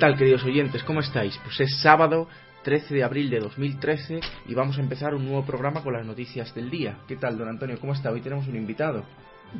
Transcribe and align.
¿Qué 0.00 0.06
tal, 0.06 0.16
queridos 0.16 0.44
oyentes? 0.44 0.82
¿Cómo 0.82 1.00
estáis? 1.00 1.38
Pues 1.44 1.60
es 1.60 1.78
sábado 1.82 2.26
13 2.64 2.94
de 2.94 3.04
abril 3.04 3.28
de 3.28 3.38
2013 3.38 4.20
y 4.48 4.54
vamos 4.54 4.78
a 4.78 4.80
empezar 4.80 5.14
un 5.14 5.26
nuevo 5.26 5.44
programa 5.44 5.82
con 5.82 5.92
las 5.92 6.06
noticias 6.06 6.54
del 6.54 6.70
día. 6.70 7.00
¿Qué 7.06 7.16
tal, 7.16 7.36
don 7.36 7.46
Antonio? 7.46 7.78
¿Cómo 7.78 7.92
está? 7.92 8.10
Hoy 8.10 8.22
tenemos 8.22 8.48
un 8.48 8.56
invitado. 8.56 9.04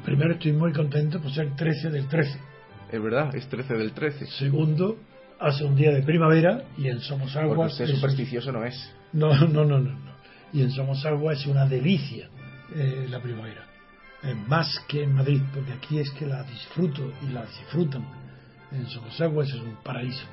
Primero, 0.02 0.32
estoy 0.32 0.55
muy 0.55 0.72
contento 0.72 1.20
por 1.20 1.30
ser 1.30 1.55
13 1.55 1.91
del 1.91 2.08
13. 2.08 2.41
Es 2.91 3.02
verdad, 3.02 3.34
es 3.34 3.47
13 3.50 3.74
del 3.74 3.92
13. 3.92 4.28
Segundo, 4.28 4.97
hace 5.38 5.62
un 5.62 5.77
día 5.77 5.91
de 5.91 6.00
primavera 6.00 6.64
y 6.78 6.88
en 6.88 7.00
Somosagua. 7.00 7.54
Porque 7.54 7.72
usted 7.72 7.88
supersticioso 7.88 8.50
no 8.50 8.64
es. 8.64 8.94
No, 9.12 9.34
no, 9.47 9.66
no, 9.66 9.78
no. 9.78 9.91
no. 9.91 10.14
Y 10.54 10.62
en 10.62 10.70
Somosagua 10.70 11.34
es 11.34 11.44
una 11.44 11.66
delicia 11.66 12.30
eh, 12.75 13.06
la 13.10 13.20
primavera. 13.20 13.66
Eh, 14.22 14.34
más 14.48 14.82
que 14.88 15.02
en 15.02 15.12
Madrid, 15.12 15.42
porque 15.52 15.75
aquí 15.75 15.98
es 15.98 16.10
que 16.12 16.25
la 16.25 16.42
disfruto 16.44 17.12
y 17.28 17.30
la 17.30 17.44
disfrutan. 17.44 18.19
En 18.72 18.86
Somosagua 18.86 19.44
es 19.44 19.54
un 19.54 19.76
paraíso. 19.82 20.24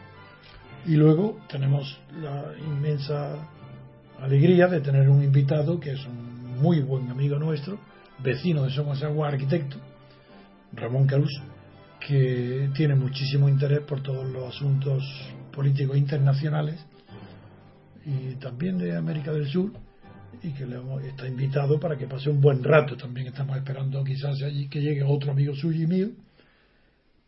Y 0.86 0.96
luego 0.96 1.40
tenemos 1.50 2.00
la 2.22 2.54
inmensa 2.60 3.36
alegría 4.20 4.68
de 4.68 4.82
tener 4.82 5.10
un 5.10 5.24
invitado 5.24 5.80
que 5.80 5.92
es 5.92 6.06
un 6.06 6.60
muy 6.60 6.82
buen 6.82 7.10
amigo 7.10 7.38
nuestro, 7.38 7.80
vecino 8.20 8.64
de 8.64 8.72
Somosagua, 8.72 9.28
arquitecto, 9.28 9.78
Ramón 10.74 11.08
Caruso, 11.08 11.42
que 12.00 12.70
tiene 12.76 12.96
muchísimo 12.96 13.50
interés 13.50 13.82
por 13.82 14.02
todos 14.02 14.28
los 14.30 14.56
asuntos 14.56 15.04
políticos 15.52 15.98
internacionales 15.98 16.86
y 18.06 18.36
también 18.36 18.78
de 18.78 18.96
América 18.96 19.32
del 19.32 19.48
Sur 19.48 19.72
y 20.44 20.52
que 20.52 20.66
le 20.66 20.78
hemos, 20.78 21.04
está 21.04 21.28
invitado 21.28 21.80
para 21.80 21.98
que 21.98 22.06
pase 22.06 22.30
un 22.30 22.40
buen 22.40 22.64
rato. 22.64 22.96
También 22.96 23.28
estamos 23.28 23.58
esperando 23.58 24.04
quizás 24.04 24.42
allí 24.44 24.68
que 24.68 24.82
llegue 24.82 25.04
otro 25.04 25.32
amigo 25.32 25.56
suyo 25.56 25.84
y 25.84 25.88
mío, 25.88 26.08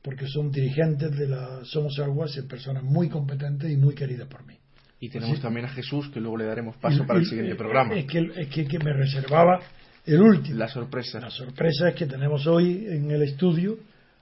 porque 0.09 0.27
son 0.27 0.51
dirigentes 0.51 1.15
de 1.15 1.27
la 1.27 1.63
Somos 1.65 1.99
Aguas 1.99 2.35
y 2.35 2.41
personas 2.41 2.81
muy 2.81 3.09
competentes 3.09 3.69
y 3.69 3.77
muy 3.77 3.93
queridas 3.93 4.27
por 4.27 4.43
mí. 4.43 4.55
Y 4.99 5.07
tenemos 5.07 5.33
Así, 5.33 5.41
también 5.43 5.67
a 5.67 5.69
Jesús, 5.69 6.09
que 6.09 6.19
luego 6.19 6.35
le 6.35 6.45
daremos 6.45 6.77
paso 6.77 7.03
y, 7.03 7.05
para 7.05 7.19
el 7.19 7.27
siguiente 7.27 7.53
programa. 7.53 7.93
Es 7.93 8.05
que, 8.05 8.27
es 8.35 8.47
que, 8.47 8.65
que 8.65 8.79
me 8.79 8.91
reservaba 8.91 9.59
el 10.07 10.19
último. 10.19 10.57
La 10.57 10.67
sorpresa. 10.67 11.19
La 11.19 11.29
sorpresa 11.29 11.89
es 11.89 11.95
que 11.95 12.07
tenemos 12.07 12.47
hoy 12.47 12.87
en 12.89 13.11
el 13.11 13.21
estudio 13.21 13.77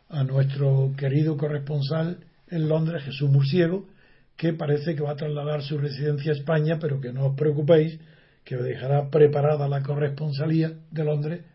a 0.09 0.25
nuestro 0.25 0.91
querido 0.97 1.37
corresponsal 1.37 2.17
en 2.49 2.67
Londres, 2.67 3.05
Jesús 3.05 3.29
Murciego, 3.29 3.87
que 4.35 4.51
parece 4.51 4.93
que 4.93 5.03
va 5.03 5.11
a 5.11 5.15
trasladar 5.15 5.61
su 5.61 5.77
residencia 5.77 6.33
a 6.33 6.35
España, 6.35 6.79
pero 6.81 6.99
que 6.99 7.13
no 7.13 7.27
os 7.27 7.37
preocupéis, 7.37 7.97
que 8.43 8.57
dejará 8.57 9.09
preparada 9.09 9.69
la 9.69 9.81
corresponsalía 9.83 10.73
de 10.91 11.03
Londres 11.05 11.45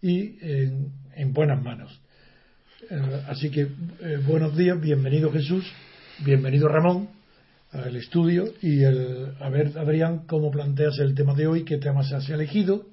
y 0.00 0.38
en, 0.46 0.92
en 1.16 1.32
buenas 1.32 1.60
manos. 1.60 2.00
Eh, 2.82 3.22
así 3.28 3.50
que 3.50 3.62
eh, 3.62 4.20
buenos 4.24 4.56
días, 4.56 4.80
bienvenido 4.80 5.32
Jesús, 5.32 5.64
bienvenido 6.24 6.68
Ramón 6.68 7.08
al 7.72 7.96
estudio 7.96 8.44
y 8.62 8.84
el, 8.84 9.34
a 9.40 9.50
ver 9.50 9.76
Adrián 9.76 10.26
cómo 10.26 10.50
planteas 10.52 10.98
el 11.00 11.14
tema 11.14 11.34
de 11.34 11.48
hoy, 11.48 11.64
qué 11.64 11.78
tema 11.78 12.04
se 12.04 12.14
ha 12.14 12.34
elegido 12.34 12.86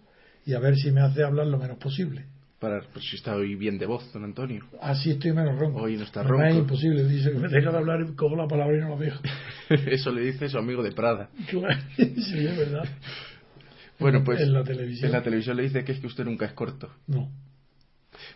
y 0.44 0.54
a 0.54 0.60
ver 0.60 0.76
si 0.76 0.92
me 0.92 1.02
hace 1.02 1.24
hablar 1.24 1.46
lo 1.48 1.60
menos 1.60 1.78
posible. 1.78 2.26
Para, 2.60 2.82
pues 2.94 3.06
si 3.06 3.18
está 3.18 3.36
hoy 3.36 3.54
bien 3.54 3.78
de 3.78 3.86
voz, 3.86 4.12
don 4.12 4.24
Antonio. 4.24 4.66
Así 4.82 5.12
estoy 5.12 5.34
menos 5.34 5.58
ronco. 5.60 5.82
Hoy 5.82 5.98
no 5.98 6.04
está 6.04 6.24
no, 6.24 6.30
ronco. 6.30 6.46
Es 6.46 6.56
imposible, 6.56 7.08
dice 7.08 7.32
que 7.32 7.38
me 7.38 7.48
deja 7.48 7.70
de 7.70 7.78
hablar 7.78 8.00
como 8.16 8.36
la 8.36 8.48
palabra 8.48 8.76
y 8.76 8.82
no 8.82 8.90
la 8.90 8.98
dejo. 8.98 9.22
Eso 9.70 10.12
le 10.12 10.22
dice 10.22 10.50
su 10.50 10.58
amigo 10.58 10.82
de 10.82 10.94
Prada. 10.94 11.30
Sí, 11.96 12.48
es 12.48 12.58
verdad. 12.58 12.90
Bueno, 14.00 14.24
pues 14.24 14.42
en 14.42 14.52
la 14.52 14.64
televisión. 14.64 15.06
en 15.06 15.12
la 15.12 15.22
televisión 15.22 15.56
le 15.56 15.64
dice 15.64 15.84
que 15.84 15.92
es 15.92 16.00
que 16.00 16.08
usted 16.08 16.26
nunca 16.26 16.48
es 16.48 16.54
corto. 16.54 16.90
No. 17.08 17.30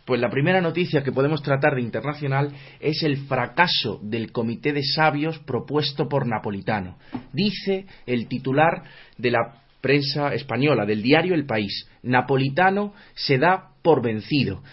Pues 0.05 0.19
la 0.19 0.29
primera 0.29 0.61
noticia 0.61 1.03
que 1.03 1.11
podemos 1.11 1.41
tratar 1.41 1.75
de 1.75 1.81
internacional 1.81 2.51
es 2.79 3.03
el 3.03 3.17
fracaso 3.27 3.99
del 4.01 4.31
comité 4.31 4.73
de 4.73 4.83
sabios 4.83 5.39
propuesto 5.39 6.07
por 6.07 6.27
Napolitano. 6.27 6.97
Dice 7.33 7.85
el 8.05 8.27
titular 8.27 8.83
de 9.17 9.31
la 9.31 9.63
prensa 9.81 10.33
española, 10.33 10.85
del 10.85 11.01
diario 11.01 11.35
El 11.35 11.45
País. 11.45 11.87
Napolitano 12.03 12.93
se 13.13 13.37
da 13.37 13.69
por 13.81 14.01
vencido. 14.03 14.63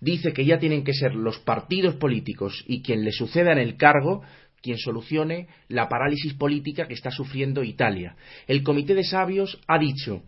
Dice 0.00 0.32
que 0.32 0.44
ya 0.44 0.58
tienen 0.58 0.84
que 0.84 0.92
ser 0.92 1.14
los 1.14 1.38
partidos 1.38 1.94
políticos 1.94 2.64
y 2.66 2.82
quien 2.82 3.04
le 3.04 3.12
suceda 3.12 3.52
en 3.52 3.58
el 3.58 3.76
cargo 3.76 4.22
quien 4.62 4.78
solucione 4.78 5.46
la 5.68 5.88
parálisis 5.88 6.34
política 6.34 6.88
que 6.88 6.94
está 6.94 7.12
sufriendo 7.12 7.62
Italia. 7.62 8.16
El 8.48 8.64
Comité 8.64 8.94
de 8.94 9.04
Sabios 9.04 9.60
ha 9.68 9.78
dicho 9.78 10.22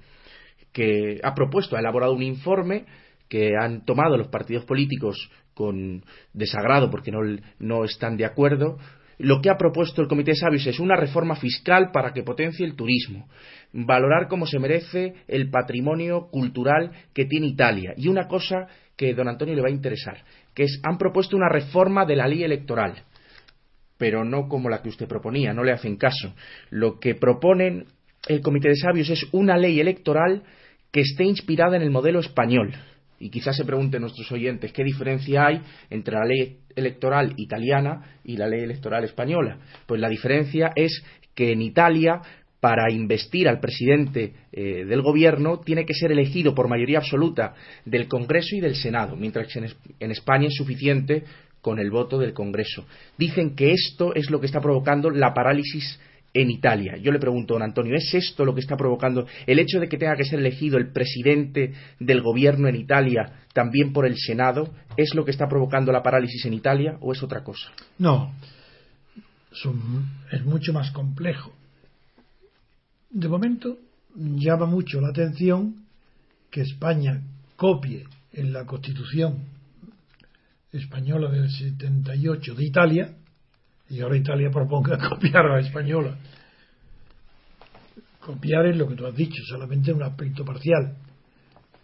que 0.72 1.18
ha 1.24 1.34
propuesto, 1.34 1.76
ha 1.76 1.80
elaborado 1.80 2.12
un 2.12 2.22
informe 2.22 2.84
que 3.28 3.52
han 3.60 3.84
tomado 3.84 4.16
los 4.16 4.28
partidos 4.28 4.64
políticos 4.64 5.30
con 5.54 6.04
desagrado 6.32 6.90
porque 6.90 7.12
no, 7.58 7.84
están 7.84 8.16
de 8.16 8.24
acuerdo, 8.24 8.78
lo 9.18 9.40
que 9.40 9.50
ha 9.50 9.56
propuesto 9.56 10.00
el 10.00 10.08
Comité 10.08 10.30
de 10.30 10.36
Sabios 10.36 10.66
es 10.66 10.78
una 10.78 10.96
reforma 10.96 11.34
fiscal 11.34 11.90
para 11.92 12.12
que 12.12 12.22
potencie 12.22 12.64
el 12.64 12.76
turismo, 12.76 13.28
valorar 13.72 14.28
como 14.28 14.46
se 14.46 14.60
merece 14.60 15.14
el 15.26 15.50
patrimonio 15.50 16.28
cultural 16.30 16.92
que 17.12 17.24
tiene 17.24 17.48
Italia 17.48 17.92
y 17.96 18.08
una 18.08 18.28
cosa 18.28 18.68
que 18.96 19.14
don 19.14 19.28
Antonio 19.28 19.54
le 19.54 19.62
va 19.62 19.68
a 19.68 19.72
interesar, 19.72 20.24
que 20.54 20.64
es 20.64 20.80
han 20.84 20.98
propuesto 20.98 21.36
una 21.36 21.48
reforma 21.48 22.06
de 22.06 22.16
la 22.16 22.28
ley 22.28 22.44
electoral, 22.44 23.04
pero 23.96 24.24
no 24.24 24.48
como 24.48 24.70
la 24.70 24.80
que 24.80 24.88
usted 24.88 25.08
proponía, 25.08 25.52
no 25.52 25.64
le 25.64 25.72
hacen 25.72 25.96
caso. 25.96 26.34
Lo 26.70 26.98
que 27.00 27.16
proponen 27.16 27.86
el 28.28 28.40
Comité 28.40 28.68
de 28.68 28.76
Sabios 28.76 29.10
es 29.10 29.26
una 29.32 29.56
ley 29.56 29.80
electoral 29.80 30.44
que 30.92 31.00
esté 31.00 31.24
inspirada 31.24 31.76
en 31.76 31.82
el 31.82 31.90
modelo 31.90 32.20
español. 32.20 32.74
Y 33.18 33.30
quizás 33.30 33.56
se 33.56 33.64
pregunten 33.64 34.00
nuestros 34.00 34.30
oyentes 34.30 34.72
qué 34.72 34.84
diferencia 34.84 35.46
hay 35.46 35.60
entre 35.90 36.14
la 36.14 36.24
ley 36.24 36.58
electoral 36.74 37.34
italiana 37.36 38.18
y 38.24 38.36
la 38.36 38.46
ley 38.46 38.62
electoral 38.62 39.04
española. 39.04 39.58
Pues 39.86 40.00
la 40.00 40.08
diferencia 40.08 40.72
es 40.76 41.02
que 41.34 41.52
en 41.52 41.62
Italia, 41.62 42.20
para 42.60 42.92
investir 42.92 43.48
al 43.48 43.60
presidente 43.60 44.32
eh, 44.52 44.84
del 44.84 45.02
gobierno, 45.02 45.58
tiene 45.60 45.84
que 45.84 45.94
ser 45.94 46.12
elegido 46.12 46.54
por 46.54 46.68
mayoría 46.68 46.98
absoluta 46.98 47.54
del 47.84 48.08
Congreso 48.08 48.56
y 48.56 48.60
del 48.60 48.76
Senado, 48.76 49.16
mientras 49.16 49.52
que 49.52 49.58
en, 49.58 49.66
en 50.00 50.10
España 50.10 50.48
es 50.48 50.54
suficiente 50.54 51.24
con 51.60 51.78
el 51.78 51.90
voto 51.90 52.18
del 52.18 52.32
Congreso. 52.32 52.86
Dicen 53.16 53.54
que 53.54 53.72
esto 53.72 54.14
es 54.14 54.30
lo 54.30 54.40
que 54.40 54.46
está 54.46 54.60
provocando 54.60 55.10
la 55.10 55.34
parálisis 55.34 56.00
en 56.34 56.50
Italia. 56.50 56.96
Yo 56.96 57.10
le 57.10 57.18
pregunto, 57.18 57.54
don 57.54 57.62
Antonio, 57.62 57.94
¿es 57.94 58.12
esto 58.14 58.44
lo 58.44 58.54
que 58.54 58.60
está 58.60 58.76
provocando 58.76 59.26
el 59.46 59.58
hecho 59.58 59.80
de 59.80 59.88
que 59.88 59.98
tenga 59.98 60.16
que 60.16 60.24
ser 60.24 60.38
elegido 60.38 60.78
el 60.78 60.92
presidente 60.92 61.72
del 61.98 62.22
gobierno 62.22 62.68
en 62.68 62.76
Italia 62.76 63.44
también 63.52 63.92
por 63.92 64.06
el 64.06 64.16
Senado? 64.16 64.72
¿Es 64.96 65.14
lo 65.14 65.24
que 65.24 65.30
está 65.30 65.48
provocando 65.48 65.92
la 65.92 66.02
parálisis 66.02 66.44
en 66.44 66.54
Italia 66.54 66.96
o 67.00 67.12
es 67.12 67.22
otra 67.22 67.42
cosa? 67.42 67.72
No, 67.98 68.32
es 70.30 70.44
mucho 70.44 70.72
más 70.72 70.90
complejo. 70.90 71.52
De 73.10 73.28
momento 73.28 73.78
llama 74.14 74.66
mucho 74.66 75.00
la 75.00 75.08
atención 75.08 75.86
que 76.50 76.60
España 76.60 77.22
copie 77.56 78.04
en 78.32 78.52
la 78.52 78.64
Constitución 78.66 79.44
española 80.72 81.30
del 81.30 81.50
78 81.50 82.54
de 82.54 82.64
Italia 82.64 83.17
y 83.90 84.00
ahora 84.00 84.16
Italia 84.16 84.50
proponga 84.50 84.98
copiar 85.08 85.46
a 85.46 85.54
la 85.54 85.60
española. 85.60 86.18
Copiar 88.20 88.66
es 88.66 88.76
lo 88.76 88.88
que 88.88 88.94
tú 88.94 89.06
has 89.06 89.14
dicho, 89.14 89.42
solamente 89.48 89.92
un 89.92 90.02
aspecto 90.02 90.44
parcial. 90.44 90.96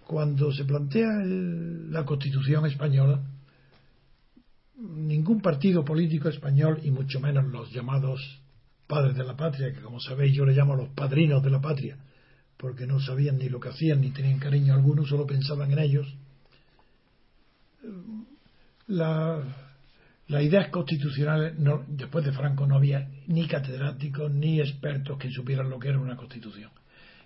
Cuando 0.07 0.53
se 0.53 0.65
plantea 0.65 1.09
la 1.25 2.05
Constitución 2.05 2.67
española, 2.67 3.23
ningún 4.77 5.41
partido 5.41 5.85
político 5.85 6.29
español, 6.29 6.81
y 6.83 6.91
mucho 6.91 7.21
menos 7.21 7.47
los 7.47 7.71
llamados 7.73 8.21
padres 8.87 9.17
de 9.17 9.25
la 9.25 9.37
patria, 9.37 9.73
que 9.73 9.81
como 9.81 9.99
sabéis 10.01 10.37
yo 10.37 10.45
le 10.45 10.53
llamo 10.53 10.77
los 10.77 10.91
padrinos 10.91 11.43
de 11.43 11.51
la 11.51 11.61
patria, 11.61 11.97
porque 12.59 12.87
no 12.87 13.01
sabían 13.01 13.39
ni 13.39 13.49
lo 13.49 13.59
que 13.59 13.71
hacían 13.71 14.03
ni 14.03 14.11
tenían 14.11 14.39
cariño 14.39 14.75
alguno, 14.75 15.07
solo 15.07 15.27
pensaban 15.27 15.73
en 15.73 15.79
ellos. 15.79 16.15
La, 18.87 19.43
las 20.35 20.43
ideas 20.43 20.69
constitucionales, 20.69 21.57
no, 21.59 21.85
después 21.87 22.25
de 22.25 22.33
Franco 22.33 22.67
no 22.67 22.77
había 22.77 23.09
ni 23.29 23.47
catedráticos 23.47 24.33
ni 24.33 24.61
expertos 24.61 25.17
que 25.17 25.31
supieran 25.31 25.71
lo 25.71 25.79
que 25.79 25.89
era 25.89 26.01
una 26.01 26.17
constitución. 26.17 26.71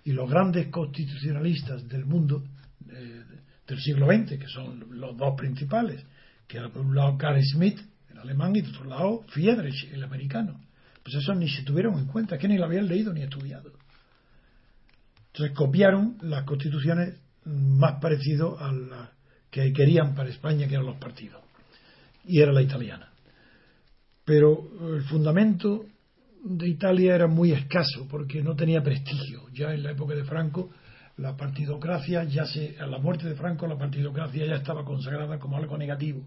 Y 0.03 0.11
los 0.11 0.29
grandes 0.29 0.67
constitucionalistas 0.67 1.87
del 1.87 2.05
mundo 2.05 2.43
del 2.79 3.79
siglo 3.79 4.05
XX, 4.07 4.37
que 4.37 4.47
son 4.47 4.99
los 4.99 5.17
dos 5.17 5.33
principales, 5.35 6.05
que 6.47 6.57
era 6.57 6.69
por 6.69 6.85
un 6.85 6.95
lado 6.95 7.17
Carl 7.17 7.41
Schmitt, 7.41 7.79
el 8.11 8.19
alemán, 8.19 8.55
y 8.55 8.61
por 8.61 8.71
otro 8.71 8.85
lado 8.85 9.23
Friedrich, 9.29 9.91
el 9.91 10.03
americano, 10.03 10.61
pues 11.01 11.15
esos 11.15 11.35
ni 11.35 11.49
se 11.49 11.63
tuvieron 11.63 11.97
en 11.97 12.05
cuenta, 12.05 12.37
que 12.37 12.47
ni 12.47 12.59
lo 12.59 12.65
habían 12.65 12.87
leído 12.87 13.11
ni 13.11 13.23
estudiado. 13.23 13.71
Entonces 15.33 15.55
copiaron 15.55 16.17
las 16.21 16.43
constituciones 16.43 17.19
más 17.45 17.99
parecidas 17.99 18.53
a 18.59 18.71
las 18.71 19.09
que 19.49 19.73
querían 19.73 20.13
para 20.13 20.29
España, 20.29 20.67
que 20.67 20.75
eran 20.75 20.85
los 20.85 20.97
partidos 20.97 21.48
y 22.25 22.41
era 22.41 22.51
la 22.51 22.61
italiana. 22.61 23.09
Pero 24.25 24.95
el 24.95 25.03
fundamento 25.03 25.85
de 26.43 26.69
Italia 26.69 27.15
era 27.15 27.27
muy 27.27 27.51
escaso 27.51 28.07
porque 28.09 28.41
no 28.41 28.55
tenía 28.55 28.81
prestigio. 28.81 29.43
Ya 29.53 29.73
en 29.73 29.83
la 29.83 29.91
época 29.91 30.15
de 30.15 30.23
Franco, 30.23 30.69
la 31.17 31.35
partidocracia, 31.35 32.23
ya 32.23 32.45
se, 32.45 32.77
a 32.79 32.87
la 32.87 32.99
muerte 32.99 33.27
de 33.27 33.35
Franco, 33.35 33.67
la 33.67 33.77
partidocracia 33.77 34.45
ya 34.45 34.55
estaba 34.55 34.85
consagrada 34.85 35.37
como 35.39 35.57
algo 35.57 35.77
negativo. 35.77 36.25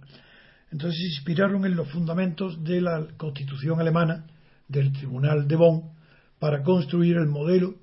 Entonces 0.70 0.98
se 0.98 1.06
inspiraron 1.06 1.64
en 1.64 1.76
los 1.76 1.88
fundamentos 1.90 2.62
de 2.62 2.80
la 2.80 3.06
Constitución 3.16 3.80
alemana, 3.80 4.26
del 4.68 4.92
Tribunal 4.92 5.46
de 5.46 5.56
Bonn, 5.56 5.92
para 6.38 6.62
construir 6.62 7.16
el 7.16 7.28
modelo 7.28 7.74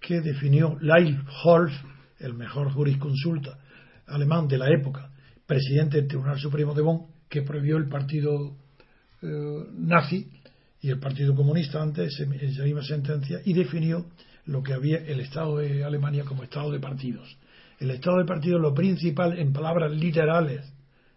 que 0.00 0.20
definió 0.20 0.78
Leibholz, 0.80 1.72
el 2.20 2.34
mejor 2.34 2.72
jurisconsulta 2.72 3.58
alemán 4.06 4.48
de 4.48 4.58
la 4.58 4.70
época, 4.70 5.10
presidente 5.46 5.98
del 5.98 6.08
Tribunal 6.08 6.38
Supremo 6.38 6.74
de 6.74 6.82
Bonn, 6.82 7.06
que 7.28 7.42
prohibió 7.42 7.76
el 7.76 7.88
partido 7.88 8.56
eh, 9.22 9.64
nazi 9.74 10.28
y 10.80 10.90
el 10.90 11.00
Partido 11.00 11.34
Comunista 11.34 11.82
antes 11.82 12.18
esa 12.20 12.62
misma 12.62 12.82
sentencia 12.82 13.40
y 13.44 13.52
definió 13.52 14.06
lo 14.46 14.62
que 14.62 14.72
había 14.72 14.98
el 14.98 15.20
Estado 15.20 15.58
de 15.58 15.84
Alemania 15.84 16.24
como 16.24 16.44
Estado 16.44 16.70
de 16.70 16.80
partidos. 16.80 17.36
El 17.78 17.90
Estado 17.90 18.18
de 18.18 18.24
partidos, 18.24 18.60
lo 18.60 18.74
principal 18.74 19.38
en 19.38 19.52
palabras 19.52 19.92
literales 19.92 20.72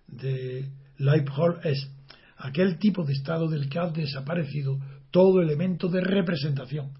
de 0.08 0.68
Leibholz 0.98 1.66
es 1.66 1.90
aquel 2.38 2.78
tipo 2.78 3.04
de 3.04 3.14
Estado 3.14 3.48
del 3.48 3.70
que 3.70 3.80
ha 3.80 3.88
desaparecido 3.88 4.80
todo 5.12 5.42
elemento 5.42 5.88
de 5.88 6.02
representación, 6.02 6.92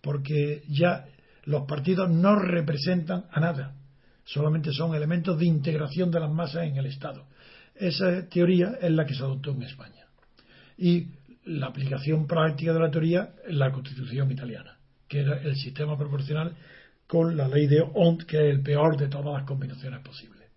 porque 0.00 0.62
ya 0.68 1.06
los 1.44 1.66
partidos 1.66 2.10
no 2.10 2.36
representan 2.36 3.24
a 3.30 3.40
nada, 3.40 3.76
solamente 4.24 4.72
son 4.72 4.94
elementos 4.94 5.38
de 5.38 5.46
integración 5.46 6.10
de 6.10 6.20
las 6.20 6.30
masas 6.30 6.64
en 6.64 6.76
el 6.76 6.86
Estado. 6.86 7.26
Esa 7.78 8.28
teoría 8.28 8.78
es 8.80 8.90
la 8.90 9.06
que 9.06 9.14
se 9.14 9.22
adoptó 9.22 9.52
en 9.52 9.62
España. 9.62 10.06
Y 10.76 11.08
la 11.44 11.68
aplicación 11.68 12.26
práctica 12.26 12.72
de 12.72 12.80
la 12.80 12.90
teoría 12.90 13.30
en 13.46 13.58
la 13.58 13.72
Constitución 13.72 14.30
italiana, 14.30 14.78
que 15.08 15.20
era 15.20 15.40
el 15.40 15.56
sistema 15.56 15.96
proporcional 15.96 16.56
con 17.06 17.36
la 17.36 17.48
ley 17.48 17.66
de 17.66 17.82
Ont, 17.94 18.24
que 18.24 18.36
es 18.36 18.54
el 18.54 18.62
peor 18.62 18.96
de 18.96 19.08
todas 19.08 19.32
las 19.32 19.44
combinaciones 19.44 20.00
posibles. 20.00 20.50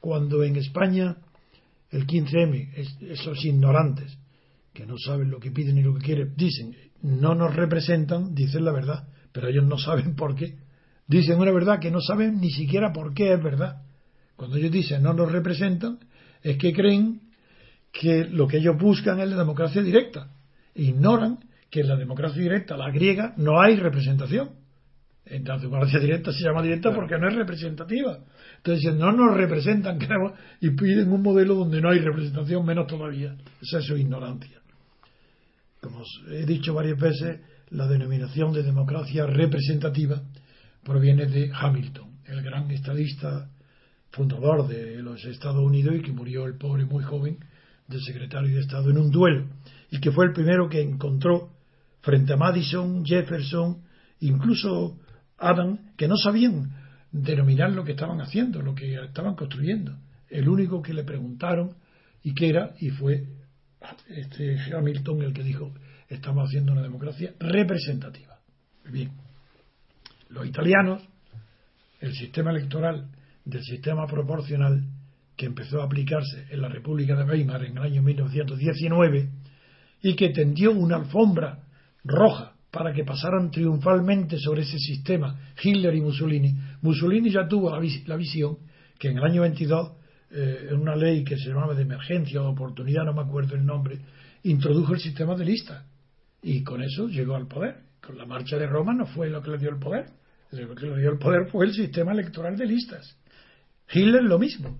Cuando 0.00 0.42
en 0.42 0.56
España 0.56 1.16
el 1.90 2.06
15M, 2.06 2.70
esos 3.10 3.44
ignorantes 3.44 4.16
que 4.72 4.86
no 4.86 4.96
saben 4.98 5.30
lo 5.30 5.38
que 5.38 5.50
piden 5.50 5.76
ni 5.76 5.82
lo 5.82 5.94
que 5.94 6.04
quieren, 6.04 6.34
dicen 6.36 6.74
no 7.02 7.34
nos 7.34 7.54
representan, 7.54 8.34
dicen 8.34 8.64
la 8.64 8.72
verdad, 8.72 9.08
pero 9.32 9.48
ellos 9.48 9.64
no 9.64 9.78
saben 9.78 10.16
por 10.16 10.34
qué. 10.34 10.56
Dicen 11.06 11.38
una 11.38 11.52
verdad 11.52 11.78
que 11.78 11.90
no 11.90 12.00
saben 12.00 12.40
ni 12.40 12.50
siquiera 12.50 12.92
por 12.92 13.14
qué 13.14 13.32
es 13.32 13.42
verdad. 13.42 13.82
Cuando 14.34 14.56
ellos 14.56 14.72
dicen 14.72 15.02
no 15.02 15.12
nos 15.12 15.30
representan, 15.30 15.98
es 16.46 16.58
que 16.58 16.72
creen 16.72 17.22
que 17.92 18.24
lo 18.24 18.46
que 18.46 18.58
ellos 18.58 18.78
buscan 18.78 19.18
es 19.18 19.28
la 19.28 19.36
democracia 19.36 19.82
directa. 19.82 20.28
Ignoran 20.76 21.40
que 21.68 21.80
en 21.80 21.88
la 21.88 21.96
democracia 21.96 22.40
directa, 22.40 22.76
la 22.76 22.90
griega, 22.92 23.34
no 23.36 23.60
hay 23.60 23.74
representación. 23.74 24.50
En 25.24 25.42
la 25.42 25.58
democracia 25.58 25.98
directa 25.98 26.32
se 26.32 26.44
llama 26.44 26.62
directa 26.62 26.94
porque 26.94 27.18
no 27.18 27.28
es 27.28 27.34
representativa. 27.34 28.20
Entonces 28.58 28.94
no 28.94 29.10
nos 29.10 29.36
representan 29.36 29.98
y 30.60 30.70
piden 30.70 31.10
un 31.10 31.20
modelo 31.20 31.56
donde 31.56 31.80
no 31.80 31.90
hay 31.90 31.98
representación, 31.98 32.64
menos 32.64 32.86
todavía. 32.86 33.36
Esa 33.60 33.78
es 33.78 33.84
su 33.84 33.96
ignorancia. 33.96 34.60
Como 35.80 36.00
he 36.30 36.46
dicho 36.46 36.74
varias 36.74 37.00
veces, 37.00 37.40
la 37.70 37.88
denominación 37.88 38.52
de 38.52 38.62
democracia 38.62 39.26
representativa 39.26 40.22
proviene 40.84 41.26
de 41.26 41.50
Hamilton, 41.52 42.20
el 42.26 42.40
gran 42.42 42.70
estadista 42.70 43.50
fundador 44.16 44.66
de 44.66 45.02
los 45.02 45.24
Estados 45.26 45.62
Unidos 45.62 45.94
y 45.96 46.02
que 46.02 46.10
murió 46.10 46.46
el 46.46 46.56
pobre 46.56 46.86
muy 46.86 47.04
joven 47.04 47.38
de 47.86 48.00
secretario 48.00 48.54
de 48.54 48.62
Estado 48.62 48.90
en 48.90 48.98
un 48.98 49.10
duelo 49.10 49.46
y 49.90 50.00
que 50.00 50.10
fue 50.10 50.24
el 50.24 50.32
primero 50.32 50.68
que 50.68 50.80
encontró 50.80 51.50
frente 52.00 52.32
a 52.32 52.36
Madison, 52.36 53.04
Jefferson, 53.04 53.82
incluso 54.20 54.98
Adam, 55.38 55.92
que 55.96 56.08
no 56.08 56.16
sabían 56.16 56.72
denominar 57.12 57.70
lo 57.70 57.84
que 57.84 57.92
estaban 57.92 58.20
haciendo, 58.20 58.62
lo 58.62 58.74
que 58.74 58.94
estaban 58.94 59.34
construyendo. 59.34 59.96
El 60.30 60.48
único 60.48 60.80
que 60.80 60.94
le 60.94 61.04
preguntaron 61.04 61.76
y 62.22 62.34
qué 62.34 62.48
era, 62.48 62.74
y 62.80 62.90
fue 62.90 63.26
este 64.08 64.58
Hamilton 64.72 65.22
el 65.22 65.32
que 65.32 65.42
dijo, 65.42 65.72
estamos 66.08 66.48
haciendo 66.48 66.72
una 66.72 66.82
democracia 66.82 67.34
representativa. 67.38 68.38
Bien, 68.90 69.12
los 70.30 70.46
italianos, 70.46 71.02
el 72.00 72.14
sistema 72.14 72.50
electoral 72.50 73.10
del 73.46 73.62
sistema 73.62 74.06
proporcional 74.06 74.82
que 75.36 75.46
empezó 75.46 75.80
a 75.80 75.84
aplicarse 75.84 76.46
en 76.50 76.60
la 76.60 76.68
República 76.68 77.14
de 77.14 77.24
Weimar 77.24 77.64
en 77.64 77.78
el 77.78 77.82
año 77.82 78.02
1919 78.02 79.30
y 80.02 80.16
que 80.16 80.30
tendió 80.30 80.72
una 80.72 80.96
alfombra 80.96 81.62
roja 82.04 82.54
para 82.70 82.92
que 82.92 83.04
pasaran 83.04 83.50
triunfalmente 83.50 84.38
sobre 84.38 84.62
ese 84.62 84.78
sistema 84.78 85.38
Hitler 85.62 85.94
y 85.94 86.00
Mussolini. 86.00 86.54
Mussolini 86.82 87.30
ya 87.30 87.46
tuvo 87.46 87.70
la, 87.70 88.16
visión 88.16 88.58
que 88.98 89.08
en 89.08 89.18
el 89.18 89.24
año 89.24 89.42
22, 89.42 89.92
eh, 90.32 90.68
en 90.70 90.80
una 90.80 90.96
ley 90.96 91.22
que 91.22 91.38
se 91.38 91.48
llamaba 91.48 91.74
de 91.74 91.82
emergencia 91.82 92.40
o 92.40 92.44
de 92.44 92.50
oportunidad, 92.50 93.04
no 93.04 93.14
me 93.14 93.22
acuerdo 93.22 93.54
el 93.54 93.64
nombre, 93.64 94.00
introdujo 94.42 94.94
el 94.94 95.00
sistema 95.00 95.36
de 95.36 95.44
listas 95.44 95.84
y 96.42 96.64
con 96.64 96.82
eso 96.82 97.06
llegó 97.06 97.36
al 97.36 97.46
poder. 97.46 97.86
Con 98.04 98.18
la 98.18 98.26
marcha 98.26 98.58
de 98.58 98.66
Roma 98.66 98.92
no 98.92 99.06
fue 99.06 99.30
lo 99.30 99.40
que 99.40 99.50
le 99.52 99.58
dio 99.58 99.70
el 99.70 99.78
poder, 99.78 100.06
lo 100.50 100.74
que 100.74 100.86
le 100.86 101.00
dio 101.00 101.12
el 101.12 101.18
poder 101.18 101.48
fue 101.50 101.66
el 101.66 101.72
sistema 101.72 102.12
electoral 102.12 102.56
de 102.56 102.66
listas. 102.66 103.16
Hitler 103.92 104.22
lo 104.22 104.38
mismo. 104.38 104.78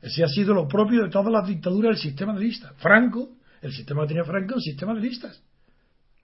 Ese 0.00 0.24
ha 0.24 0.28
sido 0.28 0.52
lo 0.52 0.66
propio 0.66 1.04
de 1.04 1.10
todas 1.10 1.32
las 1.32 1.46
dictaduras, 1.46 1.96
el 1.96 2.02
sistema 2.02 2.34
de 2.34 2.40
listas. 2.40 2.72
Franco, 2.78 3.30
el 3.60 3.72
sistema 3.72 4.02
que 4.02 4.08
tenía 4.08 4.24
Franco, 4.24 4.54
el 4.56 4.60
sistema 4.60 4.94
de 4.94 5.00
listas. 5.00 5.42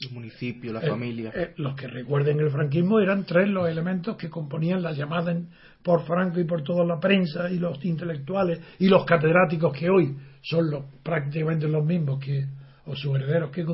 El 0.00 0.12
municipio, 0.12 0.73
la 0.73 0.80
eh, 0.80 0.88
familia. 0.88 1.32
Eh, 1.35 1.54
los 1.56 1.75
que 1.75 1.88
recuerden 1.88 2.38
el 2.40 2.50
franquismo 2.50 3.00
eran 3.00 3.25
tres 3.25 3.49
los 3.49 3.68
elementos 3.68 4.16
que 4.16 4.28
componían 4.28 4.82
la 4.82 4.92
llamada 4.92 5.37
por 5.82 6.04
Franco 6.04 6.40
y 6.40 6.44
por 6.44 6.62
toda 6.62 6.85
la 6.85 7.00
prensa 7.00 7.50
y 7.50 7.58
los 7.58 7.85
intelectuales 7.85 8.61
y 8.78 8.88
los 8.88 9.04
catedráticos 9.04 9.73
que 9.76 9.88
hoy 9.90 10.16
son 10.42 10.70
los, 10.70 10.85
prácticamente 11.02 11.66
los 11.66 11.85
mismos 11.85 12.20
que 12.25 12.47
o 12.88 12.97
sus 12.97 13.14
herederos 13.16 13.50
que, 13.50 13.66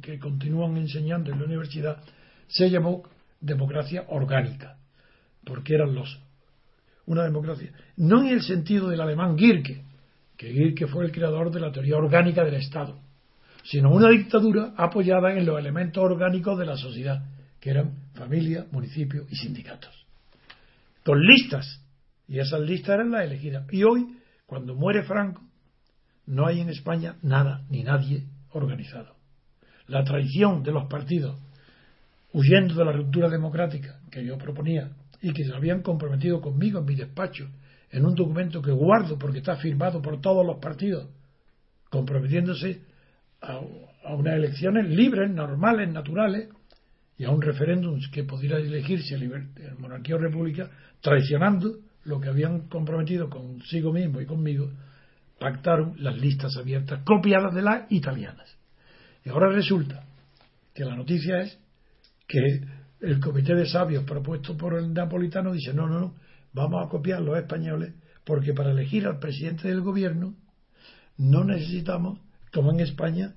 que 0.00 0.18
continúan 0.18 0.76
enseñando 0.76 1.32
en 1.32 1.40
la 1.40 1.46
universidad, 1.46 2.02
se 2.46 2.70
llamó 2.70 3.02
democracia 3.40 4.04
orgánica, 4.08 4.76
porque 5.44 5.74
eran 5.74 5.94
los 5.94 6.20
una 7.06 7.24
democracia, 7.24 7.72
no 7.96 8.22
en 8.22 8.28
el 8.28 8.42
sentido 8.42 8.88
del 8.88 9.00
alemán 9.00 9.36
Gierke, 9.36 9.84
que 10.36 10.52
Gierke 10.52 10.86
fue 10.86 11.04
el 11.04 11.12
creador 11.12 11.50
de 11.50 11.60
la 11.60 11.72
teoría 11.72 11.96
orgánica 11.96 12.44
del 12.44 12.54
Estado, 12.54 12.98
sino 13.64 13.90
una 13.90 14.08
dictadura 14.08 14.74
apoyada 14.76 15.36
en 15.36 15.46
los 15.46 15.58
elementos 15.58 16.02
orgánicos 16.02 16.58
de 16.58 16.66
la 16.66 16.76
sociedad, 16.76 17.22
que 17.60 17.70
eran 17.70 17.92
familia, 18.14 18.66
municipio 18.72 19.24
y 19.30 19.36
sindicatos. 19.36 19.94
Con 21.04 21.20
listas, 21.20 21.80
y 22.28 22.38
esas 22.38 22.60
listas 22.60 22.94
eran 22.94 23.10
las 23.10 23.24
elegidas. 23.24 23.66
Y 23.72 23.84
hoy, 23.84 24.16
cuando 24.46 24.74
muere 24.74 25.02
Franco, 25.02 25.42
no 26.26 26.46
hay 26.46 26.60
en 26.60 26.68
España 26.68 27.16
nada 27.22 27.64
ni 27.68 27.82
nadie 27.82 28.24
organizado. 28.50 29.14
La 29.86 30.04
traición 30.04 30.62
de 30.62 30.72
los 30.72 30.88
partidos, 30.88 31.38
huyendo 32.32 32.74
de 32.74 32.84
la 32.84 32.92
ruptura 32.92 33.28
democrática 33.28 34.00
que 34.10 34.24
yo 34.24 34.38
proponía 34.38 34.90
y 35.22 35.32
que 35.32 35.44
se 35.44 35.54
habían 35.54 35.82
comprometido 35.82 36.40
conmigo 36.40 36.80
en 36.80 36.84
mi 36.84 36.96
despacho, 36.96 37.48
en 37.90 38.04
un 38.04 38.14
documento 38.14 38.60
que 38.60 38.72
guardo 38.72 39.18
porque 39.18 39.38
está 39.38 39.56
firmado 39.56 40.02
por 40.02 40.20
todos 40.20 40.44
los 40.44 40.58
partidos, 40.58 41.08
comprometiéndose 41.88 42.82
a, 43.40 43.60
unas 44.14 44.34
elecciones 44.34 44.88
libres, 44.88 45.30
normales, 45.30 45.90
naturales, 45.90 46.48
y 47.16 47.24
a 47.24 47.30
un 47.30 47.40
referéndum 47.40 48.00
que 48.10 48.24
pudiera 48.24 48.58
elegirse 48.58 49.14
en 49.14 49.52
monarquía 49.78 50.16
o 50.16 50.18
república, 50.18 50.70
traicionando 51.00 51.78
lo 52.04 52.20
que 52.20 52.28
habían 52.28 52.68
comprometido 52.68 53.30
consigo 53.30 53.92
mismo 53.92 54.20
y 54.20 54.26
conmigo, 54.26 54.70
pactaron 55.38 55.94
las 55.98 56.16
listas 56.16 56.56
abiertas 56.56 57.02
copiadas 57.04 57.54
de 57.54 57.62
las 57.62 57.92
italianas. 57.92 58.56
Y 59.24 59.28
ahora 59.28 59.50
resulta 59.50 60.04
que 60.74 60.84
la 60.84 60.96
noticia 60.96 61.42
es 61.42 61.58
que 62.26 62.40
el 63.02 63.20
comité 63.20 63.54
de 63.54 63.66
sabios 63.66 64.04
propuesto 64.04 64.56
por 64.56 64.74
el 64.74 64.92
napolitano 64.92 65.52
dice, 65.52 65.74
no, 65.74 65.88
no, 65.88 66.00
no, 66.00 66.14
vamos 66.52 66.86
a 66.86 66.88
copiar 66.88 67.20
los 67.20 67.36
españoles 67.36 67.94
porque 68.24 68.54
para 68.54 68.70
elegir 68.70 69.06
al 69.06 69.18
presidente 69.18 69.68
del 69.68 69.80
gobierno 69.80 70.34
no 71.18 71.44
necesitamos, 71.44 72.20
como 72.52 72.70
en 72.70 72.80
España, 72.80 73.34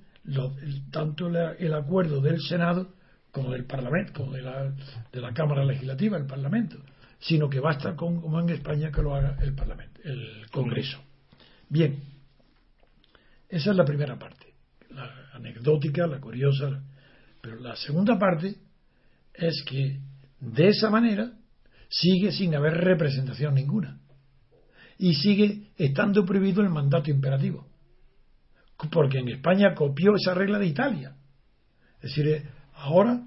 tanto 0.92 1.28
el 1.28 1.74
acuerdo 1.74 2.22
del 2.22 2.40
Senado 2.42 2.94
como 3.32 3.52
del 3.52 3.66
Parlamento, 3.66 4.14
como 4.14 4.34
de 4.34 4.42
la, 4.42 4.74
de 5.12 5.22
la 5.22 5.34
Cámara 5.34 5.66
Legislativa, 5.66 6.18
el 6.18 6.26
Parlamento, 6.26 6.78
sino 7.20 7.50
que 7.50 7.60
basta 7.60 7.96
con, 7.96 8.22
como 8.22 8.40
en 8.40 8.50
España 8.50 8.92
que 8.92 9.02
lo 9.02 9.16
haga 9.16 9.38
el 9.42 9.54
Parlamento, 9.56 10.00
el 10.04 10.46
Congreso. 10.52 11.00
Bien, 11.70 12.00
esa 13.50 13.72
es 13.72 13.76
la 13.76 13.86
primera 13.86 14.18
parte, 14.18 14.54
la 14.92 15.32
anecdótica, 15.34 16.06
la 16.06 16.20
curiosa, 16.20 16.84
pero 17.42 17.60
la 17.60 17.76
segunda 17.76 18.18
parte 18.18 18.56
es 19.38 19.64
que 19.68 20.00
de 20.40 20.68
esa 20.70 20.90
manera 20.90 21.32
sigue 21.90 22.32
sin 22.32 22.56
haber 22.56 22.74
representación 22.74 23.56
ninguna 23.56 24.00
y 24.98 25.16
sigue 25.16 25.72
estando 25.78 26.26
prohibido 26.26 26.62
el 26.62 26.70
mandato 26.70 27.12
imperativo 27.12 27.68
porque 28.92 29.20
en 29.20 29.30
España 29.30 29.74
copió 29.74 30.16
esa 30.16 30.34
regla 30.34 30.60
de 30.60 30.68
Italia. 30.68 31.16
Es 32.02 32.16
decir, 32.16 32.28
eh, 32.28 32.44
ahora 32.74 33.24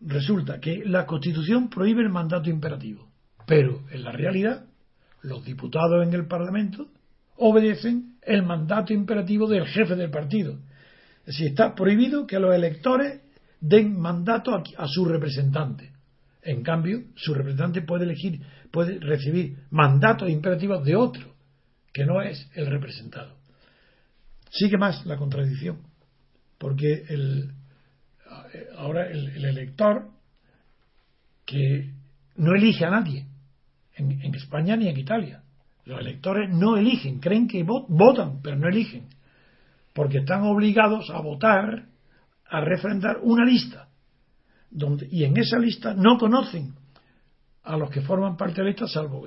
resulta 0.00 0.60
que 0.60 0.82
la 0.84 1.06
Constitución 1.06 1.68
prohíbe 1.70 2.02
el 2.02 2.10
mandato 2.10 2.50
imperativo, 2.50 3.08
pero 3.46 3.82
en 3.90 4.04
la 4.04 4.12
realidad 4.12 4.66
los 5.22 5.44
diputados 5.44 6.06
en 6.06 6.12
el 6.12 6.26
Parlamento 6.26 6.88
obedecen 7.36 8.16
el 8.22 8.42
mandato 8.42 8.92
imperativo 8.92 9.48
del 9.48 9.66
jefe 9.66 9.96
del 9.96 10.10
partido. 10.10 10.58
Es 11.20 11.26
decir, 11.26 11.48
está 11.48 11.74
prohibido 11.74 12.26
que 12.26 12.38
los 12.38 12.54
electores 12.54 13.20
den 13.62 13.98
mandato 13.98 14.54
a, 14.54 14.62
a 14.76 14.86
su 14.86 15.06
representante. 15.06 15.92
En 16.42 16.62
cambio, 16.62 17.04
su 17.14 17.32
representante 17.32 17.82
puede 17.82 18.04
elegir, 18.04 18.42
puede 18.70 18.98
recibir 18.98 19.56
mandatos 19.70 20.28
imperativos 20.28 20.84
de 20.84 20.96
otro, 20.96 21.32
que 21.92 22.04
no 22.04 22.20
es 22.20 22.50
el 22.54 22.66
representado. 22.66 23.36
Sigue 24.50 24.76
más 24.76 25.06
la 25.06 25.16
contradicción, 25.16 25.78
porque 26.58 27.04
el, 27.08 27.52
ahora 28.76 29.08
el, 29.10 29.44
elector 29.44 30.10
que 31.46 31.92
no 32.36 32.54
elige 32.54 32.84
a 32.84 32.90
nadie, 32.90 33.26
en, 33.94 34.34
España 34.34 34.76
ni 34.76 34.88
en 34.88 34.98
Italia. 34.98 35.42
Los 35.84 36.00
electores 36.00 36.50
no 36.50 36.76
eligen, 36.76 37.20
creen 37.20 37.46
que 37.46 37.62
votan, 37.62 38.40
pero 38.42 38.56
no 38.56 38.68
eligen, 38.68 39.08
porque 39.92 40.18
están 40.18 40.42
obligados 40.42 41.10
a 41.10 41.20
votar, 41.20 41.86
a 42.52 42.60
refrendar 42.60 43.18
una 43.22 43.46
lista 43.46 43.88
donde, 44.70 45.08
y 45.10 45.24
en 45.24 45.36
esa 45.38 45.58
lista 45.58 45.94
no 45.94 46.18
conocen 46.18 46.74
a 47.62 47.78
los 47.78 47.90
que 47.90 48.02
forman 48.02 48.36
parte 48.36 48.56
de 48.56 48.64
la 48.64 48.68
lista, 48.68 48.86
salvo 48.86 49.24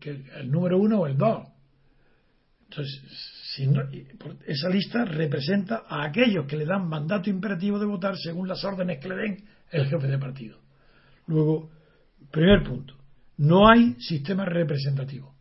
que 0.00 0.10
el 0.10 0.50
número 0.50 0.78
uno 0.78 1.00
o 1.00 1.06
el 1.06 1.16
dos. 1.16 1.46
Entonces, 2.64 3.00
si 3.54 3.68
esa 4.46 4.68
lista 4.68 5.04
representa 5.04 5.84
a 5.88 6.04
aquellos 6.04 6.46
que 6.46 6.56
le 6.56 6.64
dan 6.64 6.88
mandato 6.88 7.30
imperativo 7.30 7.78
de 7.78 7.86
votar 7.86 8.16
según 8.16 8.48
las 8.48 8.64
órdenes 8.64 8.98
que 8.98 9.08
le 9.08 9.16
den 9.16 9.44
el 9.70 9.86
jefe 9.86 10.08
de 10.08 10.18
partido. 10.18 10.58
Luego, 11.28 11.70
primer 12.32 12.64
punto, 12.64 12.94
no 13.36 13.68
hay 13.68 13.94
sistema 14.00 14.44
representativo, 14.44 15.36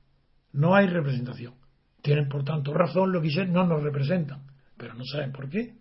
no 0.52 0.76
hay 0.76 0.86
representación. 0.86 1.56
Tienen, 2.04 2.30
por 2.30 2.44
tanto, 2.44 2.74
razón 2.74 3.12
lo 3.12 3.22
que 3.22 3.30
dicen, 3.30 3.52
no 3.52 3.66
nos 3.66 3.82
representan, 3.82 4.44
pero 4.78 4.94
no 4.94 5.04
saben 5.06 5.32
por 5.32 5.50
qué, 5.50 5.74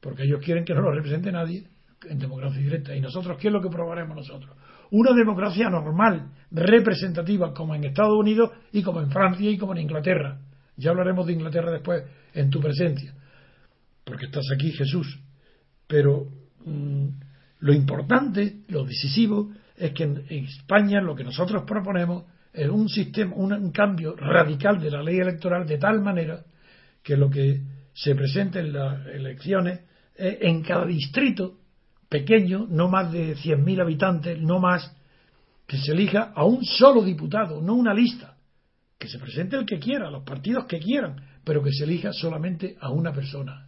porque 0.00 0.24
ellos 0.24 0.40
quieren 0.44 0.64
que 0.64 0.74
no 0.74 0.82
lo 0.82 0.92
represente 0.92 1.32
nadie 1.32 1.66
en 2.08 2.18
democracia 2.18 2.60
directa. 2.60 2.94
¿Y 2.94 3.00
nosotros 3.00 3.36
qué 3.40 3.48
es 3.48 3.52
lo 3.52 3.60
que 3.60 3.68
probaremos 3.68 4.16
nosotros? 4.16 4.56
Una 4.90 5.12
democracia 5.12 5.68
normal, 5.68 6.32
representativa, 6.50 7.52
como 7.52 7.74
en 7.74 7.84
Estados 7.84 8.16
Unidos 8.16 8.50
y 8.72 8.82
como 8.82 9.00
en 9.00 9.10
Francia 9.10 9.50
y 9.50 9.58
como 9.58 9.72
en 9.72 9.82
Inglaterra. 9.82 10.40
Ya 10.76 10.90
hablaremos 10.90 11.26
de 11.26 11.32
Inglaterra 11.32 11.72
después, 11.72 12.04
en 12.34 12.50
tu 12.50 12.60
presencia, 12.60 13.14
porque 14.04 14.26
estás 14.26 14.44
aquí, 14.54 14.72
Jesús. 14.72 15.20
Pero 15.86 16.28
mm, 16.64 17.08
lo 17.60 17.72
importante, 17.72 18.60
lo 18.68 18.84
decisivo, 18.84 19.50
es 19.76 19.92
que 19.92 20.04
en, 20.04 20.24
España 20.28 21.00
lo 21.00 21.14
que 21.14 21.24
nosotros 21.24 21.64
proponemos 21.66 22.24
es 22.52 22.68
un 22.68 22.88
sistema, 22.88 23.34
un 23.34 23.70
cambio 23.72 24.14
radical 24.16 24.80
de 24.80 24.90
la 24.90 25.02
ley 25.02 25.18
electoral 25.18 25.66
de 25.66 25.78
tal 25.78 26.00
manera 26.00 26.44
que 27.02 27.16
lo 27.16 27.28
que 27.28 27.60
se 27.96 28.14
presente 28.14 28.60
en 28.60 28.74
las 28.74 29.06
elecciones 29.06 29.80
es 30.14 30.36
en 30.42 30.62
cada 30.62 30.84
distrito 30.84 31.54
pequeño, 32.10 32.66
no 32.68 32.88
más 32.88 33.10
de 33.10 33.34
100.000 33.34 33.80
habitantes, 33.80 34.38
no 34.38 34.60
más, 34.60 34.94
que 35.66 35.78
se 35.78 35.92
elija 35.92 36.32
a 36.34 36.44
un 36.44 36.62
solo 36.62 37.02
diputado, 37.02 37.62
no 37.62 37.74
una 37.74 37.94
lista. 37.94 38.36
Que 38.98 39.08
se 39.08 39.18
presente 39.18 39.56
el 39.56 39.64
que 39.64 39.78
quiera, 39.78 40.10
los 40.10 40.24
partidos 40.24 40.66
que 40.66 40.78
quieran, 40.78 41.16
pero 41.42 41.62
que 41.62 41.72
se 41.72 41.84
elija 41.84 42.12
solamente 42.12 42.76
a 42.80 42.90
una 42.90 43.12
persona. 43.12 43.66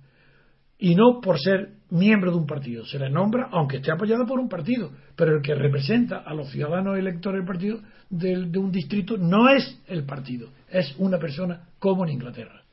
Y 0.78 0.94
no 0.94 1.20
por 1.22 1.40
ser 1.40 1.76
miembro 1.90 2.30
de 2.30 2.36
un 2.36 2.46
partido. 2.46 2.84
Se 2.84 2.98
le 2.98 3.08
nombra, 3.08 3.48
aunque 3.50 3.78
esté 3.78 3.90
apoyado 3.92 4.26
por 4.26 4.38
un 4.38 4.48
partido, 4.48 4.92
pero 5.16 5.36
el 5.36 5.42
que 5.42 5.54
representa 5.54 6.18
a 6.18 6.34
los 6.34 6.50
ciudadanos 6.50 6.98
electores 6.98 7.40
del 7.40 7.46
partido 7.46 7.80
de 8.10 8.58
un 8.58 8.70
distrito 8.70 9.16
no 9.16 9.48
es 9.48 9.80
el 9.86 10.04
partido, 10.04 10.50
es 10.68 10.94
una 10.98 11.18
persona 11.18 11.70
como 11.78 12.04
en 12.04 12.12
Inglaterra. 12.12 12.67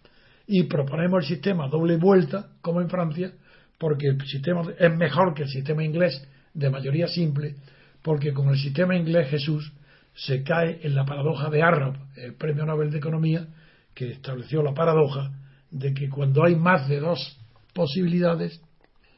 Y 0.48 0.64
proponemos 0.64 1.24
el 1.24 1.36
sistema 1.36 1.68
doble 1.68 1.98
vuelta, 1.98 2.50
como 2.62 2.82
en 2.82 2.90
Francia, 2.90 3.32
porque 3.78 4.08
el 4.08 4.22
sistema 4.25 4.62
es 4.78 4.96
mejor 4.96 5.34
que 5.34 5.44
el 5.44 5.50
sistema 5.50 5.84
inglés 5.84 6.28
de 6.54 6.70
mayoría 6.70 7.08
simple, 7.08 7.56
porque 8.02 8.34
con 8.34 8.50
el 8.50 8.58
sistema 8.58 8.96
inglés 8.96 9.30
Jesús 9.30 9.74
se 10.14 10.44
cae 10.44 10.80
en 10.84 10.96
la 10.96 11.06
paradoja 11.06 11.50
de 11.50 11.62
Arnott, 11.62 11.98
el 12.16 12.36
premio 12.36 12.66
Nobel 12.66 12.92
de 12.92 13.00
Economía, 13.00 13.48
que 13.94 14.12
estableció 14.12 14.62
la 14.62 14.74
paradoja 14.74 15.32
de 15.72 15.94
que 15.94 16.10
cuando 16.10 16.44
hay 16.46 16.56
más 16.56 16.88
de 16.88 17.00
dos 17.00 17.38
posibilidades, 17.74 18.62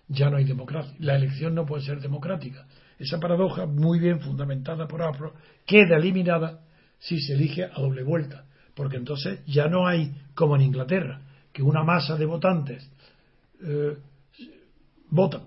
ya 0.08 0.30
no 0.30 0.38
hay 0.38 0.46
democracia. 0.46 0.94
La 1.00 1.16
elección 1.16 1.54
no 1.54 1.66
puede 1.66 1.84
ser 1.84 2.00
democrática. 2.00 2.66
Esa 2.98 3.20
paradoja, 3.20 3.68
muy 3.68 4.00
bien 4.00 4.20
fundamentada 4.22 4.88
por 4.88 5.04
Afro, 5.04 5.34
queda 5.66 5.98
eliminada 5.98 6.62
si 6.98 7.20
se 7.20 7.34
elige 7.34 7.66
a 7.66 7.80
doble 7.80 8.04
vuelta, 8.04 8.46
porque 8.78 8.98
entonces 8.98 9.44
ya 9.48 9.68
no 9.68 9.88
hay, 9.88 10.12
como 10.36 10.56
en 10.56 10.62
Inglaterra, 10.62 11.20
que 11.52 11.64
una 11.64 11.84
masa 11.84 12.16
de 12.16 12.28
votantes 12.28 12.88
eh, 13.62 13.98
votan. 15.10 15.42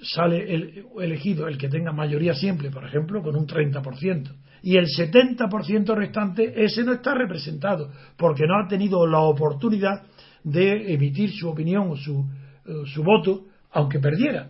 Sale 0.00 0.54
el, 0.54 0.86
elegido 0.98 1.46
el 1.46 1.58
que 1.58 1.68
tenga 1.68 1.92
mayoría 1.92 2.34
simple, 2.34 2.70
por 2.70 2.84
ejemplo, 2.84 3.22
con 3.22 3.36
un 3.36 3.46
30%. 3.46 4.34
Y 4.62 4.78
el 4.78 4.86
70% 4.86 5.94
restante, 5.94 6.64
ese 6.64 6.82
no 6.82 6.94
está 6.94 7.14
representado, 7.14 7.92
porque 8.16 8.46
no 8.46 8.58
ha 8.58 8.66
tenido 8.66 9.06
la 9.06 9.20
oportunidad 9.20 10.04
de 10.42 10.94
emitir 10.94 11.30
su 11.30 11.50
opinión 11.50 11.90
o 11.90 11.96
su, 11.96 12.24
eh, 12.64 12.86
su 12.86 13.02
voto, 13.02 13.44
aunque 13.70 13.98
perdiera, 13.98 14.48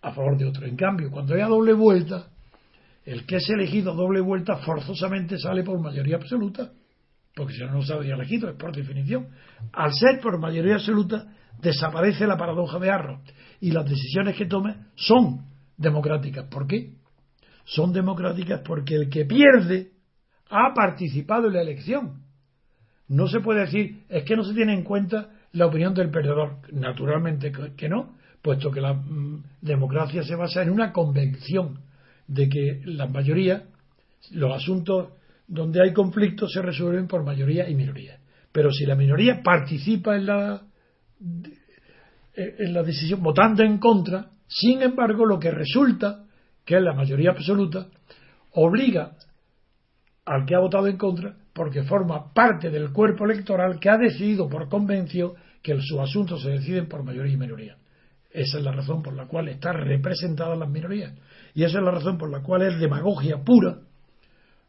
a 0.00 0.12
favor 0.12 0.38
de 0.38 0.46
otro. 0.46 0.64
En 0.64 0.76
cambio, 0.76 1.10
cuando 1.10 1.34
haya 1.34 1.48
doble 1.48 1.72
vuelta, 1.72 2.28
el 3.08 3.24
que 3.24 3.36
es 3.36 3.48
elegido 3.48 3.94
doble 3.94 4.20
vuelta 4.20 4.58
forzosamente 4.58 5.38
sale 5.38 5.62
por 5.62 5.80
mayoría 5.80 6.16
absoluta, 6.16 6.72
porque 7.34 7.54
si 7.54 7.60
no, 7.60 7.72
no 7.72 7.82
se 7.82 7.94
habría 7.94 8.14
elegido, 8.14 8.50
es 8.50 8.56
por 8.56 8.76
definición. 8.76 9.28
Al 9.72 9.94
ser 9.94 10.20
por 10.20 10.38
mayoría 10.38 10.74
absoluta, 10.74 11.26
desaparece 11.58 12.26
la 12.26 12.36
paradoja 12.36 12.78
de 12.78 12.90
Arro 12.90 13.22
y 13.60 13.70
las 13.70 13.88
decisiones 13.88 14.36
que 14.36 14.44
tome 14.44 14.76
son 14.94 15.46
democráticas. 15.78 16.48
¿Por 16.50 16.66
qué? 16.66 16.96
Son 17.64 17.94
democráticas 17.94 18.60
porque 18.62 18.96
el 18.96 19.08
que 19.08 19.24
pierde 19.24 19.92
ha 20.50 20.74
participado 20.74 21.46
en 21.46 21.54
la 21.54 21.62
elección. 21.62 22.24
No 23.08 23.26
se 23.26 23.40
puede 23.40 23.60
decir, 23.60 24.04
es 24.10 24.24
que 24.24 24.36
no 24.36 24.44
se 24.44 24.52
tiene 24.52 24.74
en 24.74 24.84
cuenta 24.84 25.30
la 25.52 25.64
opinión 25.64 25.94
del 25.94 26.10
perdedor. 26.10 26.58
Naturalmente 26.72 27.52
que 27.74 27.88
no, 27.88 28.18
puesto 28.42 28.70
que 28.70 28.82
la 28.82 28.92
mm, 28.92 29.44
democracia 29.62 30.22
se 30.24 30.34
basa 30.34 30.60
en 30.62 30.68
una 30.68 30.92
convención 30.92 31.87
de 32.28 32.48
que 32.48 32.80
la 32.84 33.06
mayoría, 33.06 33.64
los 34.30 34.54
asuntos 34.54 35.08
donde 35.48 35.82
hay 35.82 35.92
conflictos 35.92 36.52
se 36.52 36.62
resuelven 36.62 37.08
por 37.08 37.24
mayoría 37.24 37.68
y 37.68 37.74
minoría. 37.74 38.20
Pero 38.52 38.70
si 38.70 38.86
la 38.86 38.94
minoría 38.94 39.42
participa 39.42 40.14
en 40.16 40.26
la 40.26 40.62
en 42.38 42.72
la 42.72 42.84
decisión 42.84 43.20
votando 43.20 43.64
en 43.64 43.78
contra, 43.78 44.30
sin 44.46 44.80
embargo, 44.82 45.26
lo 45.26 45.38
que 45.38 45.50
resulta, 45.50 46.24
que 46.64 46.76
es 46.76 46.82
la 46.82 46.94
mayoría 46.94 47.30
absoluta, 47.30 47.88
obliga 48.52 49.16
al 50.24 50.46
que 50.46 50.54
ha 50.54 50.60
votado 50.60 50.86
en 50.86 50.96
contra, 50.96 51.34
porque 51.52 51.82
forma 51.82 52.32
parte 52.32 52.70
del 52.70 52.92
cuerpo 52.92 53.24
electoral 53.24 53.80
que 53.80 53.90
ha 53.90 53.98
decidido 53.98 54.48
por 54.48 54.68
convención 54.68 55.32
que 55.62 55.76
sus 55.80 55.98
asuntos 55.98 56.42
se 56.42 56.50
deciden 56.50 56.88
por 56.88 57.02
mayoría 57.02 57.32
y 57.32 57.36
minoría. 57.36 57.76
Esa 58.30 58.58
es 58.58 58.64
la 58.64 58.72
razón 58.72 59.02
por 59.02 59.14
la 59.14 59.26
cual 59.26 59.48
están 59.48 59.76
representadas 59.76 60.58
las 60.58 60.68
minorías. 60.68 61.14
Y 61.54 61.64
esa 61.64 61.78
es 61.78 61.84
la 61.84 61.90
razón 61.90 62.18
por 62.18 62.30
la 62.30 62.42
cual 62.42 62.62
es 62.62 62.78
demagogia 62.78 63.42
pura 63.44 63.80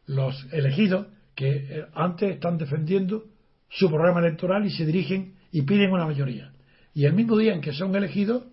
los 0.06 0.46
elegidos 0.52 1.06
que 1.34 1.50
eh, 1.50 1.86
antes 1.94 2.32
están 2.32 2.58
defendiendo 2.58 3.24
su 3.68 3.88
programa 3.88 4.20
electoral 4.20 4.66
y 4.66 4.70
se 4.70 4.84
dirigen 4.84 5.34
y 5.52 5.62
piden 5.62 5.92
una 5.92 6.06
mayoría. 6.06 6.52
Y 6.94 7.04
el 7.04 7.12
mismo 7.12 7.36
día 7.36 7.54
en 7.54 7.60
que 7.60 7.72
son 7.72 7.94
elegidos, 7.94 8.44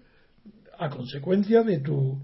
a 0.77 0.89
consecuencia 0.89 1.63
de 1.63 1.79
tu 1.79 2.21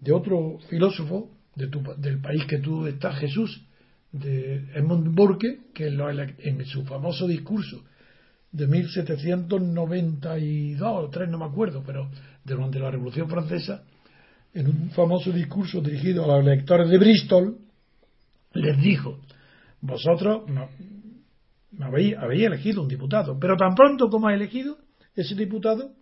de 0.00 0.12
otro 0.12 0.58
filósofo 0.68 1.30
de 1.54 1.68
tu, 1.68 1.82
del 1.98 2.20
país 2.20 2.44
que 2.46 2.58
tú 2.58 2.86
estás, 2.86 3.18
Jesús, 3.18 3.64
de 4.10 4.56
Edmund 4.74 5.14
Burke, 5.14 5.60
que 5.72 5.86
en 5.86 6.64
su 6.66 6.84
famoso 6.84 7.26
discurso 7.26 7.84
de 8.52 8.66
1792 8.66 10.82
o 10.82 11.08
3, 11.08 11.30
no 11.30 11.38
me 11.38 11.46
acuerdo, 11.46 11.82
pero 11.84 12.10
durante 12.44 12.78
la 12.78 12.90
Revolución 12.90 13.28
Francesa, 13.28 13.82
en 14.54 14.68
un 14.68 14.90
famoso 14.90 15.32
discurso 15.32 15.80
dirigido 15.80 16.24
a 16.24 16.36
los 16.36 16.46
electores 16.46 16.90
de 16.90 16.98
Bristol, 16.98 17.56
les 18.52 18.78
dijo, 18.78 19.18
vosotros 19.80 20.42
habéis, 21.80 22.44
elegido 22.44 22.82
un 22.82 22.88
diputado, 22.88 23.38
pero 23.38 23.56
tan 23.56 23.74
pronto 23.74 24.10
como 24.10 24.28
ha 24.28 24.34
elegido 24.34 24.76
ese 25.16 25.34
diputado, 25.34 25.92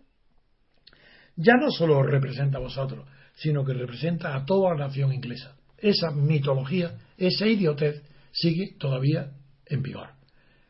ya 1.37 1.53
no 1.55 1.71
solo 1.71 2.03
representa 2.03 2.57
a 2.57 2.61
vosotros, 2.61 3.07
sino 3.35 3.63
que 3.63 3.73
representa 3.73 4.35
a 4.35 4.45
toda 4.45 4.71
la 4.71 4.87
nación 4.87 5.13
inglesa. 5.13 5.55
Esa 5.77 6.11
mitología, 6.11 6.97
esa 7.17 7.47
idiotez 7.47 8.03
sigue 8.31 8.75
todavía 8.77 9.31
en 9.65 9.81
vigor. 9.81 10.20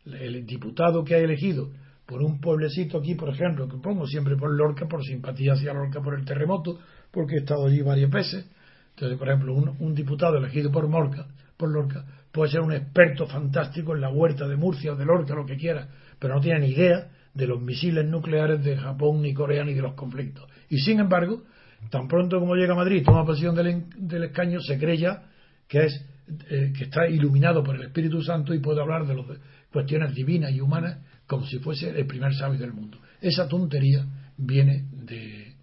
El 0.06 0.46
diputado 0.46 1.04
que 1.04 1.16
ha 1.16 1.20
elegido 1.20 1.70
por 2.06 2.22
un 2.22 2.42
pueblecito 2.42 2.98
aquí, 2.98 3.16
por 3.16 3.30
ejemplo, 3.30 3.68
que 3.68 3.78
pongo 3.78 4.06
siempre 4.06 4.36
por 4.36 4.54
Lorca, 4.54 4.88
por 4.88 5.04
simpatía 5.04 5.54
hacia 5.54 5.74
Lorca 5.74 6.02
por 6.02 6.18
el 6.18 6.26
terremoto, 6.26 6.80
porque 7.12 7.36
he 7.36 7.40
estado 7.40 7.68
allí 7.68 7.82
varias 7.82 8.10
veces. 8.10 8.50
Entonces, 8.96 9.18
por 9.18 9.30
ejemplo, 9.30 9.54
un, 9.54 9.96
diputado 9.96 10.38
elegido 10.38 10.72
por 10.72 10.88
Morca, 10.88 11.28
por 11.58 11.70
Lorca, 11.70 12.06
puede 12.32 12.52
ser 12.52 12.62
un 12.62 12.74
experto 12.74 13.28
fantástico 13.28 13.96
en 13.96 14.02
la 14.02 14.10
huerta 14.10 14.48
de 14.48 14.58
Murcia 14.58 14.94
o 14.94 14.96
de 14.96 15.06
Lorca, 15.06 15.34
lo 15.34 15.46
que 15.46 15.58
quiera, 15.58 15.88
pero 16.20 16.36
no 16.36 16.42
tiene 16.42 16.60
ni 16.60 16.68
idea 16.72 17.10
de 17.34 17.48
los 17.48 17.62
misiles 17.62 18.06
nucleares 18.06 18.64
de 18.64 18.78
Japón 18.78 19.22
ni 19.22 19.34
Corea 19.34 19.64
ni 19.64 19.74
de 19.74 19.82
los 19.82 19.94
conflictos. 19.94 20.50
Y 20.70 20.80
sin 20.80 21.00
embargo, 21.00 21.44
tan 21.90 22.08
pronto 22.08 22.40
como 22.40 22.56
llega 22.56 22.74
a 22.74 22.78
Madrid, 22.78 23.04
toma 23.04 23.26
posición 23.26 23.56
del, 23.56 24.24
escaño, 24.24 24.60
se 24.60 24.78
cree 24.78 24.98
ya 24.98 25.24
que 25.68 25.86
es 25.86 26.06
eh, 26.28 26.72
que 26.78 26.86
está 26.86 27.08
iluminado 27.08 27.64
por 27.64 27.76
el 27.76 27.84
Espíritu 27.84 28.22
Santo 28.22 28.54
y 28.54 28.60
puede 28.60 28.82
hablar 28.82 29.06
de 29.06 29.16
las 29.16 29.26
cuestiones 29.72 30.14
divinas 30.14 30.52
y 30.52 30.62
humanas 30.62 31.00
como 31.28 31.46
si 31.46 31.60
fuese 31.60 31.90
el 31.90 32.06
primer 32.06 32.34
sabio 32.34 32.60
del 32.60 32.74
mundo. 32.74 33.00
Esa 33.22 33.48
tontería 33.48 34.06
viene 34.38 34.86
de 34.92 35.56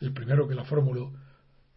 el 0.00 0.12
primero 0.12 0.48
que 0.48 0.54
la 0.54 0.64
formuló 0.64 1.12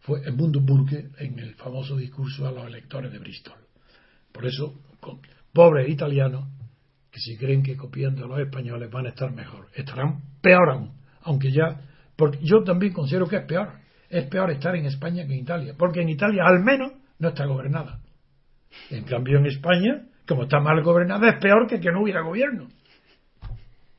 fue 0.00 0.20
Edmundo 0.20 0.60
Burke 0.60 1.10
en 1.18 1.38
el 1.38 1.54
famoso 1.54 1.96
discurso 1.96 2.46
a 2.46 2.52
los 2.52 2.66
electores 2.66 3.10
de 3.12 3.18
Bristol. 3.18 3.58
Por 4.32 4.46
eso, 4.46 4.74
pobres 5.52 5.88
italianos 5.88 6.48
que 7.10 7.20
si 7.20 7.36
creen 7.36 7.62
que 7.62 7.76
copiando 7.76 8.24
a 8.24 8.28
los 8.28 8.40
españoles 8.40 8.90
van 8.90 9.06
a 9.06 9.10
estar 9.10 9.32
mejor, 9.32 9.68
estarán 9.74 10.20
peor 10.42 10.70
aún, 10.70 10.92
aunque 11.22 11.52
ya, 11.52 11.80
porque 12.16 12.38
yo 12.42 12.64
también 12.64 12.92
considero 12.92 13.28
que 13.28 13.36
es 13.36 13.46
peor, 13.46 13.72
es 14.08 14.26
peor 14.26 14.50
estar 14.50 14.74
en 14.74 14.86
España 14.86 15.26
que 15.26 15.34
en 15.34 15.40
Italia, 15.40 15.74
porque 15.78 16.02
en 16.02 16.08
Italia 16.08 16.42
al 16.44 16.62
menos 16.62 16.92
no 17.18 17.28
está 17.28 17.46
gobernada. 17.46 18.00
En 18.90 19.04
cambio 19.04 19.38
en 19.38 19.46
España, 19.46 20.06
como 20.26 20.44
está 20.44 20.60
mal 20.60 20.82
gobernada, 20.82 21.28
es 21.30 21.36
peor 21.40 21.66
que 21.68 21.80
que 21.80 21.90
no 21.90 22.02
hubiera 22.02 22.22
gobierno. 22.22 22.68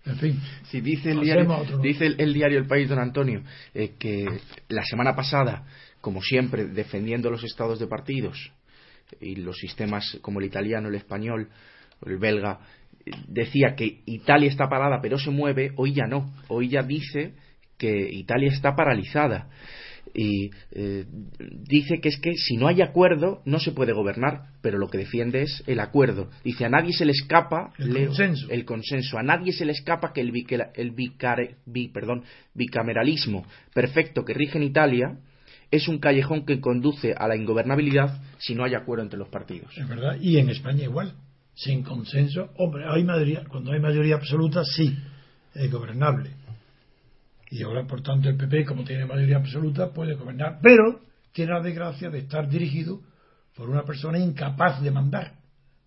En 0.05 0.17
fin. 0.17 0.39
Si 0.65 0.81
dice 0.81 1.11
el 1.11 1.21
diario, 1.21 1.65
dice 1.81 2.05
el, 2.05 2.33
diario 2.33 2.59
El 2.59 2.67
País, 2.67 2.87
don 2.87 2.99
Antonio, 2.99 3.41
eh, 3.73 3.93
que 3.97 4.25
la 4.69 4.83
semana 4.83 5.15
pasada, 5.15 5.65
como 5.99 6.21
siempre, 6.21 6.65
defendiendo 6.65 7.31
los 7.31 7.43
estados 7.43 7.79
de 7.79 7.87
partidos 7.87 8.51
y 9.19 9.35
los 9.37 9.57
sistemas 9.57 10.19
como 10.21 10.39
el 10.39 10.45
italiano, 10.45 10.89
el 10.89 10.95
español, 10.95 11.49
el 12.05 12.17
belga, 12.17 12.59
decía 13.27 13.75
que 13.75 14.01
Italia 14.05 14.49
está 14.49 14.67
parada 14.67 14.99
pero 15.01 15.17
se 15.17 15.31
mueve, 15.31 15.71
hoy 15.77 15.93
ya 15.93 16.05
no. 16.05 16.31
Hoy 16.47 16.69
ya 16.69 16.83
dice 16.83 17.33
que 17.77 18.09
Italia 18.11 18.49
está 18.51 18.75
paralizada. 18.75 19.49
Y 20.15 20.51
eh, 20.71 21.05
dice 21.67 21.99
que 21.99 22.09
es 22.09 22.17
que 22.19 22.35
si 22.35 22.55
no 22.55 22.67
hay 22.67 22.81
acuerdo 22.81 23.41
no 23.45 23.59
se 23.59 23.73
puede 23.73 23.91
gobernar, 23.93 24.47
pero 24.61 24.77
lo 24.77 24.87
que 24.87 24.97
defiende 24.97 25.41
es 25.41 25.63
el 25.67 25.79
acuerdo. 25.79 26.29
Dice 26.43 26.65
a 26.65 26.69
nadie 26.69 26.93
se 26.93 27.05
le 27.05 27.11
escapa 27.11 27.73
el, 27.77 28.07
consenso. 28.07 28.49
el 28.49 28.65
consenso, 28.65 29.17
a 29.17 29.23
nadie 29.23 29.51
se 29.51 29.65
le 29.65 29.73
escapa 29.73 30.13
que 30.13 30.21
el, 30.21 30.31
el 30.75 31.89
perdón, 31.91 32.23
bicameralismo 32.53 33.45
perfecto 33.73 34.23
que 34.23 34.33
rige 34.33 34.57
en 34.57 34.63
Italia 34.63 35.17
es 35.69 35.87
un 35.87 35.99
callejón 35.99 36.45
que 36.45 36.61
conduce 36.61 37.13
a 37.17 37.27
la 37.27 37.35
ingobernabilidad 37.35 38.21
si 38.37 38.55
no 38.55 38.63
hay 38.63 38.75
acuerdo 38.75 39.03
entre 39.03 39.19
los 39.19 39.27
partidos. 39.27 39.77
Es 39.77 39.87
verdad, 39.87 40.17
y 40.21 40.37
en 40.37 40.49
España 40.49 40.83
igual 40.83 41.13
sin 41.55 41.83
consenso, 41.83 42.49
hombre, 42.57 42.83
hay 42.87 43.03
mayoría, 43.03 43.43
cuando 43.47 43.71
hay 43.71 43.79
mayoría 43.79 44.15
absoluta, 44.15 44.63
sí, 44.65 44.95
es 45.53 45.71
gobernable. 45.71 46.31
Y 47.49 47.63
ahora, 47.63 47.85
por 47.85 48.01
tanto, 48.01 48.29
el 48.29 48.37
PP, 48.37 48.65
como 48.65 48.83
tiene 48.83 49.05
mayoría 49.05 49.37
absoluta, 49.37 49.91
puede 49.91 50.15
gobernar, 50.15 50.59
pero 50.61 51.01
tiene 51.31 51.53
la 51.53 51.61
desgracia 51.61 52.09
de 52.09 52.19
estar 52.19 52.49
dirigido 52.49 53.01
por 53.55 53.69
una 53.69 53.83
persona 53.83 54.19
incapaz 54.19 54.81
de 54.81 54.91
mandar. 54.91 55.35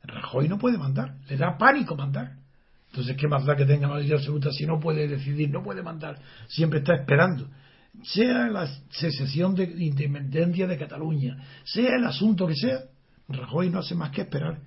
Rajoy 0.02 0.48
no 0.48 0.58
puede 0.58 0.78
mandar, 0.78 1.16
le 1.28 1.36
da 1.36 1.58
pánico 1.58 1.96
mandar. 1.96 2.36
Entonces, 2.90 3.16
¿qué 3.16 3.28
más 3.28 3.44
da 3.44 3.56
que 3.56 3.66
tenga 3.66 3.88
mayoría 3.88 4.16
absoluta 4.16 4.50
si 4.52 4.64
no 4.64 4.80
puede 4.80 5.06
decidir, 5.08 5.50
no 5.50 5.62
puede 5.62 5.82
mandar? 5.82 6.18
Siempre 6.46 6.78
está 6.78 6.94
esperando. 6.94 7.48
Sea 8.02 8.46
la 8.46 8.66
secesión 8.90 9.54
de 9.54 9.64
independencia 9.64 10.66
de 10.66 10.78
Cataluña, 10.78 11.36
sea 11.64 11.96
el 11.96 12.04
asunto 12.04 12.46
que 12.46 12.54
sea, 12.54 12.80
Rajoy 13.28 13.68
no 13.68 13.80
hace 13.80 13.94
más 13.94 14.10
que 14.10 14.22
esperar 14.22 14.60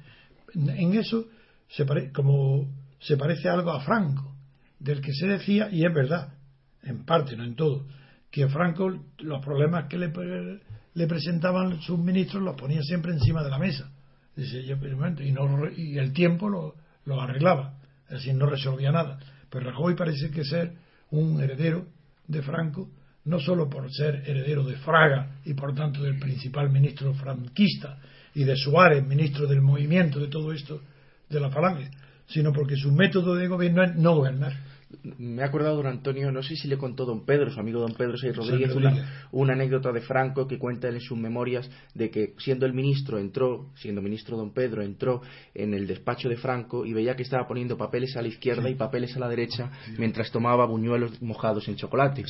en 0.53 0.93
eso 0.93 1.25
se 1.69 1.85
como 2.11 2.67
se 2.99 3.17
parece 3.17 3.49
algo 3.49 3.71
a 3.71 3.81
Franco, 3.81 4.35
del 4.79 5.01
que 5.01 5.13
se 5.13 5.27
decía, 5.27 5.69
y 5.71 5.85
es 5.85 5.93
verdad, 5.93 6.33
en 6.83 7.05
parte, 7.05 7.35
no 7.35 7.43
en 7.43 7.55
todo, 7.55 7.85
que 8.29 8.47
Franco 8.47 8.91
los 9.19 9.43
problemas 9.43 9.87
que 9.87 9.97
le, 9.97 10.11
le 10.93 11.07
presentaban 11.07 11.81
sus 11.81 11.99
ministros 11.99 12.43
los 12.43 12.55
ponía 12.55 12.81
siempre 12.81 13.11
encima 13.11 13.43
de 13.43 13.49
la 13.49 13.59
mesa. 13.59 13.91
y, 14.35 15.31
no, 15.31 15.69
y 15.75 15.97
el 15.97 16.13
tiempo 16.13 16.49
lo, 16.49 17.21
arreglaba, 17.21 17.75
es 18.05 18.15
decir, 18.15 18.35
no 18.35 18.45
resolvía 18.45 18.91
nada. 18.91 19.19
Pero 19.49 19.71
Rajoy 19.71 19.95
parece 19.95 20.31
que 20.31 20.43
ser 20.43 20.73
un 21.11 21.41
heredero 21.41 21.85
de 22.27 22.41
Franco, 22.41 22.89
no 23.25 23.39
solo 23.39 23.69
por 23.69 23.91
ser 23.91 24.23
heredero 24.25 24.63
de 24.63 24.77
Fraga 24.77 25.39
y 25.45 25.53
por 25.53 25.75
tanto 25.75 26.01
del 26.01 26.17
principal 26.17 26.71
ministro 26.71 27.13
franquista, 27.13 27.99
y 28.33 28.45
de 28.45 28.55
Suárez, 28.55 29.05
ministro 29.05 29.45
del 29.45 29.61
movimiento, 29.61 30.19
de 30.19 30.27
todo 30.27 30.53
esto, 30.53 30.81
de 31.29 31.39
la 31.39 31.49
falange, 31.49 31.91
sino 32.27 32.53
porque 32.53 32.77
su 32.77 32.91
método 32.93 33.35
de 33.35 33.47
gobierno 33.47 33.83
es 33.83 33.95
no 33.95 34.15
gobernar 34.15 34.53
me 35.03 35.41
he 35.41 35.45
acordado, 35.45 35.77
don 35.77 35.87
Antonio, 35.87 36.31
no 36.31 36.43
sé 36.43 36.55
si 36.55 36.67
le 36.67 36.77
contó 36.77 37.05
don 37.05 37.25
Pedro, 37.25 37.51
su 37.51 37.59
amigo 37.59 37.79
don 37.79 37.93
Pedro 37.93 38.17
Sey 38.17 38.31
Rodríguez, 38.31 38.73
una, 39.31 39.53
anécdota 39.53 39.91
de 39.91 40.01
Franco 40.01 40.47
que 40.47 40.57
cuenta 40.57 40.87
en 40.87 40.99
sus 40.99 41.17
memorias 41.17 41.69
de 41.93 42.09
que 42.09 42.33
siendo 42.37 42.65
el 42.65 42.73
ministro 42.73 43.19
entró, 43.19 43.69
siendo 43.75 44.01
ministro 44.01 44.37
don 44.37 44.53
Pedro, 44.53 44.81
entró 44.81 45.21
en 45.53 45.73
el 45.73 45.87
despacho 45.87 46.29
de 46.29 46.37
Franco 46.37 46.85
y 46.85 46.93
veía 46.93 47.15
que 47.15 47.23
estaba 47.23 47.47
poniendo 47.47 47.77
papeles 47.77 48.15
a 48.15 48.21
la 48.21 48.27
izquierda 48.27 48.69
y 48.69 48.75
papeles 48.75 49.15
a 49.15 49.19
la 49.19 49.29
derecha 49.29 49.71
mientras 49.97 50.31
tomaba 50.31 50.65
buñuelos 50.65 51.21
mojados 51.21 51.67
en 51.67 51.75
chocolate. 51.75 52.23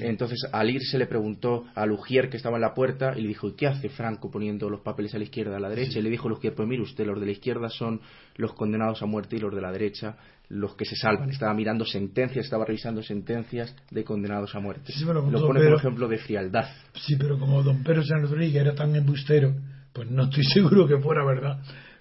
Entonces 0.00 0.38
al 0.52 0.70
irse 0.70 0.98
le 0.98 1.06
preguntó 1.06 1.64
a 1.74 1.86
Lugier 1.86 2.28
que 2.28 2.36
estaba 2.36 2.56
en 2.56 2.62
la 2.62 2.74
puerta 2.74 3.14
y 3.16 3.22
le 3.22 3.28
dijo, 3.28 3.48
¿y 3.48 3.54
qué 3.54 3.66
hace 3.66 3.88
Franco 3.88 4.30
poniendo 4.30 4.70
los 4.70 4.80
papeles 4.80 5.14
a 5.14 5.18
la 5.18 5.24
izquierda 5.24 5.56
a 5.56 5.60
la 5.60 5.68
derecha? 5.68 5.98
Y 5.98 6.02
le 6.02 6.10
dijo 6.10 6.28
Lugier, 6.28 6.54
pues 6.54 6.68
mire 6.68 6.82
usted, 6.82 7.06
los 7.06 7.20
de 7.20 7.26
la 7.26 7.32
izquierda 7.32 7.68
son 7.68 8.00
los 8.36 8.52
condenados 8.54 9.02
a 9.02 9.06
muerte 9.06 9.36
y 9.36 9.38
los 9.40 9.54
de 9.54 9.60
la 9.60 9.72
derecha 9.72 10.16
los 10.48 10.74
que 10.76 10.84
se 10.84 10.96
salvan. 10.96 11.30
Estaba 11.30 11.54
mirando 11.54 11.84
sentencias, 11.84 12.44
estaba 12.44 12.64
revisando 12.64 13.02
sentencias 13.02 13.74
de 13.90 14.04
condenados 14.04 14.54
a 14.54 14.60
muerte. 14.60 14.92
lo 15.04 15.46
pone 15.46 15.60
por 15.60 15.78
ejemplo 15.78 16.08
de 16.08 16.18
frialdad. 16.18 16.68
Sí, 16.94 17.16
pero 17.16 17.38
como 17.38 17.62
don 17.62 17.82
Pedro 17.82 18.04
Sánchez 18.04 18.30
Rodríguez 18.30 18.62
era 18.62 18.74
tan 18.74 18.94
embustero, 18.94 19.54
pues 19.92 20.10
no 20.10 20.24
estoy 20.24 20.44
seguro 20.54 20.86
que 20.86 20.98
fuera 20.98 21.24
verdad. 21.24 21.60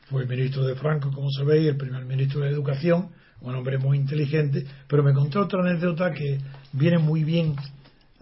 Fue 0.10 0.26
ministro 0.28 0.64
de 0.64 0.76
Franco, 0.76 1.12
como 1.12 1.32
sabéis, 1.32 1.70
el 1.70 1.78
primer 1.78 2.06
ministro 2.06 2.42
de 2.42 2.50
Educación, 2.50 3.10
un 3.42 3.56
hombre 3.56 3.80
muy 3.80 3.98
inteligente, 3.98 4.64
pero 4.88 5.02
me 5.02 5.14
contó 5.14 5.42
otra 5.42 5.62
anécdota 5.62 6.12
que 6.12 6.38
viene 6.74 7.00
muy 7.00 7.24
bien 7.24 7.56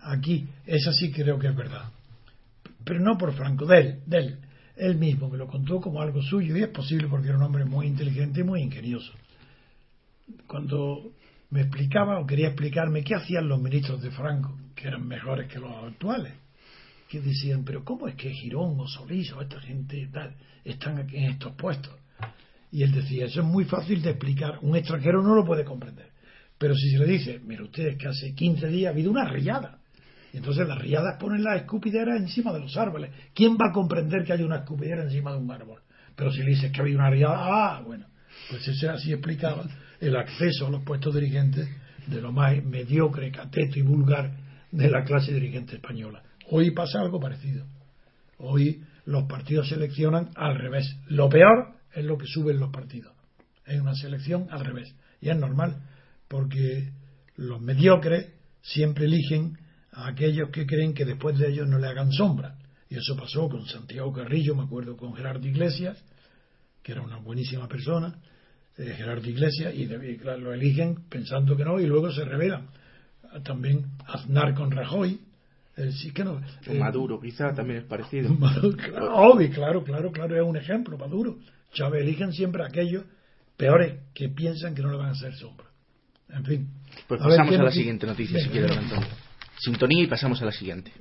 aquí. 0.02 0.48
Esa 0.66 0.94
sí 0.94 1.12
creo 1.12 1.38
que 1.38 1.48
es 1.48 1.56
verdad. 1.56 1.90
Pero 2.86 3.02
no 3.02 3.18
por 3.18 3.34
Franco, 3.34 3.66
de 3.66 3.80
él, 3.80 4.00
de 4.06 4.18
él. 4.18 4.38
Él 4.76 4.96
mismo 4.96 5.30
me 5.30 5.38
lo 5.38 5.48
contó 5.48 5.80
como 5.80 6.02
algo 6.02 6.22
suyo 6.22 6.58
y 6.58 6.64
es 6.64 6.70
posible 6.70 7.08
porque 7.08 7.28
era 7.28 7.38
un 7.38 7.44
hombre 7.44 7.66
muy 7.66 7.88
inteligente 7.88 8.42
y 8.42 8.44
muy 8.44 8.62
ingenioso 8.62 9.14
cuando 10.48 11.12
me 11.50 11.62
explicaba 11.62 12.20
o 12.20 12.26
quería 12.26 12.48
explicarme 12.48 13.04
qué 13.04 13.16
hacían 13.16 13.48
los 13.48 13.62
ministros 13.62 14.02
de 14.02 14.12
Franco, 14.12 14.58
que 14.76 14.88
eran 14.88 15.08
mejores 15.08 15.52
que 15.52 15.60
los 15.60 15.72
actuales, 15.84 16.34
que 17.10 17.22
decían, 17.22 17.64
pero 17.64 17.84
¿cómo 17.84 18.08
es 18.08 18.16
que 18.16 18.32
Girón 18.32 18.80
o 18.80 18.88
Solís 18.88 19.32
o 19.34 19.42
esta 19.42 19.60
gente 19.62 20.10
tal, 20.12 20.36
están 20.64 20.98
aquí 20.98 21.18
en 21.18 21.32
estos 21.32 21.54
puestos? 21.54 21.94
Y 22.72 22.82
él 22.82 22.92
decía, 22.92 23.26
eso 23.26 23.42
es 23.42 23.46
muy 23.46 23.66
fácil 23.66 24.02
de 24.02 24.12
explicar, 24.12 24.58
un 24.62 24.76
extranjero 24.76 25.22
no 25.22 25.36
lo 25.36 25.46
puede 25.46 25.64
comprender. 25.64 26.10
Pero 26.58 26.76
si 26.76 26.90
se 26.90 26.98
le 26.98 27.06
dice, 27.06 27.40
mira 27.46 27.64
ustedes 27.64 27.98
que 27.98 28.08
hace 28.08 28.34
15 28.34 28.68
días 28.68 28.90
ha 28.90 28.94
habido 28.94 29.12
una 29.12 29.26
riada, 29.26 29.80
y 30.34 30.38
entonces 30.38 30.68
las 30.68 30.80
riadas 30.80 31.18
ponen 31.20 31.44
las 31.44 31.58
escupideras 31.58 32.20
encima 32.20 32.52
de 32.52 32.60
los 32.60 32.76
árboles, 32.76 33.12
¿quién 33.36 33.54
va 33.54 33.70
a 33.70 33.72
comprender 33.72 34.24
que 34.24 34.34
hay 34.34 34.42
una 34.42 34.58
escupidera 34.58 35.04
encima 35.04 35.32
de 35.32 35.38
un 35.38 35.52
árbol? 35.52 35.82
Pero 36.16 36.32
si 36.32 36.40
le 36.40 36.50
dices 36.50 36.72
que 36.72 36.80
ha 36.80 36.82
habido 36.82 36.98
una 36.98 37.12
riada, 37.12 37.38
ah, 37.38 37.82
bueno, 37.86 38.08
pues 38.50 38.68
ese 38.68 38.90
así 38.90 39.14
explicaba 39.14 39.64
el 40.00 40.16
acceso 40.16 40.66
a 40.66 40.72
los 40.72 40.84
puestos 40.84 41.14
dirigentes 41.14 41.70
de 42.08 42.20
lo 42.20 42.32
más 42.32 42.64
mediocre, 42.64 43.32
cateto 43.32 43.78
y 43.78 43.84
vulgar 43.84 44.32
de 44.72 44.90
la 44.90 45.04
clase 45.04 45.34
dirigente 45.34 45.76
española. 45.76 46.24
Hoy 46.50 46.72
pasa 46.72 47.00
algo 47.00 47.20
parecido. 47.20 47.68
Hoy 48.40 48.84
los 49.06 49.26
partidos 49.26 49.70
seleccionan 49.70 50.32
al 50.36 50.56
revés. 50.56 50.98
Lo 51.10 51.30
peor 51.30 51.76
es 51.94 52.04
lo 52.04 52.18
que 52.18 52.26
suben 52.26 52.60
los 52.60 52.72
partidos. 52.72 53.14
Es 53.68 53.80
una 53.80 53.94
selección 53.94 54.48
al 54.50 54.66
revés. 54.66 54.96
Y 55.22 55.30
es 55.30 55.38
normal, 55.38 55.84
porque 56.28 56.92
los 57.36 57.62
mediocres 57.62 58.34
siempre 58.62 59.06
eligen 59.06 59.58
a 59.94 60.08
aquellos 60.08 60.50
que 60.50 60.66
creen 60.66 60.94
que 60.94 61.06
después 61.06 61.38
de 61.38 61.50
ellos 61.50 61.68
no 61.68 61.80
le 61.80 61.88
hagan 61.88 62.12
sombra. 62.12 62.56
Y 62.90 62.96
eso 62.96 63.16
pasó 63.16 63.50
con 63.50 63.66
Santiago 63.66 64.12
Carrillo, 64.14 64.56
me 64.56 64.64
acuerdo 64.64 64.96
con 64.96 65.16
Gerardo 65.16 65.48
Iglesias, 65.48 65.98
que 66.82 66.92
era 66.92 67.02
una 67.02 67.18
buenísima 67.18 67.68
persona, 67.68 68.16
de 68.78 68.94
Gerardo 68.96 69.28
Iglesias 69.30 69.74
y, 69.76 69.86
lo 69.86 70.54
eligen 70.54 71.08
pensando 71.10 71.56
que 71.56 71.64
no 71.64 71.80
y 71.80 71.86
luego 71.86 72.12
se 72.12 72.26
revelan. 72.26 72.68
También 73.44 73.86
Aznar 74.06 74.54
con 74.54 74.72
Rajoy. 74.72 75.20
Eh, 75.76 75.92
sí 75.92 76.12
que 76.12 76.24
no, 76.24 76.40
eh, 76.68 76.78
Maduro 76.78 77.20
quizá 77.20 77.52
también 77.54 77.80
es 77.80 77.86
parecido. 77.86 78.32
obvio, 79.14 79.50
claro, 79.50 79.84
claro, 79.84 80.12
claro, 80.12 80.36
es 80.36 80.44
un 80.44 80.56
ejemplo, 80.56 80.98
Maduro. 81.00 81.40
Chávez 81.72 82.04
eligen 82.04 82.32
siempre 82.32 82.62
a 82.62 82.68
aquellos 82.68 83.06
peores 83.58 84.02
que 84.14 84.30
piensan 84.30 84.76
que 84.76 84.84
no 84.84 84.92
le 84.92 84.98
van 84.98 85.08
a 85.08 85.12
hacer 85.12 85.34
sombra. 85.34 85.66
En 86.30 86.46
fin. 86.46 86.70
Pues 87.08 87.20
pasamos 87.20 87.56
a, 87.56 87.64
la 87.64 87.72
siguiente 87.72 88.06
noticia, 88.06 88.40
si 88.40 88.50
quiere, 88.50 88.68
Sintonía 89.64 90.04
y 90.04 90.08
pasamos 90.08 90.42
a 90.42 90.46
la 90.46 90.52
siguiente. 90.52 90.92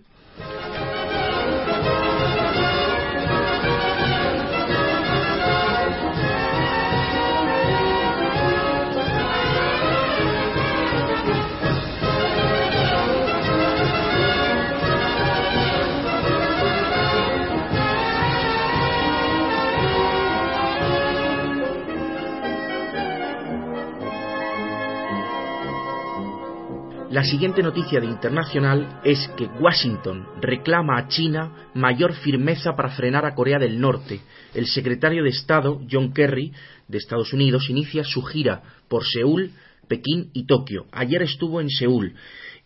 La 27.12 27.25
siguiente 27.25 27.62
noticia 27.62 28.01
de 28.01 28.07
internacional 28.07 29.03
es 29.05 29.29
que 29.37 29.44
Washington 29.44 30.27
reclama 30.40 30.96
a 30.96 31.09
China 31.09 31.68
mayor 31.75 32.14
firmeza 32.14 32.72
para 32.75 32.88
frenar 32.88 33.27
a 33.27 33.35
Corea 33.35 33.59
del 33.59 33.79
Norte. 33.79 34.22
El 34.55 34.66
secretario 34.66 35.22
de 35.22 35.29
Estado, 35.29 35.83
John 35.90 36.14
Kerry, 36.14 36.55
de 36.88 36.96
Estados 36.96 37.35
Unidos, 37.35 37.68
inicia 37.68 38.03
su 38.03 38.22
gira 38.22 38.62
por 38.88 39.05
Seúl, 39.05 39.51
Pekín 39.88 40.31
y 40.33 40.46
Tokio. 40.46 40.87
Ayer 40.90 41.20
estuvo 41.20 41.61
en 41.61 41.68
Seúl 41.68 42.14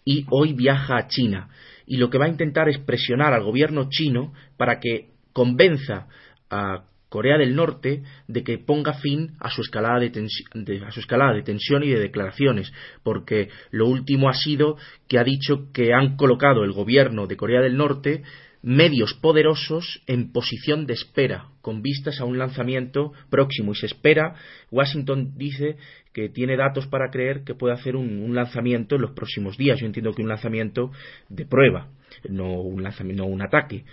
y 0.04 0.24
hoy 0.30 0.52
viaja 0.52 0.96
a 0.96 1.09
China. 1.09 1.48
Y 1.85 1.96
lo 1.96 2.09
que 2.09 2.18
va 2.18 2.26
a 2.26 2.28
intentar 2.28 2.68
es 2.68 2.78
presionar 2.78 3.32
al 3.32 3.42
gobierno 3.42 3.88
chino 3.90 4.32
para 4.56 4.78
que 4.78 5.09
convenza 5.32 6.06
a 6.50 6.85
Corea 7.16 7.38
del 7.38 7.57
Norte 7.57 8.02
de 8.29 8.44
que 8.44 8.59
ponga 8.59 8.92
fin 8.92 9.37
a 9.40 9.48
su 9.48 9.62
escalada 9.62 10.00
de, 10.00 10.83
a 10.87 10.90
su 10.90 11.00
escalada 11.00 11.33
de 11.33 11.42
tensión 11.42 11.83
y 11.83 11.88
de 11.88 11.98
declaraciones, 11.98 12.70
porque 13.02 13.48
lo 13.70 13.87
último 13.87 14.29
ha 14.29 14.35
sido 14.35 14.76
que 15.09 15.18
ha 15.18 15.24
dicho 15.24 15.72
que 15.72 15.94
han 15.94 16.18
colocado 16.18 16.62
el 16.62 16.72
gobierno 16.72 17.26
de 17.26 17.38
Corea 17.38 17.62
del 17.62 17.79
Norte 17.79 18.22
medios 18.62 19.14
poderosos 19.14 20.02
en 20.07 20.31
posición 20.31 20.87
de 20.87 20.92
espera, 20.92 21.46
con 21.62 21.81
vistas 21.81 22.20
a 22.20 22.26
un 22.26 22.37
lanzamiento 22.37 23.12
próximo. 23.31 23.72
Y 23.72 23.76
se 23.76 23.87
espera, 23.87 24.35
Washington 24.70 25.33
dice 25.37 25.76
que 26.12 26.29
tiene 26.29 26.57
datos 26.57 26.87
para 26.87 27.11
creer 27.11 27.44
que 27.44 27.55
puede 27.55 27.74
hacer 27.74 27.96
un, 27.96 28.35
lanzamiento 28.35 28.96
en 28.96 29.02
los 29.02 29.12
próximos 29.12 29.57
días. 29.57 29.79
Yo 29.81 29.87
entiendo 29.87 30.12
que 30.12 30.22
un 30.22 30.29
lanzamiento 30.29 30.90
de 31.31 31.46
prueba, 31.46 31.88
no 32.29 32.61
un, 32.61 32.83
lanzamiento, 32.83 33.22
no 33.22 33.29
un 33.29 33.40
ataque. 33.40 33.85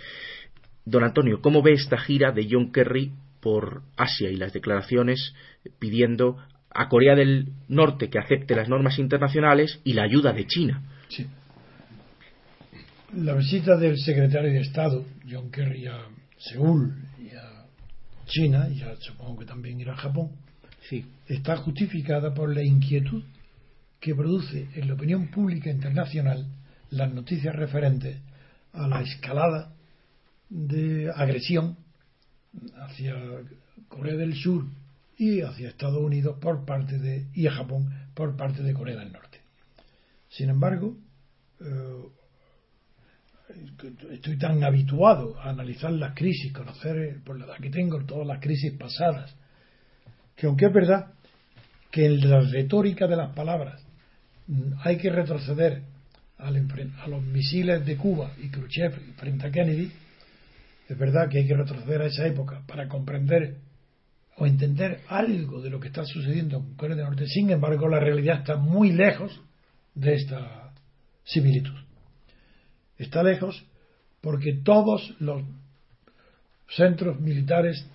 Don 0.84 1.04
Antonio, 1.04 1.40
¿cómo 1.40 1.62
ve 1.62 1.72
esta 1.72 1.98
gira 1.98 2.32
de 2.32 2.46
John 2.50 2.72
Kerry 2.72 3.12
por 3.40 3.82
Asia 3.96 4.30
y 4.30 4.36
las 4.36 4.52
declaraciones 4.52 5.34
pidiendo 5.78 6.38
a 6.70 6.88
Corea 6.88 7.14
del 7.14 7.52
Norte 7.68 8.10
que 8.10 8.18
acepte 8.18 8.54
las 8.54 8.68
normas 8.68 8.98
internacionales 8.98 9.80
y 9.84 9.92
la 9.94 10.04
ayuda 10.04 10.32
de 10.32 10.46
China? 10.46 10.82
Sí 11.08 11.26
la 13.16 13.34
visita 13.34 13.76
del 13.76 13.98
secretario 13.98 14.50
de 14.50 14.60
Estado, 14.60 15.04
John 15.28 15.50
Kerry, 15.50 15.86
a 15.86 16.06
Seúl 16.36 16.94
y 17.18 17.28
a 17.34 17.66
China, 18.26 18.68
y 18.68 18.82
supongo 19.00 19.38
que 19.38 19.46
también 19.46 19.80
irá 19.80 19.92
a 19.92 19.96
Japón, 19.96 20.30
sí. 20.88 21.04
está 21.28 21.56
justificada 21.56 22.34
por 22.34 22.52
la 22.52 22.62
inquietud 22.62 23.22
que 24.00 24.14
produce 24.14 24.68
en 24.74 24.88
la 24.88 24.94
opinión 24.94 25.28
pública 25.28 25.70
internacional 25.70 26.46
las 26.90 27.12
noticias 27.12 27.54
referentes 27.54 28.18
a 28.72 28.88
la 28.88 29.00
escalada 29.02 29.72
de 30.48 31.10
agresión 31.14 31.76
hacia 32.76 33.14
Corea 33.88 34.14
del 34.14 34.34
Sur 34.34 34.66
y 35.16 35.40
hacia 35.40 35.68
Estados 35.68 36.02
Unidos 36.02 36.38
por 36.40 36.64
parte 36.64 36.98
de 36.98 37.26
y 37.34 37.46
a 37.46 37.52
Japón 37.52 37.92
por 38.14 38.36
parte 38.36 38.62
de 38.62 38.74
Corea 38.74 38.96
del 38.96 39.12
Norte. 39.12 39.40
Sin 40.28 40.50
embargo, 40.50 40.96
eh, 41.60 42.08
estoy 44.10 44.38
tan 44.38 44.62
habituado 44.64 45.38
a 45.40 45.50
analizar 45.50 45.92
las 45.92 46.14
crisis, 46.14 46.52
conocer 46.52 46.96
eh, 46.98 47.20
por 47.24 47.38
la 47.38 47.46
edad 47.46 47.56
que 47.60 47.70
tengo 47.70 48.04
todas 48.04 48.26
las 48.26 48.40
crisis 48.40 48.72
pasadas, 48.72 49.34
que 50.36 50.46
aunque 50.46 50.66
es 50.66 50.72
verdad 50.72 51.12
que 51.90 52.06
en 52.06 52.28
la 52.28 52.40
retórica 52.40 53.06
de 53.06 53.16
las 53.16 53.34
palabras 53.34 53.80
mm, 54.48 54.72
hay 54.82 54.96
que 54.96 55.10
retroceder 55.10 55.82
a 56.38 56.50
los 56.50 57.22
misiles 57.22 57.86
de 57.86 57.96
Cuba 57.96 58.32
y 58.42 58.48
Khrushchev 58.48 58.92
frente 59.16 59.46
a 59.46 59.50
Kennedy, 59.50 59.90
es 60.88 60.98
verdad 60.98 61.28
que 61.28 61.38
hay 61.38 61.46
que 61.46 61.56
retroceder 61.56 62.02
a 62.02 62.06
esa 62.06 62.26
época 62.26 62.62
para 62.66 62.88
comprender 62.88 63.56
o 64.36 64.46
entender 64.46 65.00
algo 65.08 65.62
de 65.62 65.70
lo 65.70 65.80
que 65.80 65.88
está 65.88 66.04
sucediendo 66.04 66.58
en 66.58 66.74
Corea 66.74 66.96
del 66.96 67.06
Norte. 67.06 67.26
Sin 67.26 67.50
embargo, 67.50 67.88
la 67.88 68.00
realidad 68.00 68.40
está 68.40 68.56
muy 68.56 68.92
lejos 68.92 69.40
de 69.94 70.14
esta 70.14 70.72
similitud 71.24 71.84
está 72.98 73.22
lejos 73.22 73.64
porque 74.20 74.60
todos 74.64 75.14
los 75.20 75.42
centros 76.68 77.20
militares 77.20 77.86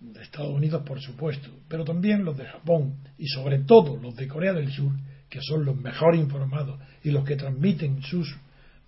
de 0.00 0.22
Estados 0.22 0.52
Unidos, 0.52 0.82
por 0.86 1.00
supuesto, 1.00 1.50
pero 1.68 1.84
también 1.84 2.24
los 2.24 2.36
de 2.36 2.46
Japón 2.46 2.96
y 3.18 3.26
sobre 3.28 3.60
todo 3.60 3.96
los 3.96 4.16
de 4.16 4.28
Corea 4.28 4.52
del 4.52 4.72
Sur, 4.72 4.92
que 5.28 5.40
son 5.42 5.64
los 5.64 5.76
mejor 5.76 6.14
informados 6.14 6.80
y 7.02 7.10
los 7.10 7.24
que 7.24 7.36
transmiten 7.36 8.02
sus 8.02 8.34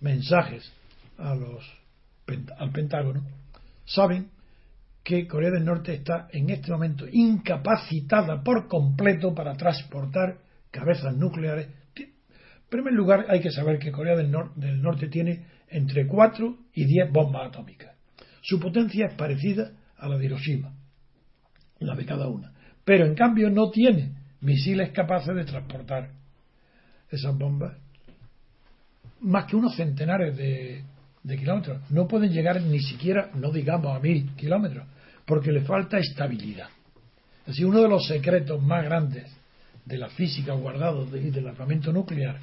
mensajes 0.01 0.71
a 1.17 1.35
los, 1.35 1.63
al 2.57 2.71
Pentágono, 2.71 3.23
saben 3.85 4.29
que 5.03 5.27
Corea 5.27 5.51
del 5.51 5.65
Norte 5.65 5.93
está 5.93 6.27
en 6.31 6.49
este 6.49 6.71
momento 6.71 7.05
incapacitada 7.11 8.41
por 8.41 8.67
completo 8.67 9.33
para 9.35 9.55
transportar 9.55 10.37
cabezas 10.71 11.15
nucleares. 11.15 11.67
En 11.95 12.09
primer 12.69 12.93
lugar, 12.93 13.25
hay 13.29 13.41
que 13.41 13.51
saber 13.51 13.79
que 13.79 13.91
Corea 13.91 14.15
del, 14.15 14.33
del 14.55 14.81
Norte 14.81 15.07
tiene 15.07 15.45
entre 15.67 16.07
4 16.07 16.57
y 16.73 16.85
10 16.85 17.11
bombas 17.11 17.47
atómicas. 17.47 17.95
Su 18.41 18.59
potencia 18.59 19.07
es 19.07 19.13
parecida 19.13 19.71
a 19.97 20.07
la 20.07 20.17
de 20.17 20.25
Hiroshima, 20.25 20.73
la 21.79 21.95
de 21.95 22.05
cada 22.05 22.27
una. 22.27 22.51
Pero 22.83 23.05
en 23.05 23.15
cambio 23.15 23.49
no 23.49 23.69
tiene 23.69 24.13
misiles 24.41 24.91
capaces 24.91 25.35
de 25.35 25.45
transportar 25.45 26.11
esas 27.09 27.37
bombas 27.37 27.77
más 29.23 29.45
que 29.45 29.55
unos 29.55 29.75
centenares 29.75 30.35
de, 30.35 30.83
kilómetros. 31.25 31.89
No 31.89 32.07
pueden 32.07 32.31
llegar 32.31 32.61
ni 32.61 32.79
siquiera, 32.79 33.29
no 33.35 33.51
digamos 33.51 33.95
a 33.95 33.99
mil 33.99 34.29
kilómetros, 34.35 34.85
porque 35.25 35.51
le 35.51 35.61
falta 35.61 35.97
estabilidad. 35.97 36.67
Así, 37.47 37.63
uno 37.63 37.81
de 37.81 37.89
los 37.89 38.07
secretos 38.07 38.61
más 38.61 38.83
grandes 38.83 39.31
de 39.85 39.97
la 39.97 40.09
física 40.09 40.53
guardados 40.53 41.09
y 41.13 41.29
del 41.29 41.47
armamento 41.47 41.91
nuclear, 41.91 42.39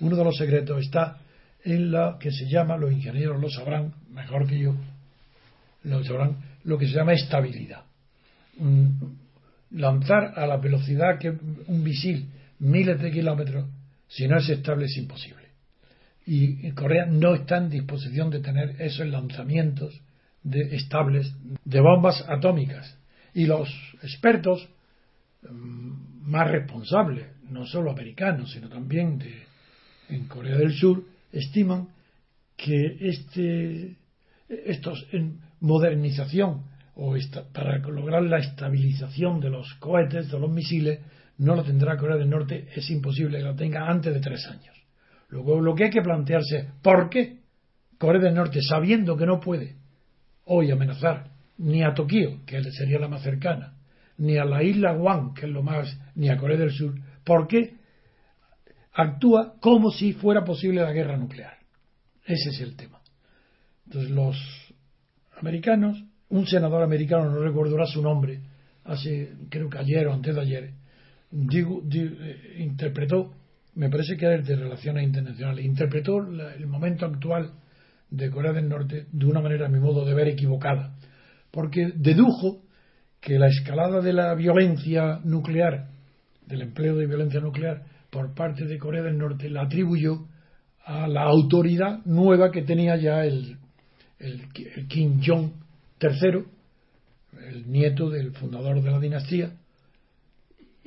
uno 0.00 0.16
de 0.16 0.24
los 0.24 0.36
secretos 0.36 0.80
está 0.80 1.18
en 1.64 1.90
la 1.90 2.16
que 2.20 2.30
se 2.30 2.48
llama, 2.48 2.76
los 2.76 2.92
ingenieros 2.92 3.40
lo 3.40 3.50
sabrán 3.50 3.94
mejor 4.10 4.46
que 4.46 4.58
yo, 4.58 4.74
lo 5.84 6.04
sabrán, 6.04 6.36
lo 6.64 6.78
que 6.78 6.86
se 6.86 6.94
llama 6.94 7.14
estabilidad. 7.14 7.82
lanzar 9.70 10.32
a 10.36 10.46
la 10.46 10.56
velocidad 10.56 11.18
que 11.18 11.30
un 11.30 11.82
misil, 11.82 12.28
miles 12.60 13.00
de 13.00 13.10
kilómetros, 13.10 13.66
si 14.08 14.26
no 14.26 14.38
es 14.38 14.48
estable 14.48 14.86
es 14.86 14.96
imposible. 14.96 15.47
Y 16.30 16.72
Corea 16.72 17.06
no 17.06 17.34
está 17.34 17.56
en 17.56 17.70
disposición 17.70 18.28
de 18.28 18.40
tener 18.40 18.76
esos 18.82 19.06
lanzamientos 19.06 19.98
de, 20.42 20.76
estables 20.76 21.34
de 21.64 21.80
bombas 21.80 22.22
atómicas. 22.28 22.98
Y 23.32 23.46
los 23.46 23.70
expertos 24.02 24.68
mm, 25.42 26.28
más 26.28 26.50
responsables, 26.50 27.26
no 27.48 27.64
solo 27.64 27.90
americanos, 27.90 28.52
sino 28.52 28.68
también 28.68 29.18
de, 29.18 29.34
en 30.10 30.26
Corea 30.26 30.58
del 30.58 30.74
Sur, 30.74 31.02
estiman 31.32 31.88
que 32.58 32.98
este, 33.00 33.96
estos 34.50 35.06
en 35.12 35.40
modernización 35.60 36.64
o 36.94 37.16
para 37.54 37.78
lograr 37.78 38.22
la 38.24 38.38
estabilización 38.38 39.40
de 39.40 39.48
los 39.48 39.72
cohetes, 39.74 40.30
de 40.30 40.38
los 40.38 40.50
misiles, 40.50 41.00
no 41.38 41.54
lo 41.54 41.62
tendrá 41.62 41.96
Corea 41.96 42.16
del 42.16 42.28
Norte, 42.28 42.68
es 42.74 42.90
imposible 42.90 43.38
que 43.38 43.44
lo 43.44 43.54
tenga 43.54 43.88
antes 43.88 44.12
de 44.12 44.20
tres 44.20 44.44
años. 44.46 44.77
Luego 45.28 45.60
lo 45.60 45.74
que 45.74 45.84
hay 45.84 45.90
que 45.90 46.02
plantearse 46.02 46.56
es 46.56 46.66
por 46.82 47.10
qué 47.10 47.38
Corea 47.98 48.22
del 48.22 48.34
Norte, 48.34 48.60
sabiendo 48.62 49.16
que 49.16 49.26
no 49.26 49.40
puede 49.40 49.76
hoy 50.44 50.70
amenazar 50.70 51.30
ni 51.58 51.82
a 51.82 51.92
Tokio, 51.92 52.40
que 52.46 52.62
sería 52.70 52.98
la 52.98 53.08
más 53.08 53.22
cercana, 53.22 53.74
ni 54.16 54.38
a 54.38 54.44
la 54.44 54.62
isla 54.62 54.92
Guam, 54.92 55.34
que 55.34 55.46
es 55.46 55.52
lo 55.52 55.62
más, 55.62 55.98
ni 56.14 56.28
a 56.28 56.36
Corea 56.36 56.56
del 56.56 56.72
Sur, 56.72 56.94
¿por 57.24 57.48
qué 57.48 57.78
actúa 58.98 59.54
como 59.60 59.92
si 59.92 60.12
fuera 60.12 60.44
posible 60.44 60.82
la 60.82 60.92
guerra 60.92 61.16
nuclear. 61.16 61.56
Ese 62.24 62.50
es 62.50 62.60
el 62.60 62.74
tema. 62.74 63.00
Entonces 63.86 64.10
los 64.10 64.36
americanos, 65.40 66.02
un 66.28 66.46
senador 66.46 66.82
americano, 66.82 67.30
no 67.30 67.38
recordará 67.38 67.86
su 67.86 68.02
nombre, 68.02 68.40
hace 68.84 69.34
creo 69.48 69.70
que 69.70 69.78
ayer 69.78 70.08
o 70.08 70.12
antes 70.12 70.34
de 70.34 70.40
ayer, 70.40 70.70
eh, 71.30 72.56
interpretó, 72.58 73.34
me 73.78 73.90
parece 73.90 74.16
que 74.16 74.26
era 74.26 74.42
de 74.42 74.56
Relaciones 74.56 75.04
Internacionales, 75.04 75.64
interpretó 75.64 76.18
el 76.18 76.66
momento 76.66 77.06
actual 77.06 77.52
de 78.10 78.28
Corea 78.28 78.52
del 78.52 78.68
Norte 78.68 79.06
de 79.12 79.26
una 79.26 79.40
manera, 79.40 79.66
a 79.66 79.68
mi 79.68 79.78
modo 79.78 80.04
de 80.04 80.14
ver, 80.14 80.26
equivocada, 80.26 80.96
porque 81.52 81.92
dedujo 81.94 82.60
que 83.20 83.38
la 83.38 83.46
escalada 83.46 84.00
de 84.00 84.12
la 84.12 84.34
violencia 84.34 85.20
nuclear, 85.22 85.90
del 86.44 86.62
empleo 86.62 86.96
de 86.96 87.06
violencia 87.06 87.38
nuclear, 87.38 87.84
por 88.10 88.34
parte 88.34 88.64
de 88.64 88.78
Corea 88.78 89.02
del 89.02 89.16
Norte 89.16 89.48
la 89.48 89.62
atribuyó 89.62 90.26
a 90.84 91.06
la 91.06 91.22
autoridad 91.22 92.04
nueva 92.04 92.50
que 92.50 92.62
tenía 92.62 92.96
ya 92.96 93.24
el, 93.24 93.58
el, 94.18 94.48
Kim 94.88 95.20
Jong 95.24 95.52
III, 96.00 96.44
el 97.48 97.70
nieto 97.70 98.10
del 98.10 98.32
fundador 98.32 98.82
de 98.82 98.90
la 98.90 98.98
dinastía. 98.98 99.52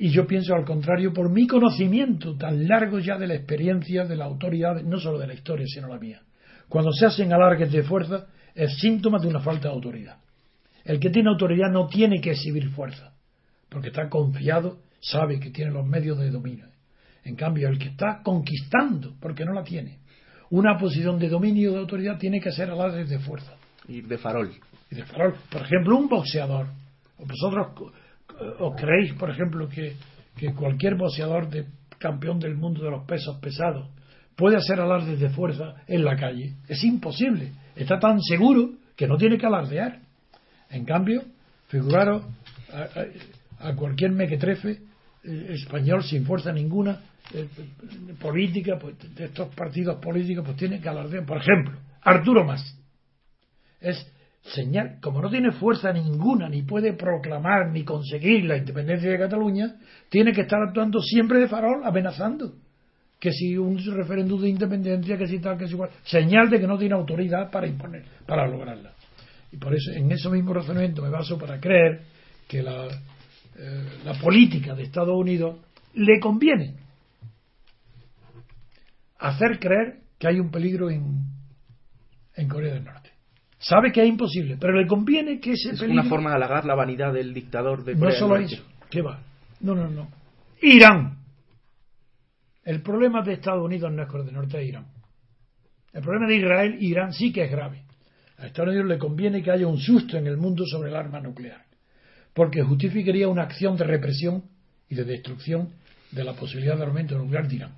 Y 0.04 0.10
yo 0.10 0.26
pienso 0.26 0.56
al 0.56 0.64
contrario, 0.64 1.12
por 1.12 1.30
mi 1.30 1.46
conocimiento 1.46 2.36
tan 2.36 2.66
largo 2.66 2.98
ya 2.98 3.16
de 3.16 3.28
la 3.28 3.34
experiencia 3.34 4.04
de 4.04 4.16
la 4.16 4.24
autoridad, 4.24 4.82
no 4.82 4.98
solo 4.98 5.16
de 5.16 5.28
la 5.28 5.34
historia, 5.34 5.64
sino 5.68 5.86
la 5.86 6.00
mía. 6.00 6.22
Cuando 6.68 6.90
se 6.90 7.06
hacen 7.06 7.32
alargues 7.32 7.70
de 7.70 7.84
fuerza, 7.84 8.26
es 8.52 8.80
síntoma 8.80 9.20
de 9.20 9.28
una 9.28 9.38
falta 9.38 9.68
de 9.68 9.74
autoridad. 9.74 10.16
El 10.84 10.98
que 10.98 11.10
tiene 11.10 11.28
autoridad 11.28 11.70
no 11.70 11.86
tiene 11.86 12.20
que 12.20 12.32
exhibir 12.32 12.68
fuerza, 12.70 13.12
porque 13.68 13.90
está 13.90 14.08
confiado, 14.08 14.78
sabe 14.98 15.38
que 15.38 15.50
tiene 15.50 15.70
los 15.70 15.86
medios 15.86 16.18
de 16.18 16.32
dominio 16.32 16.66
En 17.22 17.36
cambio, 17.36 17.68
el 17.68 17.78
que 17.78 17.90
está 17.90 18.22
conquistando, 18.24 19.14
porque 19.20 19.44
no 19.44 19.52
la 19.52 19.62
tiene, 19.62 20.00
una 20.50 20.76
posición 20.78 21.20
de 21.20 21.28
dominio 21.28 21.74
de 21.74 21.78
autoridad 21.78 22.18
tiene 22.18 22.40
que 22.40 22.50
ser 22.50 22.70
alarde 22.70 23.04
de 23.04 23.20
fuerza. 23.20 23.52
Y 23.86 24.00
de 24.00 24.18
farol. 24.18 24.52
Y 24.90 24.96
de 24.96 25.04
farol. 25.04 25.36
Por 25.48 25.62
ejemplo, 25.62 25.96
un 25.96 26.08
boxeador. 26.08 26.66
¿Vosotros 27.20 27.68
os 28.58 28.74
creéis, 28.76 29.14
por 29.14 29.30
ejemplo, 29.30 29.68
que, 29.68 29.94
que 30.36 30.54
cualquier 30.54 30.96
boxeador 30.96 31.48
de 31.48 31.66
campeón 31.98 32.38
del 32.38 32.56
mundo 32.56 32.82
de 32.82 32.90
los 32.90 33.04
pesos 33.04 33.38
pesados 33.38 33.88
puede 34.36 34.56
hacer 34.56 34.80
alardes 34.80 35.20
de 35.20 35.30
fuerza 35.30 35.74
en 35.86 36.04
la 36.04 36.16
calle? 36.16 36.54
Es 36.68 36.82
imposible. 36.84 37.52
Está 37.76 37.98
tan 37.98 38.20
seguro 38.20 38.70
que 38.96 39.06
no 39.06 39.16
tiene 39.16 39.38
que 39.38 39.46
alardear. 39.46 40.00
En 40.70 40.84
cambio, 40.84 41.22
figuraros 41.68 42.24
a, 43.58 43.74
cualquier 43.74 44.12
mequetrefe 44.12 44.80
eh, 45.24 45.46
español 45.50 46.02
sin 46.02 46.24
fuerza 46.24 46.52
ninguna 46.52 47.00
eh, 47.32 47.46
política, 48.20 48.78
pues, 48.80 48.96
de 49.14 49.26
estos 49.26 49.54
partidos 49.54 49.98
políticos, 50.02 50.44
pues 50.44 50.56
tienen 50.56 50.80
que 50.80 50.88
alardear. 50.88 51.24
Por 51.24 51.38
ejemplo, 51.38 51.78
Arturo 52.02 52.44
Más. 52.44 52.78
Es 53.80 54.11
señal, 54.42 54.98
como 55.00 55.20
no 55.22 55.30
tiene 55.30 55.52
fuerza 55.52 55.92
ninguna, 55.92 56.48
ni 56.48 56.62
puede 56.62 56.94
proclamar 56.94 57.70
ni 57.70 57.84
conseguir 57.84 58.44
la 58.44 58.56
independencia 58.56 59.10
de 59.10 59.18
Cataluña, 59.18 59.76
tiene 60.08 60.32
que 60.32 60.42
estar 60.42 60.60
actuando 60.62 61.00
siempre 61.00 61.38
de 61.38 61.48
farol, 61.48 61.84
amenazando. 61.84 62.54
Que 63.20 63.30
si 63.30 63.56
un 63.56 63.78
referéndum 63.78 64.40
de 64.40 64.48
independencia, 64.48 65.16
que 65.16 65.28
si 65.28 65.38
tal, 65.38 65.56
que 65.56 65.68
si 65.68 65.74
igual. 65.74 65.90
Señal 66.02 66.50
de 66.50 66.58
que 66.58 66.66
no 66.66 66.76
tiene 66.76 66.94
autoridad 66.94 67.50
para 67.50 67.68
imponer, 67.68 68.04
para 68.26 68.48
lograrla. 68.48 68.92
Y 69.52 69.58
por 69.58 69.74
eso, 69.74 69.92
en 69.92 70.10
ese 70.10 70.28
mismo 70.28 70.52
razonamiento 70.52 71.02
me 71.02 71.10
baso 71.10 71.38
para 71.38 71.60
creer 71.60 72.02
que 72.48 72.62
la, 72.62 72.86
eh, 72.86 73.84
la 74.04 74.14
política 74.14 74.74
de 74.74 74.82
Estados 74.82 75.16
Unidos 75.16 75.56
le 75.94 76.18
conviene 76.18 76.74
hacer 79.18 79.58
creer 79.60 80.00
que 80.18 80.26
hay 80.26 80.40
un 80.40 80.50
peligro 80.50 80.90
en, 80.90 81.24
en 82.34 82.48
Corea 82.48 82.74
del 82.74 82.84
Norte. 82.84 83.01
Sabe 83.62 83.92
que 83.92 84.02
es 84.02 84.08
imposible, 84.08 84.56
pero 84.60 84.72
le 84.72 84.86
conviene 84.88 85.38
que 85.38 85.52
ese 85.52 85.70
es 85.70 85.80
peligro... 85.80 86.00
una 86.02 86.10
forma 86.10 86.30
de 86.30 86.36
halagar 86.36 86.64
la 86.64 86.74
vanidad 86.74 87.12
del 87.12 87.32
dictador 87.32 87.84
de 87.84 87.94
No 87.94 88.00
Corea 88.00 88.18
solo 88.18 88.34
del 88.34 88.42
Norte. 88.42 88.56
eso. 88.56 88.64
¿Qué 88.90 89.02
va? 89.02 89.22
No, 89.60 89.74
no, 89.76 89.88
no. 89.88 90.08
Irán. 90.60 91.18
El 92.64 92.82
problema 92.82 93.22
de 93.22 93.34
Estados 93.34 93.64
Unidos 93.64 93.92
no 93.92 94.02
es 94.02 94.08
Corea 94.08 94.26
del 94.26 94.34
Norte, 94.34 94.60
es 94.60 94.68
Irán. 94.68 94.86
El 95.92 96.02
problema 96.02 96.26
de 96.26 96.36
Israel 96.36 96.78
e 96.80 96.84
Irán 96.84 97.12
sí 97.12 97.32
que 97.32 97.44
es 97.44 97.50
grave. 97.50 97.84
A 98.38 98.46
Estados 98.46 98.70
Unidos 98.70 98.88
le 98.88 98.98
conviene 98.98 99.42
que 99.42 99.52
haya 99.52 99.68
un 99.68 99.78
susto 99.78 100.16
en 100.16 100.26
el 100.26 100.36
mundo 100.36 100.66
sobre 100.66 100.90
el 100.90 100.96
arma 100.96 101.20
nuclear, 101.20 101.64
porque 102.34 102.62
justificaría 102.62 103.28
una 103.28 103.42
acción 103.42 103.76
de 103.76 103.84
represión 103.84 104.42
y 104.88 104.96
de 104.96 105.04
destrucción 105.04 105.70
de 106.10 106.24
la 106.24 106.32
posibilidad 106.32 106.76
de 106.76 106.84
aumento 106.84 107.16
nuclear 107.16 107.46
de 107.46 107.54
Irán. 107.54 107.72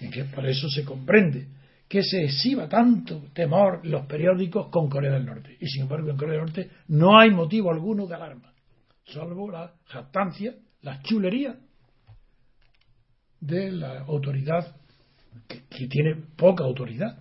Y 0.00 0.10
que 0.10 0.24
por 0.24 0.44
eso 0.44 0.68
se 0.68 0.84
comprende 0.84 1.46
que 1.88 2.02
se 2.02 2.24
exhiba 2.24 2.68
tanto 2.68 3.24
temor 3.32 3.80
en 3.84 3.90
los 3.90 4.06
periódicos 4.06 4.68
con 4.68 4.88
Corea 4.88 5.12
del 5.12 5.26
Norte. 5.26 5.56
Y 5.60 5.66
sin 5.66 5.82
embargo, 5.82 6.10
en 6.10 6.16
Corea 6.16 6.34
del 6.34 6.46
Norte 6.46 6.70
no 6.88 7.18
hay 7.18 7.30
motivo 7.30 7.70
alguno 7.70 8.06
de 8.06 8.14
alarma, 8.14 8.52
salvo 9.06 9.50
la 9.50 9.72
jactancia, 9.86 10.54
la 10.82 11.00
chulería 11.02 11.56
de 13.40 13.72
la 13.72 14.00
autoridad, 14.00 14.76
que, 15.46 15.64
que 15.68 15.86
tiene 15.88 16.16
poca 16.36 16.64
autoridad, 16.64 17.18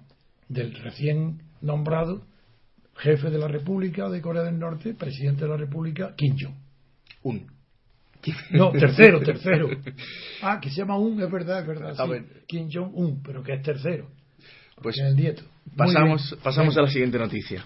del 0.47 0.73
recién 0.75 1.41
nombrado 1.61 2.25
jefe 2.95 3.29
de 3.29 3.37
la 3.37 3.47
República 3.47 4.09
de 4.09 4.21
Corea 4.21 4.43
del 4.43 4.59
Norte, 4.59 4.93
presidente 4.93 5.43
de 5.43 5.49
la 5.49 5.57
República, 5.57 6.13
Kim 6.15 6.35
Jong. 6.39 6.55
Un. 7.23 7.47
No, 8.51 8.71
tercero, 8.71 9.19
tercero. 9.23 9.67
Ah, 10.41 10.59
que 10.61 10.69
se 10.69 10.77
llama 10.77 10.97
Un, 10.97 11.21
es 11.21 11.31
verdad, 11.31 11.61
es 11.61 11.67
verdad. 11.67 11.95
Sí. 11.95 12.43
Kim 12.47 12.69
Jong-un, 12.71 13.21
pero 13.21 13.43
que 13.43 13.53
es 13.53 13.61
tercero. 13.61 14.07
Pues 14.81 14.97
pasamos, 15.75 16.37
pasamos 16.43 16.77
a 16.77 16.81
la 16.81 16.89
siguiente 16.89 17.17
noticia. 17.17 17.63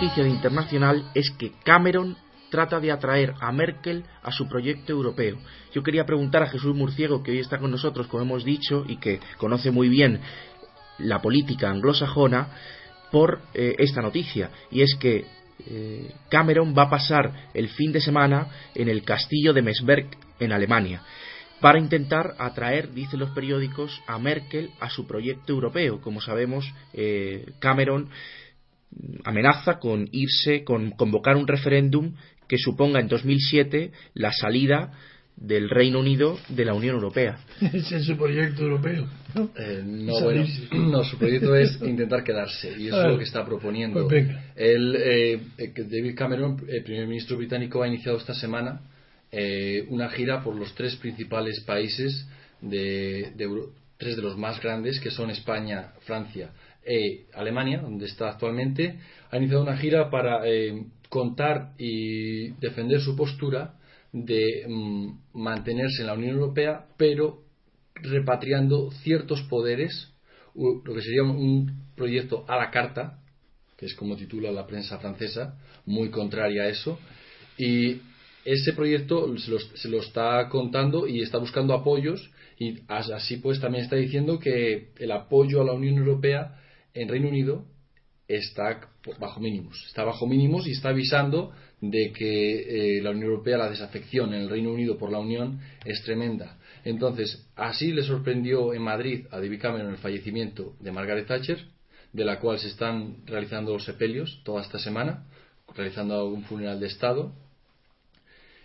Noticia 0.00 0.24
de 0.24 0.30
internacional 0.30 1.10
es 1.14 1.30
que 1.32 1.52
Cameron 1.62 2.16
trata 2.48 2.80
de 2.80 2.90
atraer 2.90 3.34
a 3.38 3.52
Merkel 3.52 4.02
a 4.22 4.32
su 4.32 4.48
proyecto 4.48 4.92
europeo. 4.92 5.36
Yo 5.74 5.82
quería 5.82 6.06
preguntar 6.06 6.42
a 6.42 6.46
Jesús 6.46 6.74
Murciego, 6.74 7.22
que 7.22 7.32
hoy 7.32 7.40
está 7.40 7.58
con 7.58 7.70
nosotros, 7.70 8.06
como 8.06 8.22
hemos 8.22 8.42
dicho, 8.42 8.86
y 8.88 8.96
que 8.96 9.20
conoce 9.36 9.70
muy 9.70 9.90
bien 9.90 10.18
la 11.00 11.20
política 11.20 11.68
anglosajona, 11.68 12.48
por 13.12 13.42
eh, 13.52 13.74
esta 13.76 14.00
noticia. 14.00 14.48
Y 14.70 14.80
es 14.80 14.96
que 14.98 15.26
eh, 15.66 16.14
Cameron 16.30 16.74
va 16.74 16.84
a 16.84 16.90
pasar 16.90 17.50
el 17.52 17.68
fin 17.68 17.92
de 17.92 18.00
semana 18.00 18.46
en 18.74 18.88
el 18.88 19.02
castillo 19.02 19.52
de 19.52 19.60
Mesberg, 19.60 20.06
en 20.38 20.52
Alemania 20.52 21.02
para 21.60 21.78
intentar 21.78 22.36
atraer, 22.38 22.94
dicen 22.94 23.20
los 23.20 23.32
periódicos, 23.32 24.00
a 24.06 24.18
Merkel 24.18 24.70
a 24.80 24.88
su 24.88 25.06
proyecto 25.06 25.52
europeo. 25.52 26.00
Como 26.00 26.22
sabemos, 26.22 26.64
eh, 26.94 27.52
Cameron 27.58 28.08
amenaza 29.24 29.78
con 29.78 30.08
irse, 30.12 30.64
con 30.64 30.90
convocar 30.92 31.36
un 31.36 31.46
referéndum 31.46 32.14
que 32.48 32.58
suponga 32.58 33.00
en 33.00 33.08
2007 33.08 33.92
la 34.14 34.32
salida 34.32 34.92
del 35.36 35.70
Reino 35.70 36.00
Unido 36.00 36.38
de 36.48 36.64
la 36.66 36.74
Unión 36.74 36.96
Europea. 36.96 37.38
Ese 37.72 37.96
es 37.96 38.04
su 38.04 38.16
proyecto 38.16 38.62
europeo. 38.62 39.06
¿no? 39.34 39.50
Eh, 39.56 39.82
no, 39.86 40.14
Salirse. 40.18 40.66
bueno, 40.70 40.88
no, 40.98 41.04
su 41.04 41.16
proyecto 41.16 41.54
es 41.54 41.80
intentar 41.82 42.22
quedarse 42.24 42.74
y 42.78 42.88
eso 42.88 42.96
Ah, 42.96 43.06
es 43.06 43.12
lo 43.12 43.18
que 43.18 43.24
está 43.24 43.44
proponiendo. 43.46 44.06
pues. 44.06 44.28
Él, 44.56 44.96
eh, 44.98 45.40
eh, 45.56 45.72
David 45.76 46.14
Cameron, 46.16 46.62
el 46.68 46.82
primer 46.82 47.06
ministro 47.06 47.36
británico, 47.38 47.82
ha 47.82 47.88
iniciado 47.88 48.18
esta 48.18 48.34
semana 48.34 48.80
eh, 49.32 49.86
una 49.88 50.10
gira 50.10 50.42
por 50.42 50.56
los 50.56 50.74
tres 50.74 50.96
principales 50.96 51.60
países 51.60 52.26
de, 52.60 53.32
de 53.36 53.46
tres 54.00 54.16
de 54.16 54.22
los 54.22 54.36
más 54.36 54.60
grandes, 54.60 54.98
que 54.98 55.10
son 55.10 55.30
España, 55.30 55.92
Francia 56.00 56.50
e 56.82 57.26
Alemania, 57.34 57.80
donde 57.82 58.06
está 58.06 58.30
actualmente. 58.30 58.98
Ha 59.30 59.36
iniciado 59.36 59.62
una 59.62 59.76
gira 59.76 60.10
para 60.10 60.48
eh, 60.48 60.86
contar 61.10 61.74
y 61.78 62.48
defender 62.52 63.00
su 63.00 63.14
postura 63.14 63.74
de 64.12 64.64
mm, 64.66 65.18
mantenerse 65.34 66.00
en 66.00 66.06
la 66.06 66.14
Unión 66.14 66.32
Europea, 66.32 66.86
pero 66.96 67.42
repatriando 67.94 68.90
ciertos 69.02 69.42
poderes, 69.42 70.12
lo 70.54 70.94
que 70.94 71.02
sería 71.02 71.22
un 71.22 71.84
proyecto 71.94 72.44
a 72.48 72.56
la 72.56 72.70
carta, 72.70 73.18
que 73.76 73.86
es 73.86 73.94
como 73.94 74.16
titula 74.16 74.50
la 74.50 74.66
prensa 74.66 74.98
francesa, 74.98 75.58
muy 75.84 76.10
contraria 76.10 76.62
a 76.62 76.68
eso, 76.68 76.98
y 77.58 78.00
ese 78.52 78.72
proyecto 78.72 79.36
se 79.38 79.50
lo, 79.50 79.58
se 79.58 79.88
lo 79.88 79.98
está 80.00 80.48
contando 80.48 81.06
y 81.06 81.20
está 81.22 81.38
buscando 81.38 81.74
apoyos, 81.74 82.30
y 82.58 82.80
as- 82.88 83.10
así 83.10 83.36
pues 83.36 83.60
también 83.60 83.84
está 83.84 83.96
diciendo 83.96 84.38
que 84.38 84.90
el 84.98 85.12
apoyo 85.12 85.60
a 85.60 85.64
la 85.64 85.72
Unión 85.72 85.96
Europea 85.98 86.56
en 86.94 87.08
Reino 87.08 87.28
Unido 87.28 87.64
está 88.28 88.80
bajo 89.18 89.40
mínimos. 89.40 89.84
Está 89.88 90.04
bajo 90.04 90.26
mínimos 90.26 90.66
y 90.66 90.72
está 90.72 90.90
avisando 90.90 91.52
de 91.80 92.12
que 92.12 92.98
eh, 92.98 93.02
la 93.02 93.10
Unión 93.10 93.30
Europea, 93.30 93.58
la 93.58 93.70
desafección 93.70 94.34
en 94.34 94.42
el 94.42 94.50
Reino 94.50 94.70
Unido 94.72 94.98
por 94.98 95.10
la 95.10 95.18
Unión 95.18 95.60
es 95.84 96.02
tremenda. 96.02 96.58
Entonces, 96.84 97.48
así 97.56 97.92
le 97.92 98.02
sorprendió 98.02 98.72
en 98.74 98.82
Madrid 98.82 99.26
a 99.30 99.36
David 99.40 99.60
Cameron 99.60 99.90
el 99.90 99.98
fallecimiento 99.98 100.74
de 100.80 100.92
Margaret 100.92 101.26
Thatcher, 101.26 101.58
de 102.12 102.24
la 102.24 102.38
cual 102.38 102.58
se 102.58 102.68
están 102.68 103.16
realizando 103.26 103.72
los 103.72 103.84
sepelios 103.84 104.42
toda 104.44 104.62
esta 104.62 104.78
semana, 104.78 105.26
realizando 105.74 106.26
un 106.28 106.42
funeral 106.44 106.78
de 106.80 106.86
Estado 106.86 107.32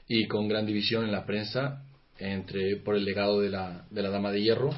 y 0.07 0.27
con 0.27 0.47
gran 0.47 0.65
división 0.65 1.05
en 1.05 1.11
la 1.11 1.25
prensa 1.25 1.83
entre 2.17 2.77
por 2.77 2.95
el 2.95 3.03
legado 3.05 3.41
de 3.41 3.49
la, 3.49 3.85
de 3.89 4.01
la 4.01 4.09
Dama 4.09 4.31
de 4.31 4.41
Hierro, 4.41 4.69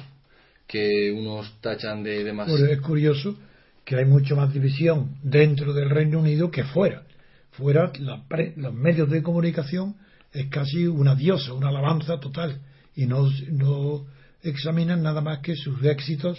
que 0.66 1.12
unos 1.12 1.60
tachan 1.60 2.02
de 2.02 2.24
demasiado. 2.24 2.66
Es 2.66 2.80
curioso 2.80 3.36
que 3.84 3.96
hay 3.96 4.04
mucho 4.04 4.36
más 4.36 4.52
división 4.52 5.16
dentro 5.22 5.72
del 5.72 5.88
Reino 5.90 6.18
Unido 6.20 6.50
que 6.50 6.64
fuera. 6.64 7.04
Fuera, 7.52 7.92
la 8.00 8.26
pre- 8.28 8.52
los 8.56 8.74
medios 8.74 9.08
de 9.10 9.22
comunicación 9.22 9.96
es 10.32 10.46
casi 10.48 10.86
una 10.86 11.14
diosa, 11.14 11.52
una 11.54 11.68
alabanza 11.68 12.20
total, 12.20 12.60
y 12.94 13.06
no, 13.06 13.28
no 13.50 14.06
examinan 14.42 15.02
nada 15.02 15.20
más 15.20 15.38
que 15.40 15.56
sus 15.56 15.82
éxitos 15.84 16.38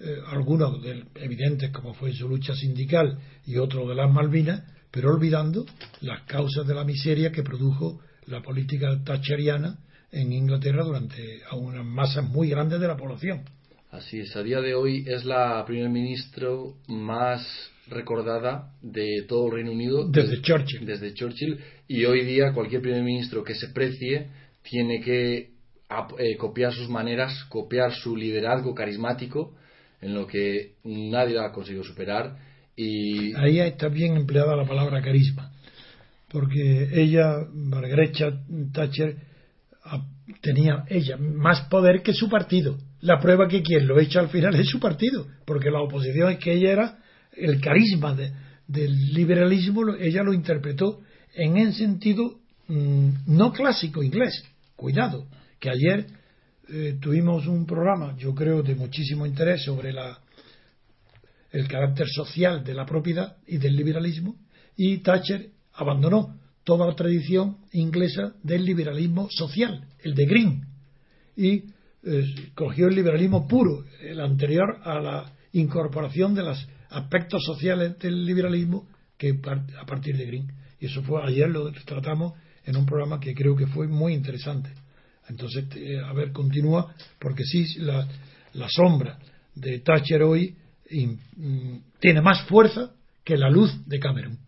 eh, 0.00 0.16
algunos 0.28 0.82
del- 0.82 1.06
evidentes 1.14 1.70
como 1.70 1.94
fue 1.94 2.12
su 2.12 2.28
lucha 2.28 2.54
sindical 2.54 3.18
y 3.46 3.56
otros 3.58 3.88
de 3.88 3.94
las 3.94 4.12
Malvinas, 4.12 4.62
pero 4.90 5.10
olvidando 5.14 5.64
las 6.02 6.22
causas 6.22 6.66
de 6.66 6.74
la 6.74 6.84
miseria 6.84 7.32
que 7.32 7.42
produjo 7.42 8.00
la 8.26 8.42
política 8.42 9.02
thatcheriana 9.04 9.78
en 10.12 10.32
Inglaterra 10.32 10.84
durante 10.84 11.40
a 11.50 11.56
unas 11.56 11.84
masas 11.84 12.24
muy 12.24 12.48
grandes 12.48 12.80
de 12.80 12.88
la 12.88 12.96
población. 12.96 13.42
Así 13.90 14.20
es, 14.20 14.34
a 14.34 14.42
día 14.42 14.60
de 14.60 14.74
hoy 14.74 15.04
es 15.06 15.24
la 15.24 15.64
primer 15.66 15.88
ministro 15.88 16.74
más 16.88 17.46
recordada 17.88 18.72
de 18.82 19.24
todo 19.28 19.46
el 19.46 19.52
Reino 19.52 19.72
Unido 19.72 20.08
Desde 20.08 20.40
Churchill. 20.40 20.86
desde 20.86 21.14
Churchill 21.14 21.58
y 21.86 22.04
hoy 22.04 22.24
día 22.24 22.52
cualquier 22.52 22.82
primer 22.82 23.02
ministro 23.02 23.44
que 23.44 23.54
se 23.54 23.68
precie 23.68 24.28
tiene 24.62 25.00
que 25.00 25.50
eh, 26.18 26.36
copiar 26.38 26.72
sus 26.72 26.88
maneras, 26.88 27.44
copiar 27.48 27.92
su 27.92 28.16
liderazgo 28.16 28.74
carismático 28.74 29.54
en 30.00 30.14
lo 30.14 30.26
que 30.26 30.72
nadie 30.82 31.38
ha 31.38 31.52
conseguido 31.52 31.84
superar 31.84 32.36
y 32.76 33.34
Ahí 33.36 33.60
está 33.60 33.88
bien 33.88 34.16
empleada 34.16 34.56
la 34.56 34.66
palabra 34.66 35.00
carisma, 35.02 35.52
porque 36.34 36.88
ella, 37.00 37.46
Margaret 37.52 38.12
Thatcher, 38.72 39.16
tenía 40.40 40.84
ella 40.88 41.16
más 41.16 41.60
poder 41.68 42.02
que 42.02 42.12
su 42.12 42.28
partido. 42.28 42.76
La 43.02 43.20
prueba 43.20 43.46
que 43.46 43.62
quien 43.62 43.86
lo 43.86 44.00
echa 44.00 44.18
al 44.18 44.30
final 44.30 44.52
es 44.58 44.68
su 44.68 44.80
partido, 44.80 45.28
porque 45.44 45.70
la 45.70 45.80
oposición 45.80 46.32
es 46.32 46.38
que 46.40 46.54
ella 46.54 46.72
era 46.72 46.98
el 47.36 47.60
carisma 47.60 48.16
de- 48.16 48.32
del 48.66 49.12
liberalismo, 49.14 49.94
ella 49.94 50.24
lo 50.24 50.32
interpretó 50.32 51.02
en 51.36 51.56
el 51.56 51.72
sentido 51.72 52.40
mm, 52.66 53.10
no 53.28 53.52
clásico 53.52 54.02
inglés. 54.02 54.42
Cuidado, 54.74 55.28
que 55.60 55.70
ayer 55.70 56.06
eh, 56.68 56.96
tuvimos 57.00 57.46
un 57.46 57.64
programa, 57.64 58.16
yo 58.18 58.34
creo, 58.34 58.60
de 58.64 58.74
muchísimo 58.74 59.24
interés 59.24 59.62
sobre 59.62 59.92
la 59.92 60.18
el 61.52 61.68
carácter 61.68 62.08
social 62.08 62.64
de 62.64 62.74
la 62.74 62.84
propiedad 62.86 63.36
y 63.46 63.58
del 63.58 63.76
liberalismo, 63.76 64.34
y 64.76 64.98
Thatcher 64.98 65.50
abandonó 65.74 66.38
toda 66.64 66.86
la 66.86 66.94
tradición 66.94 67.58
inglesa 67.72 68.34
del 68.42 68.64
liberalismo 68.64 69.28
social, 69.30 69.86
el 70.02 70.14
de 70.14 70.26
Green, 70.26 70.66
y 71.36 71.64
eh, 72.02 72.50
cogió 72.54 72.88
el 72.88 72.94
liberalismo 72.94 73.46
puro, 73.46 73.84
el 74.00 74.20
anterior 74.20 74.80
a 74.82 75.00
la 75.00 75.32
incorporación 75.52 76.34
de 76.34 76.42
los 76.42 76.66
aspectos 76.90 77.42
sociales 77.44 77.98
del 77.98 78.24
liberalismo 78.24 78.88
que 79.16 79.38
a 79.78 79.86
partir 79.86 80.16
de 80.16 80.26
Green. 80.26 80.52
Y 80.80 80.86
eso 80.86 81.02
fue 81.02 81.22
ayer 81.22 81.48
lo 81.48 81.70
tratamos 81.84 82.34
en 82.64 82.76
un 82.76 82.86
programa 82.86 83.20
que 83.20 83.34
creo 83.34 83.56
que 83.56 83.66
fue 83.66 83.88
muy 83.88 84.14
interesante. 84.14 84.70
Entonces, 85.28 85.64
eh, 85.76 85.98
a 85.98 86.12
ver, 86.12 86.32
continúa, 86.32 86.94
porque 87.18 87.44
sí, 87.44 87.64
la, 87.78 88.06
sombra 88.68 89.18
de 89.54 89.80
Thatcher 89.80 90.22
hoy 90.22 90.54
mm, 90.90 91.76
tiene 91.98 92.20
más 92.20 92.42
fuerza 92.46 92.92
que 93.24 93.36
la 93.36 93.50
luz 93.50 93.86
de 93.86 93.98
Cameron. 93.98 94.38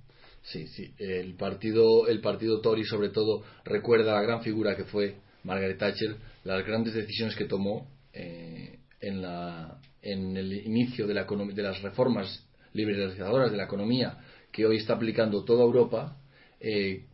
Sí, 0.46 0.68
sí. 0.68 0.94
El 0.98 1.34
partido, 1.34 2.06
el 2.06 2.20
partido 2.20 2.60
Tory, 2.60 2.84
sobre 2.84 3.08
todo, 3.08 3.42
recuerda 3.64 4.12
a 4.12 4.20
la 4.20 4.22
gran 4.22 4.42
figura 4.42 4.76
que 4.76 4.84
fue 4.84 5.16
Margaret 5.42 5.78
Thatcher, 5.78 6.16
las 6.44 6.64
grandes 6.64 6.94
decisiones 6.94 7.34
que 7.34 7.46
tomó 7.46 7.88
eh, 8.12 8.78
en, 9.00 9.22
la, 9.22 9.80
en 10.02 10.36
el 10.36 10.52
inicio 10.52 11.06
de, 11.06 11.14
la 11.14 11.24
de 11.24 11.62
las 11.62 11.82
reformas 11.82 12.46
liberalizadoras 12.72 13.50
de 13.50 13.56
la 13.56 13.64
economía 13.64 14.18
que 14.52 14.66
hoy 14.66 14.76
está 14.76 14.94
aplicando 14.94 15.44
toda 15.44 15.64
Europa. 15.64 16.16
eh, 16.60 17.04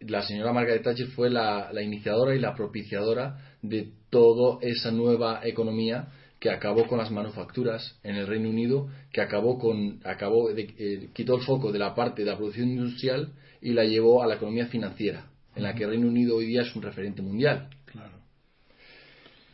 la 0.00 0.22
señora 0.22 0.52
Margaret 0.52 0.82
Thatcher 0.82 1.06
fue 1.08 1.30
la 1.30 1.70
iniciadora 1.80 2.34
y 2.34 2.40
la 2.40 2.56
propiciadora 2.56 3.54
de 3.62 3.92
toda 4.10 4.58
esa 4.60 4.90
nueva 4.90 5.40
economía 5.44 6.08
que 6.42 6.50
acabó 6.50 6.88
con 6.88 6.98
las 6.98 7.12
manufacturas 7.12 7.96
en 8.02 8.16
el 8.16 8.26
Reino 8.26 8.48
Unido, 8.50 8.88
que 9.12 9.20
acabó 9.20 9.60
con, 9.60 10.00
acabó 10.02 10.52
de- 10.52 10.74
eh, 10.76 11.08
quitó 11.14 11.36
el 11.36 11.42
foco 11.42 11.70
de 11.70 11.78
la 11.78 11.94
parte 11.94 12.24
de 12.24 12.30
la 12.32 12.36
producción 12.36 12.68
industrial 12.68 13.28
y 13.60 13.72
la 13.74 13.84
llevó 13.84 14.24
a 14.24 14.26
la 14.26 14.34
economía 14.34 14.66
financiera, 14.66 15.26
en 15.54 15.62
la 15.62 15.72
que 15.76 15.84
el 15.84 15.90
Reino 15.90 16.08
Unido 16.08 16.34
hoy 16.34 16.46
día 16.46 16.62
es 16.62 16.74
un 16.74 16.82
referente 16.82 17.22
mundial. 17.22 17.68
Claro. 17.84 18.10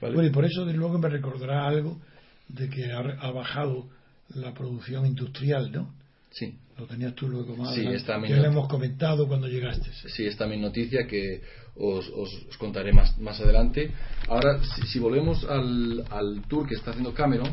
¿vale? 0.01 0.14
Bueno, 0.14 0.31
y 0.31 0.33
por 0.33 0.46
eso, 0.46 0.64
desde 0.64 0.79
luego, 0.79 0.96
me 0.98 1.11
recordará 1.11 1.66
algo 1.68 2.01
de 2.48 2.70
que 2.70 2.90
ha, 2.90 3.01
ha 3.01 3.31
bajado 3.33 3.90
la 4.35 4.55
producción 4.55 5.05
industrial, 5.05 5.70
¿no? 5.70 5.92
Sí, 6.31 6.55
Lo 6.79 6.87
tenías 6.87 7.14
tú 7.14 7.29
luego 7.29 7.55
más 7.55 7.74
Sí, 7.74 7.81
adelante, 7.81 7.98
está 7.98 8.20
que 8.22 8.35
lo 8.35 8.44
hemos 8.46 8.68
comentado 8.68 9.29
cuando 9.29 9.46
llegaste. 9.46 9.90
sí, 10.09 10.24
es 10.27 10.38
también 10.38 10.62
noticia 10.62 11.07
que 11.07 11.42
os, 11.78 12.08
os- 12.10 12.56
contaré 12.58 12.92
más, 12.92 13.16
más 13.18 13.40
adelante. 13.40 13.90
Ahora, 14.28 14.60
si, 14.62 14.82
si 14.86 14.98
volvemos 14.98 15.44
al, 15.44 16.04
al 16.10 16.42
tour 16.48 16.66
que 16.68 16.74
está 16.74 16.90
haciendo 16.90 17.14
Cameron, 17.14 17.50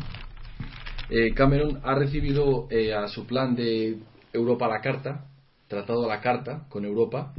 eh, 1.09 1.33
Cameron 1.33 1.79
ha 1.83 1.95
recibido 1.95 2.67
eh, 2.71 2.93
a 2.93 3.07
su 3.07 3.25
plan 3.25 3.55
de 3.55 3.97
Europa 4.33 4.65
a 4.65 4.69
la 4.69 4.81
carta, 4.81 5.25
tratado 5.67 6.05
a 6.05 6.07
la 6.15 6.21
carta 6.21 6.65
con 6.69 6.85
Europa, 6.85 7.33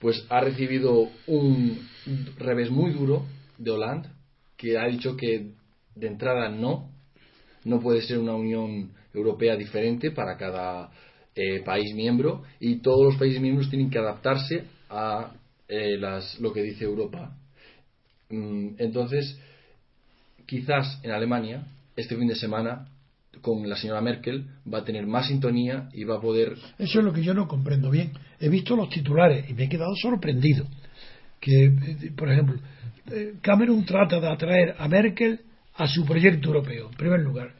pues 0.00 0.24
ha 0.30 0.40
recibido 0.40 1.08
un 1.26 1.78
revés 2.38 2.70
muy 2.70 2.92
duro 2.92 3.24
de 3.58 3.70
Hollande, 3.72 4.08
que 4.56 4.78
ha 4.78 4.86
dicho 4.86 5.16
que 5.16 5.52
de 5.94 6.06
entrada 6.06 6.48
no, 6.48 6.90
no 7.64 7.80
puede 7.80 8.02
ser 8.02 8.18
una 8.18 8.34
Unión 8.34 8.92
Europea 9.12 9.56
diferente 9.56 10.12
para 10.12 10.36
cada 10.36 10.90
eh, 11.34 11.60
país 11.64 11.92
miembro 11.94 12.42
y 12.60 12.76
todos 12.76 13.04
los 13.04 13.16
países 13.16 13.40
miembros 13.40 13.68
tienen 13.70 13.90
que 13.90 13.98
adaptarse 13.98 14.64
a 14.90 15.32
eh, 15.68 15.96
las, 15.98 16.38
lo 16.40 16.52
que 16.52 16.62
dice 16.62 16.84
Europa. 16.84 17.36
Mm, 18.30 18.70
Entonces, 18.78 19.38
quizás 20.46 21.00
en 21.02 21.10
Alemania, 21.10 21.66
este 21.96 22.16
fin 22.16 22.26
de 22.26 22.34
semana, 22.34 22.88
con 23.42 23.68
la 23.68 23.76
señora 23.76 24.00
Merkel, 24.00 24.46
va 24.72 24.78
a 24.78 24.84
tener 24.84 25.06
más 25.06 25.28
sintonía 25.28 25.88
y 25.92 26.04
va 26.04 26.16
a 26.16 26.20
poder 26.20 26.54
Eso 26.78 26.98
es 26.98 27.04
lo 27.04 27.12
que 27.12 27.22
yo 27.22 27.34
no 27.34 27.46
comprendo 27.46 27.90
bien. 27.90 28.12
He 28.40 28.48
visto 28.48 28.74
los 28.74 28.88
titulares 28.88 29.48
y 29.48 29.54
me 29.54 29.64
he 29.64 29.68
quedado 29.68 29.94
sorprendido. 29.94 30.66
Que, 31.40 31.66
eh, 31.66 32.12
por 32.16 32.32
ejemplo, 32.32 32.56
eh, 33.10 33.34
Cameron 33.40 33.84
trata 33.84 34.20
de 34.20 34.28
atraer 34.28 34.74
a 34.78 34.88
Merkel 34.88 35.40
a 35.74 35.86
su 35.86 36.04
proyecto 36.04 36.48
europeo. 36.48 36.88
En 36.90 36.96
primer 36.96 37.20
lugar, 37.20 37.52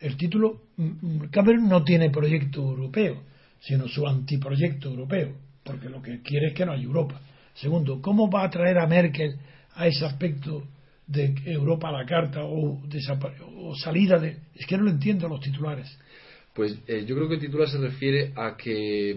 el 0.00 0.16
título, 0.16 0.60
mm, 0.76 0.82
mm, 0.84 1.28
Cameron 1.30 1.68
no 1.68 1.82
tiene 1.82 2.10
proyecto 2.10 2.60
europeo, 2.60 3.22
sino 3.60 3.88
su 3.88 4.06
antiproyecto 4.06 4.90
europeo, 4.90 5.32
porque 5.64 5.88
lo 5.88 6.02
que 6.02 6.20
quiere 6.20 6.48
es 6.48 6.54
que 6.54 6.64
no 6.66 6.72
haya 6.72 6.82
Europa. 6.82 7.20
Segundo, 7.54 8.00
¿cómo 8.02 8.30
va 8.30 8.42
a 8.42 8.46
atraer 8.46 8.78
a 8.78 8.86
Merkel 8.86 9.36
a 9.74 9.86
ese 9.86 10.04
aspecto 10.04 10.64
de 11.06 11.34
Europa 11.44 11.88
a 11.88 11.92
la 11.92 12.06
carta 12.06 12.40
o, 12.44 12.80
salida 13.76 14.18
de... 14.18 14.36
Es 14.54 14.66
que 14.66 14.76
no 14.76 14.84
lo 14.84 14.90
entiendo 14.90 15.28
los 15.28 15.40
titulares. 15.40 15.98
Pues 16.54 16.78
eh, 16.86 17.04
yo 17.06 17.14
creo 17.16 17.28
que 17.28 17.34
el 17.34 17.40
titular 17.40 17.68
se 17.68 17.78
refiere 17.78 18.32
a 18.36 18.56
que 18.56 19.14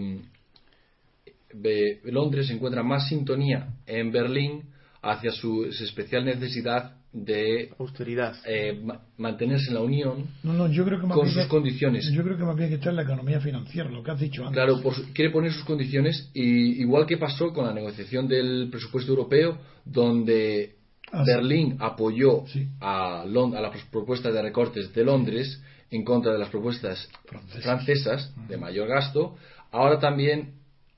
mm, 1.54 1.60
be- 1.62 2.00
Londres 2.04 2.50
encuentra 2.50 2.82
más 2.82 3.08
sintonía 3.08 3.68
en 3.86 4.10
Berlín 4.10 4.64
hacia 5.02 5.30
su 5.32 5.64
especial 5.64 6.24
necesidad 6.24 6.96
de 7.12 7.70
Austeridad. 7.78 8.36
eh, 8.46 8.78
ma- 8.84 9.00
mantenerse 9.16 9.68
en 9.68 9.74
la 9.74 9.80
Unión 9.80 10.26
No, 10.42 10.52
no, 10.52 10.68
yo 10.70 10.84
creo 10.84 11.00
que 11.00 11.06
más 11.06 11.16
con 11.16 11.28
sus 11.28 11.42
que- 11.44 11.48
condiciones. 11.48 12.10
Yo 12.12 12.22
creo 12.22 12.36
que 12.36 12.44
más 12.44 12.54
bien 12.56 12.68
que 12.68 12.74
está 12.76 12.90
en 12.90 12.96
la 12.96 13.02
economía 13.02 13.40
financiera, 13.40 13.88
lo 13.90 14.02
que 14.02 14.10
has 14.10 14.20
dicho 14.20 14.42
antes. 14.42 14.54
Claro, 14.54 14.80
por 14.82 14.94
quiere 15.14 15.30
poner 15.30 15.52
sus 15.52 15.64
condiciones 15.64 16.30
y 16.34 16.80
igual 16.82 17.06
que 17.06 17.16
pasó 17.16 17.52
con 17.52 17.64
la 17.66 17.72
negociación 17.72 18.28
del 18.28 18.68
presupuesto 18.70 19.10
europeo, 19.12 19.58
donde 19.84 20.76
Ah, 21.10 21.24
sí. 21.24 21.32
Berlín 21.32 21.76
apoyó 21.80 22.44
Sí. 22.48 22.68
a, 22.80 23.22
a 23.22 23.26
las 23.26 23.82
propuestas 23.90 24.34
de 24.34 24.42
recortes 24.42 24.92
de 24.92 25.04
Londres 25.04 25.62
en 25.90 26.04
contra 26.04 26.32
de 26.32 26.38
las 26.38 26.50
propuestas 26.50 27.08
Francesas. 27.24 27.62
francesas 27.64 28.34
de 28.48 28.56
mayor 28.58 28.88
gasto, 28.88 29.34
ahora 29.72 29.98
también 29.98 30.52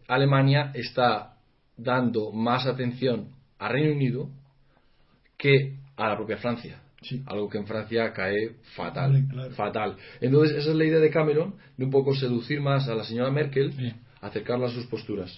Alemania 0.08 0.72
está 0.74 1.36
dando 1.76 2.32
más 2.32 2.66
atención 2.66 3.28
a 3.60 3.68
Reino 3.68 3.92
Unido 3.94 4.28
que 5.38 5.76
a 6.00 6.08
la 6.08 6.16
propia 6.16 6.36
Francia. 6.38 6.80
Sí. 7.02 7.22
Algo 7.26 7.48
que 7.48 7.58
en 7.58 7.66
Francia 7.66 8.12
cae 8.12 8.56
fatal. 8.74 9.14
Hombre, 9.14 9.32
claro. 9.32 9.50
Fatal. 9.52 9.96
Entonces, 10.20 10.56
esa 10.58 10.70
es 10.70 10.76
la 10.76 10.84
idea 10.84 10.98
de 10.98 11.10
Cameron, 11.10 11.54
de 11.76 11.84
un 11.84 11.90
poco 11.90 12.14
seducir 12.14 12.60
más 12.60 12.88
a 12.88 12.94
la 12.94 13.04
señora 13.04 13.30
Merkel, 13.30 13.70
Bien. 13.70 13.96
acercarla 14.20 14.66
a 14.66 14.70
sus 14.70 14.86
posturas. 14.86 15.30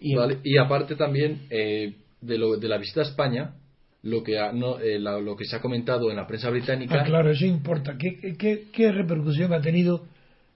Y 0.00 0.14
¿Vale? 0.14 0.38
Y 0.44 0.58
aparte 0.58 0.94
también 0.96 1.42
eh, 1.50 1.94
de, 2.20 2.38
lo, 2.38 2.56
de 2.56 2.68
la 2.68 2.78
visita 2.78 3.00
a 3.00 3.04
España, 3.04 3.54
lo 4.02 4.22
que, 4.22 4.38
ha- 4.38 4.52
no, 4.52 4.78
eh, 4.78 4.98
la- 4.98 5.18
lo 5.18 5.34
que 5.36 5.44
se 5.44 5.56
ha 5.56 5.60
comentado 5.60 6.10
en 6.10 6.16
la 6.16 6.26
prensa 6.26 6.50
británica, 6.50 7.00
Ah, 7.00 7.04
claro, 7.04 7.30
eso 7.30 7.44
importa. 7.46 7.96
¿Qué, 7.98 8.36
qué, 8.38 8.66
qué 8.72 8.92
repercusión 8.92 9.52
ha 9.52 9.60
tenido 9.60 10.06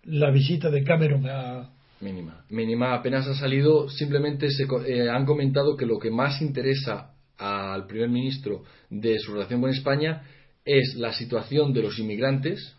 la 0.04 0.30
visita 0.30 0.70
de 0.70 0.84
Cameron 0.84 1.26
a... 1.28 1.70
mínima. 2.02 2.44
Mínima 2.50 2.94
apenas 2.94 3.26
ha 3.28 3.34
salido, 3.34 3.88
simplemente 3.88 4.50
se, 4.50 4.64
eh, 4.86 5.08
han 5.08 5.24
comentado 5.24 5.76
que 5.76 5.86
lo 5.86 5.98
que 5.98 6.10
más 6.10 6.42
interesa 6.42 7.14
al 7.38 7.86
primer 7.86 8.08
ministro 8.10 8.62
de 8.90 9.18
su 9.18 9.32
relación 9.32 9.60
con 9.60 9.70
España 9.70 10.22
es 10.64 10.94
la 10.96 11.12
situación 11.12 11.72
de 11.72 11.82
los 11.82 11.98
inmigrantes 11.98 12.74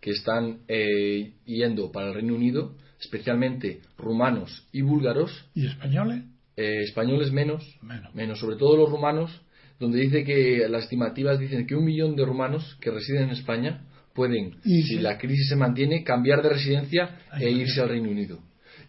que 0.00 0.10
están 0.10 0.58
eh, 0.68 1.32
yendo 1.46 1.90
para 1.90 2.08
el 2.08 2.14
Reino 2.14 2.34
Unido, 2.34 2.74
especialmente 3.00 3.80
rumanos 3.96 4.66
y 4.72 4.82
búlgaros, 4.82 5.46
y 5.54 5.66
españoles? 5.66 6.22
eh, 6.56 6.82
españoles 6.84 7.32
menos, 7.32 7.64
Menos. 7.82 8.14
menos, 8.14 8.38
sobre 8.38 8.56
todo 8.56 8.76
los 8.76 8.90
rumanos, 8.90 9.40
donde 9.80 10.00
dice 10.00 10.22
que 10.24 10.68
las 10.68 10.84
estimativas 10.84 11.38
dicen 11.40 11.66
que 11.66 11.74
un 11.74 11.84
millón 11.84 12.14
de 12.16 12.24
rumanos 12.24 12.76
que 12.80 12.90
residen 12.90 13.24
en 13.24 13.30
España 13.30 13.82
pueden, 14.14 14.56
Y 14.64 14.82
si 14.82 14.96
sí. 14.96 14.98
la 15.00 15.18
crisis 15.18 15.48
se 15.48 15.56
mantiene, 15.56 16.04
cambiar 16.04 16.40
de 16.42 16.50
residencia 16.50 17.18
e 17.40 17.50
irse 17.50 17.80
al 17.80 17.88
Reino 17.88 18.10
Unido. 18.10 18.38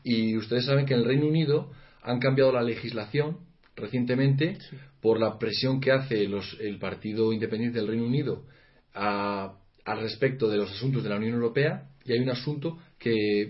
Y 0.05 0.37
ustedes 0.37 0.65
saben 0.65 0.85
que 0.85 0.93
en 0.93 0.99
el 0.99 1.05
Reino 1.07 1.25
Unido 1.25 1.71
han 2.03 2.19
cambiado 2.19 2.51
la 2.51 2.61
legislación 2.61 3.39
recientemente 3.75 4.57
por 5.01 5.19
la 5.19 5.39
presión 5.39 5.81
que 5.81 5.91
hace 5.91 6.27
los- 6.27 6.57
el 6.61 6.77
Partido 6.77 7.33
Independiente 7.33 7.79
del 7.79 7.87
Reino 7.87 8.05
Unido 8.05 8.43
a- 8.93 9.57
al 9.83 9.99
respecto 10.01 10.47
de 10.47 10.57
los 10.57 10.71
asuntos 10.71 11.03
de 11.03 11.09
la 11.09 11.17
Unión 11.17 11.33
Europea 11.33 11.89
y 12.05 12.13
hay 12.13 12.19
un 12.19 12.29
asunto 12.29 12.77
que 12.99 13.41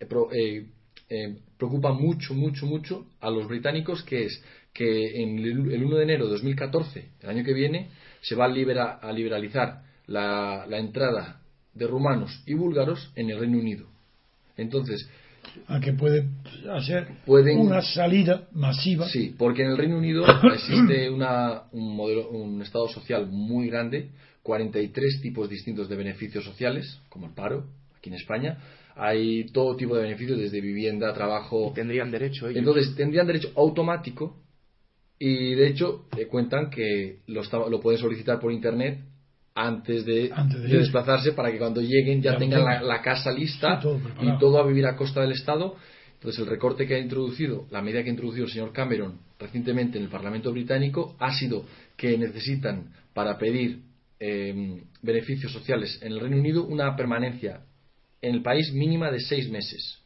eh, 0.00 0.06
pro- 0.08 0.32
eh, 0.32 0.66
eh, 1.10 1.36
preocupa 1.58 1.92
mucho, 1.92 2.32
mucho, 2.32 2.64
mucho 2.64 3.06
a 3.20 3.30
los 3.30 3.46
británicos 3.46 4.02
que 4.02 4.24
es 4.24 4.42
que 4.72 5.22
en 5.22 5.38
el, 5.38 5.70
el 5.72 5.84
1 5.84 5.96
de 5.98 6.02
enero 6.04 6.24
de 6.24 6.30
2014, 6.32 7.10
el 7.20 7.28
año 7.28 7.44
que 7.44 7.52
viene, 7.52 7.90
se 8.22 8.34
va 8.36 8.46
a, 8.46 8.48
libera- 8.48 8.94
a 9.02 9.12
liberalizar 9.12 9.82
la, 10.06 10.64
la 10.66 10.78
entrada 10.78 11.42
de 11.74 11.86
rumanos 11.86 12.42
y 12.46 12.54
búlgaros 12.54 13.12
en 13.16 13.28
el 13.30 13.38
Reino 13.38 13.58
Unido. 13.58 13.86
Entonces, 14.56 15.06
a 15.68 15.80
que 15.80 15.92
puede 15.92 16.26
hacer 16.72 17.08
Pueden- 17.26 17.58
una 17.58 17.82
salida 17.82 18.48
masiva. 18.52 19.08
Sí, 19.08 19.34
porque 19.36 19.62
en 19.62 19.70
el 19.72 19.78
Reino 19.78 19.96
Unido 19.98 20.24
existe 20.54 21.10
una- 21.10 21.62
un, 21.72 21.96
modelo, 21.96 22.28
un 22.30 22.60
estado 22.62 22.88
social 22.88 23.26
muy 23.28 23.68
grande, 23.68 24.10
43 24.42 25.20
tipos 25.20 25.48
distintos 25.48 25.88
de 25.88 25.96
beneficios 25.96 26.44
sociales, 26.44 27.00
como 27.08 27.26
el 27.26 27.34
paro, 27.34 27.66
aquí 27.98 28.08
en 28.10 28.16
España. 28.16 28.58
Hay 28.96 29.44
todo 29.52 29.76
tipo 29.76 29.94
de 29.96 30.02
beneficios, 30.02 30.38
desde 30.38 30.60
vivienda, 30.60 31.12
trabajo. 31.14 31.68
Y 31.72 31.74
tendrían 31.74 32.10
derecho 32.10 32.46
ellos. 32.48 32.58
Entonces, 32.58 32.94
tendrían 32.96 33.26
derecho 33.26 33.50
automático 33.56 34.36
y, 35.18 35.54
de 35.54 35.68
hecho, 35.68 36.06
eh, 36.16 36.26
cuentan 36.26 36.70
que 36.70 37.18
lo, 37.26 37.42
está- 37.42 37.68
lo 37.68 37.80
pueden 37.80 38.00
solicitar 38.00 38.40
por 38.40 38.52
internet 38.52 38.98
antes 39.54 40.04
de, 40.04 40.30
Antes 40.32 40.62
de 40.62 40.78
desplazarse 40.78 41.32
para 41.32 41.50
que 41.50 41.58
cuando 41.58 41.80
lleguen 41.80 42.22
ya, 42.22 42.36
tengan 42.36 42.64
la, 42.64 43.02
casa 43.02 43.32
lista 43.32 43.76
Sí, 43.76 43.82
todo 43.82 43.98
preparado. 43.98 44.36
y 44.36 44.38
todo 44.38 44.60
a 44.60 44.66
vivir 44.66 44.86
a 44.86 44.96
costa 44.96 45.20
del 45.20 45.32
Estado. 45.32 45.76
Entonces, 46.14 46.40
el 46.40 46.46
recorte 46.46 46.86
que 46.86 46.94
ha 46.94 46.98
introducido, 46.98 47.66
la 47.70 47.80
medida 47.80 48.02
que 48.02 48.10
ha 48.10 48.12
introducido 48.12 48.44
el 48.44 48.52
señor 48.52 48.72
Cameron 48.72 49.18
recientemente 49.38 49.96
en 49.98 50.04
el 50.04 50.10
Parlamento 50.10 50.52
británico 50.52 51.16
ha 51.18 51.32
sido 51.32 51.64
que 51.96 52.16
necesitan, 52.18 52.92
para 53.14 53.38
pedir 53.38 53.80
eh, 54.20 54.82
beneficios 55.02 55.50
sociales 55.50 55.98
en 56.02 56.12
el 56.12 56.20
Reino 56.20 56.36
Unido, 56.36 56.64
una 56.64 56.94
permanencia 56.94 57.62
en 58.20 58.34
el 58.34 58.42
país 58.42 58.72
mínima 58.72 59.10
de 59.10 59.20
seis 59.20 59.50
meses. 59.50 59.98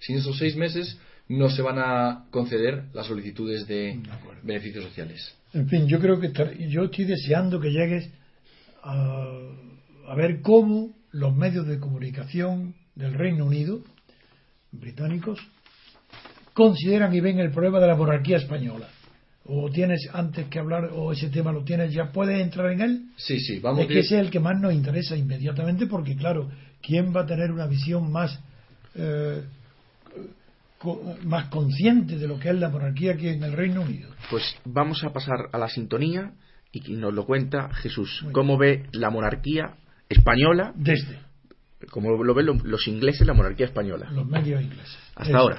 Sin 0.00 0.18
esos 0.18 0.36
seis 0.38 0.54
meses 0.54 0.98
no 1.28 1.48
se 1.48 1.62
van 1.62 1.78
a 1.78 2.26
conceder 2.30 2.84
las 2.92 3.06
solicitudes 3.06 3.66
de 3.66 3.74
De 3.74 4.02
beneficios 4.42 4.84
sociales. 4.84 5.34
En 5.54 5.68
fin, 5.68 5.86
yo 5.86 5.98
creo 5.98 6.20
que 6.20 6.30
yo 6.68 6.84
estoy 6.84 7.06
deseando 7.06 7.58
que 7.58 7.70
llegues 7.70 8.10
a, 8.84 9.26
a 10.08 10.14
ver 10.14 10.40
cómo 10.42 10.90
los 11.10 11.34
medios 11.34 11.66
de 11.66 11.78
comunicación 11.80 12.74
del 12.94 13.14
Reino 13.14 13.46
Unido, 13.46 13.80
británicos, 14.72 15.38
consideran 16.52 17.14
y 17.14 17.20
ven 17.20 17.38
el 17.38 17.50
problema 17.50 17.80
de 17.80 17.86
la 17.88 17.96
monarquía 17.96 18.36
española. 18.36 18.88
O 19.46 19.70
tienes 19.70 20.08
antes 20.12 20.46
que 20.46 20.58
hablar, 20.58 20.90
o 20.94 21.12
ese 21.12 21.28
tema 21.28 21.52
lo 21.52 21.64
tienes, 21.64 21.92
ya 21.92 22.10
puedes 22.12 22.40
entrar 22.40 22.72
en 22.72 22.80
él. 22.80 23.02
Sí, 23.16 23.38
sí, 23.40 23.58
vamos 23.58 23.80
es 23.80 23.86
que 23.88 23.98
ese 23.98 24.14
es 24.16 24.20
el 24.22 24.30
que 24.30 24.40
más 24.40 24.58
nos 24.60 24.72
interesa 24.72 25.16
inmediatamente, 25.16 25.86
porque 25.86 26.16
claro, 26.16 26.50
¿quién 26.80 27.14
va 27.14 27.22
a 27.22 27.26
tener 27.26 27.50
una 27.52 27.66
visión 27.66 28.10
más 28.10 28.38
eh, 28.94 29.42
co- 30.78 31.16
más 31.24 31.48
consciente 31.48 32.16
de 32.18 32.26
lo 32.28 32.38
que 32.38 32.48
es 32.50 32.54
la 32.54 32.70
monarquía 32.70 33.12
aquí 33.12 33.28
en 33.28 33.42
el 33.42 33.52
Reino 33.52 33.82
Unido? 33.82 34.10
Pues 34.30 34.42
vamos 34.64 35.04
a 35.04 35.12
pasar 35.12 35.48
a 35.52 35.58
la 35.58 35.68
sintonía 35.68 36.32
y 36.74 36.80
que 36.80 36.92
nos 36.92 37.14
lo 37.14 37.24
cuenta 37.24 37.72
Jesús. 37.74 38.24
¿Cómo 38.32 38.58
ve 38.58 38.86
la 38.92 39.10
monarquía 39.10 39.74
española? 40.08 40.72
Desde 40.74 41.18
Como 41.90 42.22
lo 42.24 42.34
ven 42.34 42.46
lo- 42.46 42.54
los 42.64 42.88
ingleses, 42.88 43.26
la 43.26 43.34
monarquía 43.34 43.66
española. 43.66 44.08
los 44.10 44.26
medios 44.26 44.60
ingleses. 44.62 44.98
Hasta 45.14 45.28
Eso 45.28 45.38
ahora. 45.38 45.58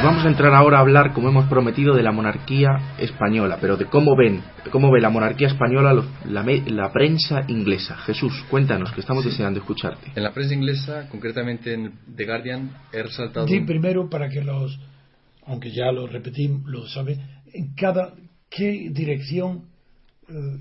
Pues 0.00 0.12
vamos 0.12 0.24
a 0.24 0.28
entrar 0.28 0.54
ahora 0.54 0.78
a 0.78 0.80
hablar, 0.80 1.12
como 1.12 1.28
hemos 1.28 1.44
prometido, 1.46 1.94
de 1.94 2.02
la 2.02 2.10
monarquía 2.10 2.94
española, 2.98 3.58
pero 3.60 3.76
de 3.76 3.84
cómo 3.84 4.16
ven, 4.16 4.40
cómo 4.72 4.90
ve 4.90 4.98
la 4.98 5.10
monarquía 5.10 5.48
española 5.48 5.92
los- 5.92 6.06
la, 6.24 6.42
me- 6.42 6.62
la 6.70 6.90
prensa 6.90 7.42
inglesa. 7.48 7.96
Jesús, 7.98 8.32
cuéntanos, 8.48 8.90
que 8.92 9.00
estamos 9.02 9.26
deseando 9.26 9.60
escucharte. 9.60 10.10
En 10.16 10.22
la 10.22 10.32
prensa 10.32 10.54
inglesa, 10.54 11.06
concretamente 11.10 11.74
en 11.74 11.92
The 12.16 12.24
Guardian, 12.24 12.70
he 12.94 13.02
resaltado. 13.02 13.44
Di 13.44 13.60
primero 13.60 14.08
para 14.08 14.30
que 14.30 14.42
los, 14.42 14.80
aunque 15.46 15.70
ya 15.70 15.92
lo 15.92 16.06
repetimos, 16.06 16.62
lo 16.64 16.86
saben, 16.88 17.20
en 17.52 17.74
cada 17.74 18.14
qué 18.48 18.88
dirección 18.90 19.64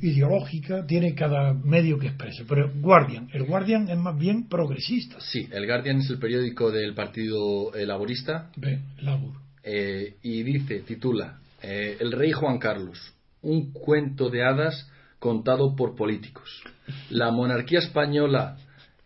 ideológica 0.02 0.86
tiene 0.86 1.14
cada 1.16 1.54
medio 1.54 1.98
que 2.00 2.08
expresa. 2.08 2.44
Pero 2.48 2.72
Guardian, 2.76 3.30
el 3.34 3.44
Guardian 3.44 3.90
es 3.90 3.98
más 3.98 4.18
bien 4.18 4.48
progresista. 4.48 5.20
Sí, 5.20 5.48
el 5.52 5.66
Guardian 5.66 5.98
es 6.00 6.10
el 6.10 6.20
periódico 6.20 6.72
del 6.72 6.94
Partido 6.94 7.74
eh, 7.76 7.86
Laborista 7.86 8.50
Ve, 8.56 8.80
Labour. 9.02 9.34
eh, 9.64 10.16
y 10.24 10.44
dice, 10.44 10.80
titula, 10.82 11.40
eh, 11.62 11.98
El 12.00 12.12
rey 12.12 12.32
Juan 12.32 12.58
Carlos, 12.60 13.00
un 13.42 13.72
cuento 13.72 14.30
de 14.30 14.44
hadas 14.44 14.90
contado 15.20 15.76
por 15.76 15.96
políticos. 15.96 16.62
La 17.10 17.32
monarquía 17.32 17.80
española 17.80 18.58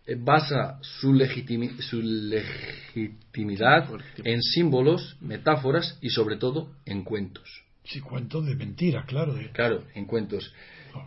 eh, 0.06 0.16
basa 0.18 0.78
su, 0.82 1.12
legitimi- 1.12 1.76
su 1.80 2.00
legitimidad 2.02 3.88
en 4.22 4.42
símbolos, 4.42 5.16
metáforas 5.20 5.98
y 6.00 6.10
sobre 6.10 6.36
todo 6.36 6.70
en 6.86 7.02
cuentos. 7.02 7.63
Sí, 7.84 8.00
cuentos 8.00 8.46
de 8.46 8.54
mentiras, 8.54 9.04
claro. 9.06 9.34
de- 9.34 9.50
Claro, 9.50 9.84
en 9.94 10.06
cuentos. 10.06 10.52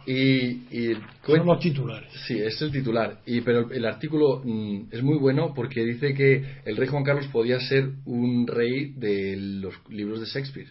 Y, 0.05 0.67
y 0.69 0.85
el 0.91 0.97
son 1.25 1.45
los 1.45 1.59
titulares. 1.59 2.11
Sí, 2.27 2.37
es 2.37 2.61
el 2.61 2.71
titular. 2.71 3.19
Y, 3.25 3.39
pero 3.41 3.71
el, 3.71 3.85
artículo 3.85 4.41
mm, 4.43 4.87
es 4.91 5.01
muy 5.01 5.17
bueno 5.17 5.53
porque 5.55 5.83
dice 5.85 6.13
que 6.13 6.43
el 6.65 6.75
rey 6.75 6.87
Juan 6.89 7.03
Carlos 7.05 7.27
podía 7.27 7.59
ser 7.61 7.91
un 8.05 8.45
rey 8.47 8.91
de 8.97 9.37
los 9.37 9.73
libros 9.89 10.19
de 10.19 10.25
Shakespeare. 10.25 10.67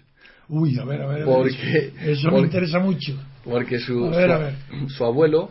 Uy, 0.48 0.78
a 0.78 0.84
ver, 0.84 1.00
a 1.00 1.06
ver. 1.06 1.14
a 1.22 1.24
ver, 1.24 1.24
Porque- 1.24 1.86
eso 2.02 2.10
eso 2.10 2.26
me 2.26 2.32
porque- 2.32 2.44
interesa 2.46 2.78
mucho. 2.78 3.14
Porque 3.42 3.78
su, 3.78 4.04
A 4.06 4.10
ver, 4.10 4.26
su, 4.28 4.32
a 4.34 4.38
ver. 4.38 4.54
su 4.88 5.04
abuelo 5.04 5.50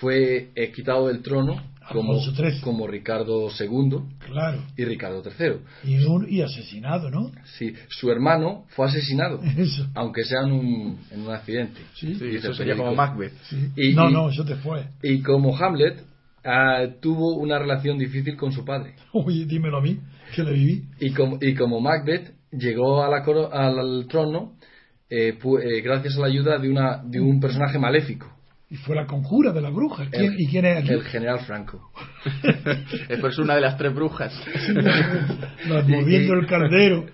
fue 0.00 0.48
eh, 0.56 0.72
quitado 0.72 1.06
del 1.08 1.22
trono 1.22 1.62
como, 1.92 2.86
Ricardo 2.86 3.48
II 3.58 3.98
Claro. 4.26 4.62
y 4.76 4.84
Ricardo 4.84 5.22
III. 5.24 5.56
Y, 5.92 6.04
un, 6.04 6.26
y 6.28 6.42
asesinado, 6.42 7.10
¿no? 7.10 7.30
Sí, 7.58 7.72
su 7.88 8.10
hermano 8.10 8.64
fue 8.68 8.86
asesinado, 8.86 9.40
Eso. 9.56 9.86
aunque 9.94 10.24
sea 10.24 10.42
en 10.42 10.52
un, 10.52 10.98
en 11.10 11.20
un 11.22 11.30
accidente. 11.32 11.80
Sí. 11.94 12.14
Sí, 12.16 12.36
eso 12.36 12.52
sería 12.54 12.76
como. 12.76 12.94
Macbeth. 12.94 13.32
Sí. 13.48 13.70
Y- 13.76 13.94
no, 13.94 14.08
y- 14.08 14.12
no, 14.12 14.30
eso 14.30 14.44
te 14.44 14.56
fue. 14.56 14.86
Y 15.02 15.22
como 15.22 15.56
Hamlet, 15.56 16.02
ah, 16.44 16.86
tuvo 17.00 17.36
una 17.36 17.58
relación 17.58 17.98
difícil 17.98 18.36
con 18.36 18.52
su 18.52 18.64
padre. 18.64 18.94
Oye, 19.12 19.44
dímelo 19.46 19.78
a 19.78 19.82
mí, 19.82 19.98
que 20.34 20.42
le 20.42 20.52
viví. 20.52 20.84
Y 21.00 21.10
como, 21.12 21.38
y 21.40 21.54
como 21.54 21.80
Macbeth 21.80 22.32
llegó 22.52 23.02
a 23.02 23.08
la 23.08 23.22
coro- 23.22 23.52
al, 23.52 23.78
al 23.78 24.06
trono 24.08 24.54
eh, 25.08 25.38
pu- 25.40 25.60
eh, 25.62 25.80
gracias 25.82 26.16
a 26.16 26.20
la 26.20 26.26
ayuda 26.26 26.58
de, 26.58 26.68
una, 26.68 27.00
de 27.04 27.20
un 27.20 27.38
personaje 27.38 27.78
maléfico, 27.78 28.26
Y 28.68 28.76
fue 28.76 28.96
la 28.96 29.06
conjura 29.06 29.52
de 29.52 29.60
la 29.60 29.70
bruja. 29.70 30.08
¿Quién- 30.10 30.32
El- 30.32 30.40
¿Y 30.40 30.46
quién 30.48 30.64
es 30.64 30.88
el 30.90 31.02
general 31.04 31.40
Franco. 31.46 31.90
Es 33.08 33.38
una 33.38 33.54
de 33.54 33.60
las 33.60 33.76
tres 33.78 33.94
brujas. 33.94 34.32
La- 35.68 35.82
moviendo 35.82 36.34
el 36.34 36.46
caldero, 36.46 37.06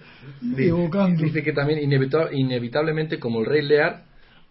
evocando. 0.57 1.23
Dice 1.23 1.43
que 1.43 1.53
también 1.53 1.79
inevita- 1.81 2.31
inevitablemente, 2.33 3.19
como 3.19 3.41
el 3.41 3.47
rey 3.47 3.63
Lear, 3.63 4.05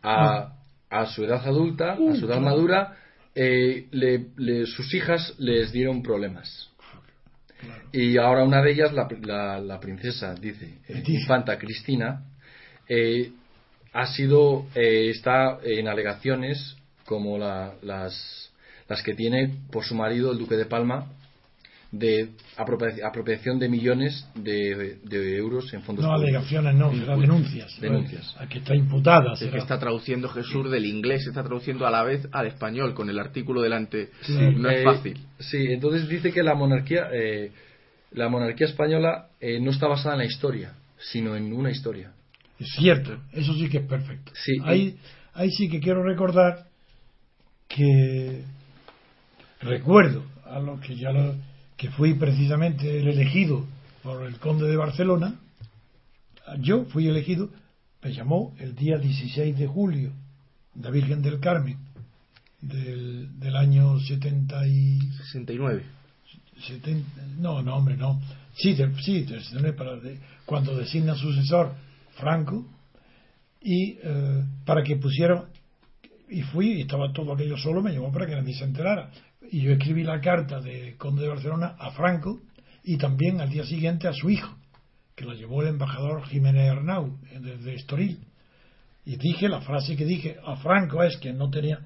a, 0.04 0.54
a 0.90 1.06
su 1.08 1.24
edad 1.24 1.42
adulta, 1.48 1.94
a 1.94 2.16
su 2.16 2.26
edad 2.28 2.40
madura, 2.40 2.96
eh, 3.34 3.88
le- 3.92 4.28
le- 4.38 4.66
sus 4.68 4.94
hijas 4.94 5.34
les 5.40 5.72
dieron 5.72 6.04
problemas. 6.04 6.70
Y 7.94 8.18
ahora 8.18 8.44
una 8.44 8.62
de 8.62 8.72
ellas, 8.72 8.94
la, 8.94 9.08
la- 9.22 9.60
la 9.60 9.80
princesa, 9.80 10.34
dice, 10.36 10.80
eh, 10.88 11.04
infanta 11.08 11.58
Cristina, 11.58 12.26
eh, 12.90 13.32
ha 13.94 14.06
sido, 14.08 14.66
eh, 14.76 15.10
está 15.10 15.58
en 15.64 15.88
alegaciones 15.88 16.78
como 17.06 17.38
la- 17.38 17.74
las, 17.82 18.52
las 18.88 19.02
que 19.04 19.14
tiene 19.14 19.54
por 19.72 19.84
su 19.84 19.96
marido, 19.96 20.32
el 20.32 20.38
duque 20.38 20.56
de 20.56 20.66
Palma, 20.66 21.08
de 21.92 22.30
apropia- 22.56 23.06
apropiación 23.06 23.60
de 23.60 23.68
millones 23.68 24.26
de, 24.36 25.00
de 25.04 25.36
euros 25.36 25.74
en 25.74 25.82
fondos 25.82 26.06
No 26.06 26.12
públicos. 26.14 26.36
alegaciones, 26.36 26.76
no, 26.76 26.92
será 26.94 27.18
denuncias. 27.18 27.82
Denuncias. 27.82 28.34
A 28.40 28.48
que 28.48 28.60
está 28.60 28.74
imputada. 28.76 29.34
Es 29.34 29.40
que 29.52 29.58
está 29.58 29.78
traduciendo 29.78 30.30
Jesús 30.30 30.72
del 30.72 30.86
inglés, 30.86 31.28
está 31.28 31.44
traduciendo 31.44 31.86
a 31.86 31.92
la 31.92 32.04
vez 32.04 32.26
al 32.32 32.48
español 32.48 32.94
con 32.94 33.10
el 33.10 33.20
artículo 33.20 33.62
delante. 33.62 34.10
Sí. 34.22 34.34
no 34.56 34.70
es 34.70 34.80
Eh, 34.80 34.84
fácil. 34.86 35.20
Sí, 35.40 35.66
entonces 35.70 36.08
dice 36.08 36.32
que 36.32 36.44
la 36.44 36.56
monarquía, 36.56 37.10
eh, 37.12 37.52
la 38.12 38.30
monarquía 38.30 38.68
española 38.68 39.28
eh, 39.42 39.60
no 39.60 39.72
está 39.72 39.88
basada 39.88 40.16
en 40.16 40.20
la 40.20 40.26
historia, 40.26 40.74
sino 40.98 41.36
en 41.36 41.52
una 41.52 41.72
historia. 41.72 42.14
Es 42.58 42.70
cierto, 42.78 43.18
eso 43.34 43.54
sí 43.56 43.68
que 43.68 43.80
es 43.80 43.86
perfecto. 43.86 44.32
Sí, 44.36 44.54
ahí, 44.64 44.98
ahí 45.34 45.50
sí 45.52 45.68
que 45.68 45.82
quiero 45.82 46.04
recordar 46.04 46.68
que 47.76 48.44
recuerdo 49.62 50.24
a 50.46 50.60
lo 50.60 50.80
que 50.80 50.96
ya 50.96 51.12
lo, 51.12 51.36
que 51.78 51.90
fui 51.92 52.14
precisamente 52.16 53.00
el 53.00 53.08
elegido 53.08 53.66
por 54.04 54.26
el 54.26 54.38
conde 54.38 54.68
de 54.68 54.76
Barcelona. 54.76 55.36
Yo 56.60 56.86
fui 56.86 57.08
elegido, 57.08 57.50
me 58.04 58.14
llamó 58.14 58.54
el 58.60 58.76
día 58.76 58.98
16 58.98 59.58
de 59.58 59.68
julio, 59.68 60.12
la 60.80 60.90
Virgen 60.90 61.22
del 61.22 61.40
Carmen, 61.40 61.78
del, 62.62 63.40
del 63.40 63.56
año 63.56 64.00
70 64.00 64.68
y 64.68 65.00
69. 65.18 65.84
70, 66.68 67.10
no, 67.40 67.62
no, 67.62 67.76
hombre, 67.76 67.98
no. 67.98 68.22
Sí, 68.56 68.76
sí, 69.04 69.26
para 69.78 69.96
de- 69.96 70.20
cuando 70.46 70.76
designa 70.76 71.16
sucesor 71.16 71.74
Franco 72.18 72.66
y 73.62 73.98
eh, 74.04 74.44
para 74.66 74.84
que 74.84 74.98
pusiera 74.98 75.46
y 76.32 76.42
fui 76.44 76.74
y 76.74 76.82
estaba 76.82 77.12
todo 77.12 77.34
aquello 77.34 77.58
solo, 77.58 77.82
me 77.82 77.92
llamó 77.92 78.12
para 78.12 78.26
que 78.26 78.36
nadie 78.36 78.54
se 78.54 78.64
enterara. 78.64 79.12
Y 79.52 79.62
yo 79.62 79.74
escribí 79.74 80.04
la 80.04 80.22
carta 80.22 80.62
de 80.62 80.96
Conde 80.98 81.24
de 81.24 81.28
Barcelona 81.28 81.76
a 81.78 81.92
Franco 81.92 82.40
y 82.84 82.98
también 82.98 83.42
al 83.42 83.50
día 83.50 83.66
siguiente 83.66 84.08
a 84.08 84.14
su 84.14 84.30
hijo, 84.30 84.56
que 85.16 85.26
la 85.26 85.34
llevó 85.34 85.62
el 85.62 85.68
embajador 85.68 86.24
Jiménez 86.26 86.72
Arnau 86.72 87.20
eh, 87.32 87.40
desde 87.40 87.76
Estoril. 87.76 88.20
Y 89.06 89.18
dije 89.18 89.50
la 89.50 89.62
frase 89.62 89.96
que 89.96 90.06
dije 90.06 90.38
a 90.46 90.56
Franco 90.56 91.04
es 91.04 91.18
que 91.18 91.34
no 91.34 91.50
tenía 91.50 91.80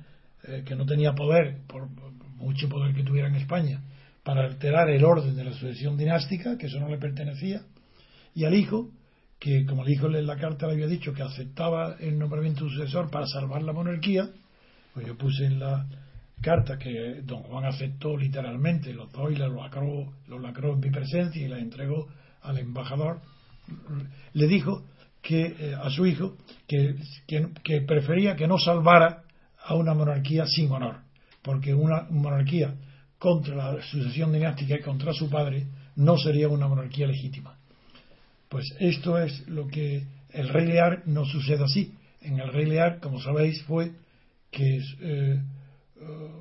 eh, 0.47 0.63
que 0.63 0.75
no 0.75 0.85
tenía 0.85 1.13
poder, 1.13 1.61
por 1.67 1.89
mucho 2.35 2.69
poder 2.69 2.93
que 2.93 3.03
tuviera 3.03 3.27
en 3.27 3.35
España, 3.35 3.81
para 4.23 4.45
alterar 4.45 4.89
el 4.89 5.03
orden 5.03 5.35
de 5.35 5.43
la 5.43 5.53
sucesión 5.53 5.97
dinástica, 5.97 6.57
que 6.57 6.67
eso 6.67 6.79
no 6.79 6.87
le 6.87 6.97
pertenecía, 6.97 7.61
y 8.35 8.45
al 8.45 8.53
hijo, 8.53 8.91
que 9.39 9.65
como 9.65 9.83
el 9.83 9.91
hijo 9.91 10.07
en 10.07 10.25
la 10.25 10.37
carta 10.37 10.67
le 10.67 10.73
había 10.73 10.87
dicho 10.87 11.13
que 11.13 11.21
aceptaba 11.21 11.95
el 11.99 12.17
nombramiento 12.17 12.65
de 12.65 12.71
sucesor 12.71 13.09
para 13.09 13.27
salvar 13.27 13.63
la 13.63 13.73
monarquía, 13.73 14.29
pues 14.93 15.05
yo 15.05 15.17
puse 15.17 15.45
en 15.45 15.59
la 15.59 15.85
carta 16.41 16.77
que 16.77 17.21
don 17.23 17.43
Juan 17.43 17.65
aceptó 17.65 18.15
literalmente, 18.17 18.93
los 18.93 19.11
dos 19.11 19.31
y 19.31 19.35
los 19.35 19.53
lacró, 19.53 20.13
los 20.27 20.41
lacró 20.41 20.73
en 20.73 20.79
mi 20.79 20.89
presencia 20.89 21.45
y 21.45 21.49
la 21.49 21.59
entregó 21.59 22.07
al 22.41 22.57
embajador, 22.57 23.21
le 24.33 24.47
dijo 24.47 24.85
que 25.21 25.55
eh, 25.59 25.75
a 25.75 25.89
su 25.89 26.05
hijo 26.05 26.37
que, 26.67 26.95
que, 27.27 27.49
que 27.63 27.81
prefería 27.81 28.35
que 28.35 28.47
no 28.47 28.59
salvara 28.59 29.23
a 29.63 29.73
una 29.73 29.93
monarquía 29.93 30.45
sin 30.45 30.71
honor, 30.71 30.97
porque 31.41 31.73
una 31.73 32.07
monarquía 32.09 32.75
contra 33.17 33.55
la 33.55 33.81
sucesión 33.81 34.31
dinástica 34.31 34.75
y 34.75 34.81
contra 34.81 35.13
su 35.13 35.29
padre 35.29 35.67
no 35.95 36.17
sería 36.17 36.47
una 36.47 36.67
monarquía 36.67 37.07
legítima. 37.07 37.54
Pues 38.55 38.73
esto 38.79 39.19
es 39.19 39.45
lo 39.49 39.67
que 39.67 40.07
el 40.29 40.47
rey 40.47 40.65
Lear 40.67 41.03
no 41.07 41.25
sucede 41.25 41.61
así. 41.61 41.93
En 42.21 42.39
el 42.39 42.53
rey 42.53 42.65
Lear, 42.65 43.01
como 43.01 43.19
sabéis, 43.19 43.61
fue 43.63 43.91
que 44.49 44.77
eh, 45.01 45.41
eh, 45.99 46.31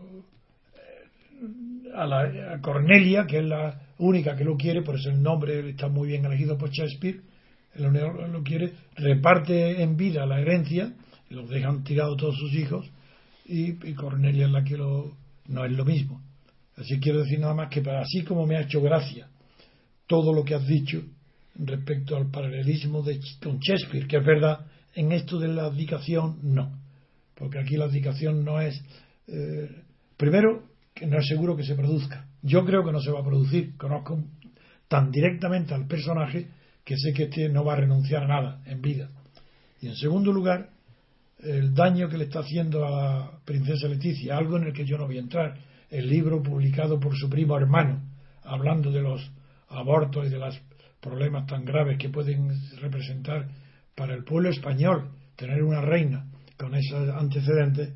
a, 1.93 2.07
la, 2.07 2.55
a 2.55 2.61
Cornelia, 2.61 3.27
que 3.27 3.39
es 3.39 3.45
la 3.45 3.81
única 3.99 4.37
que 4.37 4.45
lo 4.45 4.57
quiere, 4.57 4.83
por 4.83 4.95
eso 4.95 5.11
el 5.11 5.21
nombre 5.21 5.71
está 5.71 5.89
muy 5.89 6.07
bien 6.07 6.25
elegido 6.25 6.57
por 6.57 6.71
Shakespeare, 6.71 7.21
el 7.75 7.87
honor 7.87 8.29
lo 8.29 8.45
quiere, 8.45 8.75
reparte 8.95 9.83
en 9.83 9.97
vida 9.97 10.25
la 10.25 10.41
herencia, 10.41 10.93
los 11.31 11.51
dejan 11.51 11.83
tirados 11.83 12.17
todos 12.17 12.39
sus 12.39 12.55
hijos, 12.55 12.89
y, 13.45 13.71
y 13.91 13.95
Cornelia 13.95 14.47
es 14.47 14.53
la 14.53 14.62
que 14.62 14.77
lo, 14.77 15.17
no 15.49 15.65
es 15.65 15.73
lo 15.73 15.85
mismo. 15.85 16.23
Así 16.77 17.01
quiero 17.01 17.25
decir 17.25 17.41
nada 17.41 17.55
más 17.55 17.71
que 17.71 17.83
para 17.83 18.03
así 18.03 18.23
como 18.23 18.47
me 18.47 18.57
ha 18.57 18.61
hecho 18.61 18.81
gracia 18.81 19.27
todo 20.07 20.33
lo 20.33 20.45
que 20.45 20.55
has 20.55 20.67
dicho 20.69 21.03
respecto 21.57 22.16
al 22.16 22.30
paralelismo 22.30 23.02
de, 23.02 23.20
con 23.42 23.59
Shakespeare, 23.59 24.07
que 24.07 24.16
es 24.16 24.24
verdad, 24.24 24.66
en 24.94 25.12
esto 25.12 25.38
de 25.38 25.48
la 25.48 25.64
abdicación 25.64 26.38
no, 26.42 26.78
porque 27.34 27.59
aquí 27.59 27.76
la 27.76 27.84
abdicación 27.86 28.44
no 28.44 28.61
es, 28.61 28.80
eh, 29.26 29.82
primero, 30.16 30.64
que 30.94 31.07
no 31.07 31.18
es 31.18 31.26
seguro 31.26 31.57
que 31.57 31.64
se 31.64 31.74
produzca. 31.74 32.26
Yo 32.42 32.64
creo 32.64 32.84
que 32.84 32.92
no 32.92 33.00
se 33.00 33.11
va 33.11 33.20
a 33.20 33.24
producir, 33.24 33.76
conozco 33.76 34.22
tan 34.88 35.11
directamente 35.11 35.74
al 35.74 35.86
personaje 35.86 36.48
que 36.84 36.96
sé 36.96 37.12
que 37.12 37.24
este 37.24 37.48
no 37.48 37.64
va 37.64 37.72
a 37.72 37.76
renunciar 37.76 38.24
a 38.24 38.28
nada 38.28 38.62
en 38.66 38.80
vida. 38.80 39.11
Y 39.80 39.88
en 39.88 39.96
segundo 39.96 40.32
lugar, 40.32 40.70
el 41.38 41.74
daño 41.74 42.09
que 42.09 42.18
le 42.18 42.24
está 42.24 42.40
haciendo 42.40 42.86
a 42.86 42.90
la 42.90 43.30
princesa 43.44 43.88
Leticia, 43.88 44.36
algo 44.36 44.57
en 44.57 44.64
el 44.64 44.72
que 44.72 44.84
yo 44.84 44.98
no 44.98 45.07
voy 45.07 45.16
a 45.16 45.20
entrar, 45.20 45.59
el 45.90 46.09
libro 46.09 46.42
publicado 46.42 47.00
por 47.00 47.16
su 47.16 47.28
primo 47.28 47.57
hermano, 47.57 48.02
hablando 48.42 48.90
de 48.90 49.02
los 49.02 49.30
abortos 49.68 50.26
y 50.26 50.30
de 50.30 50.38
los 50.38 50.61
problemas 51.05 51.46
tan 51.46 51.64
graves 51.64 51.98
que 51.98 52.09
pueden 52.09 52.48
representar 52.80 53.46
para 53.94 54.14
el 54.14 54.24
pueblo 54.24 54.48
español 54.50 55.11
tener 55.36 55.62
una 55.62 55.80
reina 55.82 56.24
con 56.59 56.74
esos 56.74 57.09
antecedentes, 57.11 57.92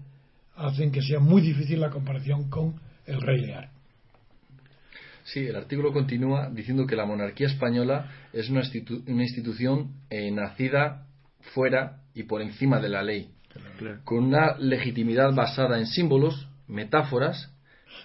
hacen 0.57 0.93
que 0.93 1.01
sea 1.03 1.19
muy 1.21 1.41
difícil 1.41 1.81
la 1.81 1.91
comparación 1.91 2.51
con 2.51 2.75
el 3.07 3.21
rey 3.21 3.41
Lear. 3.41 3.71
Sí, 5.25 5.41
el 5.47 5.57
artículo 5.57 5.93
continúa 5.93 6.51
diciendo 6.51 6.87
que 6.87 6.97
la 6.97 7.05
monarquía 7.07 7.47
española 7.49 8.11
es 8.33 8.49
una, 8.51 8.63
institu- 8.63 9.03
una 9.07 9.23
institución 9.23 9.93
eh, 10.11 10.31
nacida 10.31 11.07
fuera 11.55 12.01
y 12.15 12.25
por 12.25 12.43
encima 12.43 12.81
de 12.81 12.89
la 12.89 13.03
ley, 13.03 13.31
Claro. 13.79 14.01
con 14.05 14.25
una 14.25 14.57
legitimidad 14.59 15.33
basada 15.35 15.79
en 15.79 15.87
símbolos, 15.87 16.49
metáforas 16.69 17.51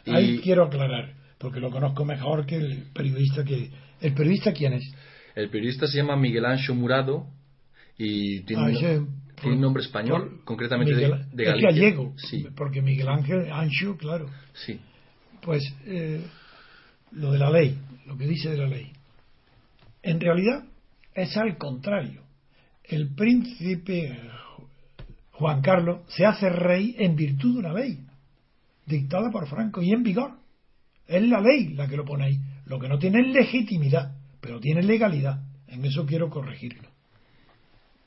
y 0.06 0.12
Ahí 0.16 0.40
quiero 0.40 0.66
aclarar, 0.66 1.14
porque 1.38 1.60
lo 1.60 1.70
conozco 1.72 2.06
mejor 2.06 2.46
que 2.46 2.56
el 2.58 2.84
periodista 2.94 3.44
que... 3.44 3.70
¿El 4.04 4.14
periodista 4.14 4.54
quién 4.54 4.74
es? 4.74 4.84
el 5.36 5.50
periodista 5.50 5.88
se 5.88 5.98
llama 5.98 6.16
Miguel 6.16 6.46
Ancho 6.46 6.76
Murado 6.76 7.26
y 7.98 8.42
tiene, 8.42 8.62
Ah, 8.62 8.66
un, 8.66 8.72
ese- 8.76 9.02
tiene 9.42 9.56
un 9.56 9.62
nombre 9.62 9.82
español, 9.84 10.30
por- 10.30 10.44
concretamente 10.46 10.94
de- 10.96 11.08
Miguel- 11.08 11.26
de, 11.32 11.44
Galicia. 11.46 11.70
gallego, 11.70 12.14
Sí, 12.18 12.46
porque 12.56 12.82
Miguel 12.84 13.08
Ángel 13.08 13.52
Ancho, 13.52 13.98
claro. 13.98 14.28
sí. 14.54 14.80
Pues 15.42 15.64
eh, 15.86 16.22
lo 17.14 17.32
de 17.32 17.40
la 17.40 17.50
ley, 17.50 17.78
lo 18.06 18.16
que 18.18 18.28
dice 18.28 18.50
de 18.52 18.58
la 18.58 18.68
ley. 18.68 18.92
En 20.04 20.20
realidad 20.20 20.64
es 21.16 21.36
al 21.38 21.58
contrario. 21.58 22.22
El 22.84 23.14
príncipe 23.16 24.18
Juan 25.32 25.62
Carlos 25.62 26.02
se 26.10 26.26
hace 26.26 26.50
rey 26.50 26.96
en 27.00 27.16
virtud 27.16 27.54
de 27.54 27.60
una 27.60 27.74
ley 27.74 28.00
dictada 28.86 29.32
por 29.32 29.48
Franco 29.48 29.82
y 29.82 29.92
en 29.92 30.04
vigor. 30.04 30.32
Es 31.08 31.24
la 31.24 31.42
ley 31.42 31.74
la 31.74 31.88
que 31.88 31.98
lo 31.98 32.06
pone 32.06 32.26
ahí. 32.26 32.40
Lo 32.66 32.80
que 32.80 32.88
no 32.88 32.98
tiene 32.98 33.22
es 33.22 33.28
legitimidad, 33.34 34.16
pero 34.42 34.60
tiene 34.60 34.84
legalidad. 34.84 35.42
En 35.68 35.86
eso 35.86 36.06
quiero 36.06 36.30
corregirlo. 36.30 36.90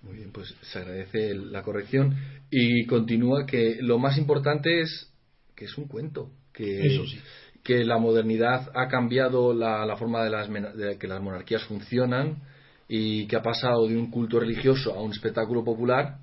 Muy 0.03 0.17
bien, 0.17 0.31
pues 0.33 0.55
se 0.63 0.79
agradece 0.79 1.35
la 1.35 1.63
corrección 1.63 2.15
y 2.51 2.87
continúa 2.87 3.45
que 3.45 3.79
lo 3.81 3.99
más 3.99 4.17
importante 4.19 4.81
es 4.81 5.11
que 5.57 5.65
es 5.65 5.77
un 5.77 5.89
cuento, 5.89 6.31
que, 6.53 6.87
Eso 6.87 7.05
sí. 7.07 7.19
que 7.65 7.85
la 7.85 7.99
modernidad 7.99 8.71
ha 8.75 8.89
cambiado 8.89 9.53
la, 9.53 9.85
la 9.85 9.97
forma 9.97 10.23
de, 10.23 10.31
las, 10.31 10.49
de 10.77 10.97
que 10.99 11.09
las 11.09 11.21
monarquías 11.21 11.65
funcionan 11.65 12.43
y 12.89 13.27
que 13.27 13.37
ha 13.37 13.43
pasado 13.43 13.89
de 13.89 13.97
un 13.97 14.11
culto 14.11 14.39
religioso 14.39 14.95
a 14.95 15.03
un 15.03 15.11
espectáculo 15.11 15.65
popular, 15.65 16.19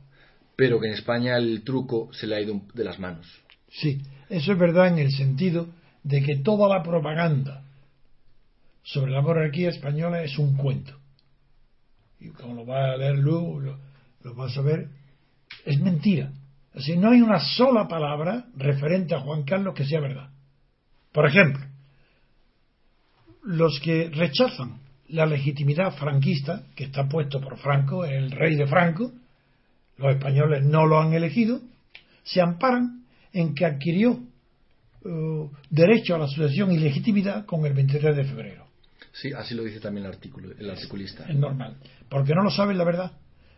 pero 0.56 0.80
que 0.80 0.88
en 0.88 0.94
España 0.94 1.36
el 1.36 1.64
truco 1.64 2.10
se 2.14 2.28
le 2.28 2.36
ha 2.36 2.42
ido 2.42 2.62
de 2.74 2.84
las 2.84 3.00
manos. 3.00 3.28
Sí, 3.70 4.02
eso 4.30 4.54
es 4.54 4.58
verdad 4.58 4.88
en 4.88 5.00
el 5.00 5.12
sentido 5.12 5.68
de 6.04 6.22
que 6.22 6.38
toda 6.38 6.70
la 6.70 6.84
propaganda 6.84 7.62
sobre 8.84 9.12
la 9.12 9.22
monarquía 9.22 9.70
española 9.70 10.24
es 10.24 10.38
un 10.38 10.56
cuento. 10.56 10.94
Y 12.20 12.30
como 12.30 12.54
lo 12.56 12.66
vas 12.66 12.94
a 12.94 12.98
leer 12.98 13.18
luego, 13.18 13.60
lo, 13.60 13.80
lo 14.24 14.36
vas 14.36 14.58
a 14.58 14.62
ver, 14.62 14.88
es 15.66 15.80
mentira. 15.80 16.32
Así, 16.76 16.98
no 16.98 17.12
hay 17.12 17.22
una 17.22 17.40
sola 17.40 17.88
palabra 17.88 18.46
referente 18.56 19.14
a 19.16 19.20
Juan 19.20 19.44
Carlos 19.44 19.76
que 19.76 19.86
sea 19.86 20.00
verdad. 20.00 20.30
Por 21.12 21.28
ejemplo, 21.28 21.66
los 23.44 23.80
que 23.80 24.10
rechazan 24.10 24.80
la 25.10 25.26
legitimidad 25.26 25.96
franquista, 25.96 26.64
que 26.76 26.86
está 26.86 27.08
puesto 27.08 27.40
por 27.40 27.58
Franco, 27.58 28.06
el 28.06 28.32
rey 28.32 28.56
de 28.56 28.66
Franco, 28.66 29.12
los 29.98 30.16
españoles 30.16 30.64
no 30.66 30.88
lo 30.88 31.00
han 31.00 31.14
elegido, 31.14 31.62
se 32.24 32.42
amparan 32.42 33.04
en 33.32 33.54
que 33.54 33.66
adquirió 33.66 34.20
eh, 35.06 35.50
derecho 35.70 36.16
a 36.16 36.20
la 36.20 36.28
sucesión 36.28 36.72
y 36.72 36.80
legitimidad 36.80 37.46
con 37.46 37.66
el 37.66 37.74
23 37.74 38.16
de 38.16 38.24
febrero. 38.24 38.62
Sí, 39.14 39.32
así 39.32 39.53
lo 39.55 39.64
dice 39.64 39.80
también 39.80 40.05
el, 40.05 40.11
artículo, 40.11 40.51
el 40.57 40.70
articulista. 40.70 41.26
Es 41.30 41.36
normal. 41.38 41.78
Porque 42.09 42.34
no 42.34 42.41
lo 42.43 42.49
saben 42.49 42.78
la 42.78 42.84
verdad. 42.84 43.11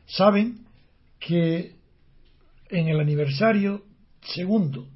Saben 0.06 0.66
que 1.20 1.76
en 2.70 2.88
el 2.89 2.99
aniversario 2.99 3.84
segundo 4.22 4.88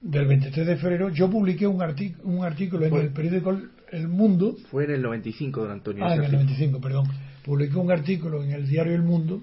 del 0.00 0.26
23 0.26 0.66
de 0.66 0.76
febrero, 0.76 1.10
yo 1.10 1.28
publiqué 1.30 1.66
un, 1.66 1.78
arti- 1.80 2.16
un 2.22 2.44
artículo 2.44 2.84
en 2.86 2.90
Fue- 2.90 3.00
el 3.02 3.12
periódico 3.12 3.50
El- 3.90 4.08
Mundo, 4.08 4.56
Fue 4.70 4.84
en 4.84 4.92
el 4.92 5.02
95, 5.02 5.62
don 5.62 5.70
Antonio. 5.72 6.04
ah, 6.04 6.08
en 6.14 6.18
el 6.20 6.24
artículo. 6.26 6.42
95, 6.44 6.80
perdón, 6.80 7.06
publiqué 7.44 7.76
un 7.76 7.90
artículo 7.90 8.42
en 8.44 8.52
el 8.52 8.68
diario 8.68 8.94
El 8.94 9.02
Mundo, 9.02 9.42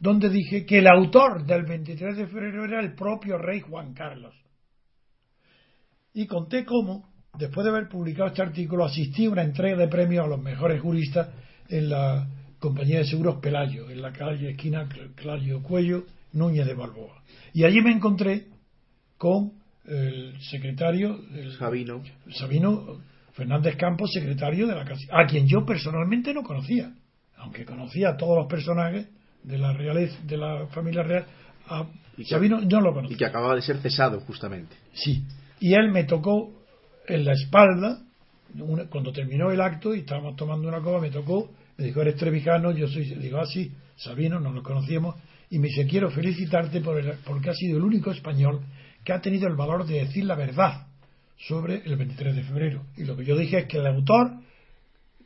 donde 0.00 0.28
dije 0.28 0.64
que 0.66 0.78
el 0.78 0.86
autor 0.88 1.44
del 1.46 1.64
23 1.64 2.16
de 2.16 2.26
febrero 2.26 2.64
era 2.64 2.80
el 2.80 2.94
propio 2.94 3.38
rey 3.38 3.60
Juan 3.60 3.94
Carlos. 3.94 4.34
Y 6.12 6.26
conté 6.26 6.64
cómo, 6.64 7.08
después 7.38 7.64
de 7.64 7.70
haber 7.70 7.88
publicado 7.88 8.28
este 8.28 8.42
artículo, 8.42 8.84
asistí 8.84 9.26
a 9.26 9.30
una 9.30 9.42
entrega 9.42 9.76
de 9.76 9.88
premios 9.88 10.24
a 10.24 10.28
los 10.28 10.40
mejores 10.42 10.80
juristas 10.80 11.28
en 11.68 11.88
la 11.90 12.26
compañía 12.58 12.98
de 12.98 13.04
seguros 13.04 13.36
Pelayo, 13.40 13.90
en 13.90 14.00
la 14.02 14.12
calle 14.12 14.50
esquina 14.50 14.88
Clario 15.14 15.62
Cuello, 15.62 16.04
Núñez 16.32 16.66
de 16.66 16.74
Balboa. 16.74 17.22
Y 17.52 17.64
allí 17.64 17.80
me 17.82 17.92
encontré 17.92 18.46
con 19.18 19.52
el 19.86 20.34
secretario, 20.40 21.20
el 21.34 21.52
Sabino. 21.56 22.02
Sabino 22.30 23.00
Fernández 23.32 23.76
Campos, 23.76 24.10
secretario 24.12 24.66
de 24.66 24.74
la 24.74 24.84
casa, 24.84 25.02
a 25.12 25.26
quien 25.26 25.46
yo 25.46 25.64
personalmente 25.66 26.32
no 26.32 26.42
conocía, 26.42 26.92
aunque 27.36 27.64
conocía 27.64 28.10
a 28.10 28.16
todos 28.16 28.36
los 28.38 28.46
personajes 28.46 29.08
de 29.42 29.58
la 29.58 29.72
realeza, 29.72 30.16
de 30.24 30.36
la 30.38 30.66
familia 30.68 31.02
real, 31.02 31.26
a 31.68 31.84
Y 32.16 32.22
que- 32.22 32.30
Sabino 32.30 32.60
no 32.60 32.80
lo 32.80 32.90
Y 32.90 32.94
conocía. 32.94 33.16
que 33.18 33.24
acababa 33.26 33.54
de 33.56 33.62
ser 33.62 33.78
cesado, 33.78 34.20
justamente. 34.20 34.74
Sí. 34.94 35.24
Y 35.60 35.74
él 35.74 35.90
me 35.90 36.04
tocó 36.04 36.53
en 37.06 37.24
la 37.24 37.32
espalda, 37.32 38.00
cuando 38.90 39.12
terminó 39.12 39.50
el 39.50 39.60
acto 39.60 39.94
y 39.94 40.00
estábamos 40.00 40.36
tomando 40.36 40.68
una 40.68 40.80
copa, 40.80 41.00
me 41.00 41.10
tocó, 41.10 41.50
me 41.76 41.86
dijo, 41.86 42.00
eres 42.02 42.16
trevijano, 42.16 42.70
yo 42.72 42.86
soy, 42.86 43.04
digo, 43.16 43.38
ah, 43.38 43.46
sí, 43.46 43.72
Sabino, 43.96 44.40
nos 44.40 44.54
lo 44.54 44.62
conocíamos, 44.62 45.16
y 45.50 45.58
me 45.58 45.68
dice, 45.68 45.86
quiero 45.86 46.10
felicitarte 46.10 46.80
por 46.80 46.98
el- 46.98 47.18
porque 47.24 47.50
has 47.50 47.56
sido 47.56 47.78
el 47.78 47.84
único 47.84 48.10
español 48.10 48.60
que 49.04 49.12
ha 49.12 49.20
tenido 49.20 49.46
el 49.46 49.54
valor 49.54 49.86
de 49.86 50.00
decir 50.00 50.24
la 50.24 50.34
verdad 50.34 50.86
sobre 51.36 51.82
el 51.84 51.96
23 51.96 52.34
de 52.34 52.42
febrero. 52.42 52.82
Y 52.96 53.04
lo 53.04 53.16
que 53.16 53.24
yo 53.24 53.36
dije 53.36 53.58
es 53.58 53.66
que 53.66 53.78
el 53.78 53.86
autor 53.86 54.32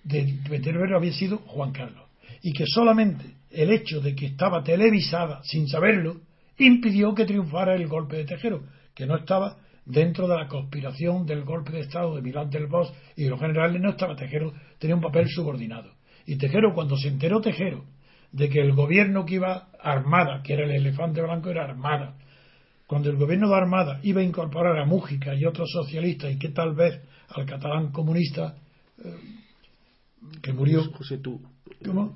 del 0.03 0.25
23 0.27 0.63
de 0.63 0.73
febrero 0.73 0.97
había 0.97 1.13
sido 1.13 1.39
Juan 1.39 1.73
Carlos. 1.73 2.05
Y 2.43 2.53
que 2.53 2.65
solamente 2.67 3.25
el 3.51 3.71
hecho 3.71 4.01
de 4.01 4.15
que 4.15 4.27
estaba 4.27 4.63
televisada 4.63 5.41
sin 5.45 5.69
saberlo 5.69 6.21
impidió 6.59 7.15
que 7.15 7.25
triunfara 7.25 7.75
el 7.75 7.87
golpe 7.87 8.17
de 8.17 8.25
Tejero, 8.25 8.63
que 8.95 9.07
no 9.07 9.17
estaba 9.17 9.57
dentro 9.89 10.29
de 10.29 10.37
la 10.37 10.47
conspiración 10.47 11.27
del 11.27 11.45
golpe 11.45 11.73
de 11.73 11.81
Estado 11.81 12.15
de 12.15 12.23
Milán 12.23 12.51
del 12.51 12.67
Bosch 12.67 12.93
y 13.17 13.25
de 13.25 13.31
los 13.31 13.41
generales, 13.41 13.81
no 13.81 13.91
estaba 13.91 14.15
Tejero, 14.15 14.53
tenía 14.79 14.95
un 14.95 15.03
papel 15.03 15.27
subordinado. 15.29 15.91
Y 16.27 16.37
Tejero, 16.37 16.75
cuando 16.75 16.97
se 16.97 17.09
enteró 17.09 17.41
Tejero 17.41 17.85
de 18.31 18.49
que 18.51 18.61
el 18.61 18.73
gobierno 18.75 19.25
que 19.25 19.37
iba 19.37 19.69
armada, 19.83 20.43
que 20.43 20.53
era 20.53 20.65
el 20.65 20.73
elefante 20.73 21.23
blanco, 21.23 21.49
era 21.51 21.65
armada, 21.65 22.15
cuando 22.87 23.11
el 23.11 23.17
gobierno 23.17 23.49
de 23.51 23.55
Armada 23.57 24.01
iba 24.03 24.23
a 24.23 24.25
incorporar 24.25 24.79
a 24.79 24.87
Mújica 24.87 25.35
y 25.35 25.45
otros 25.45 25.71
socialistas 25.71 26.33
y 26.33 26.39
que 26.39 26.49
tal 26.49 26.75
vez 26.75 27.01
al 27.29 27.45
catalán 27.45 27.93
comunista 27.93 28.55
eh, 29.05 29.15
que 30.43 30.53
murió 30.55 30.85
José, 30.93 31.19
tú. 31.19 31.41
¿Cómo? 31.85 32.15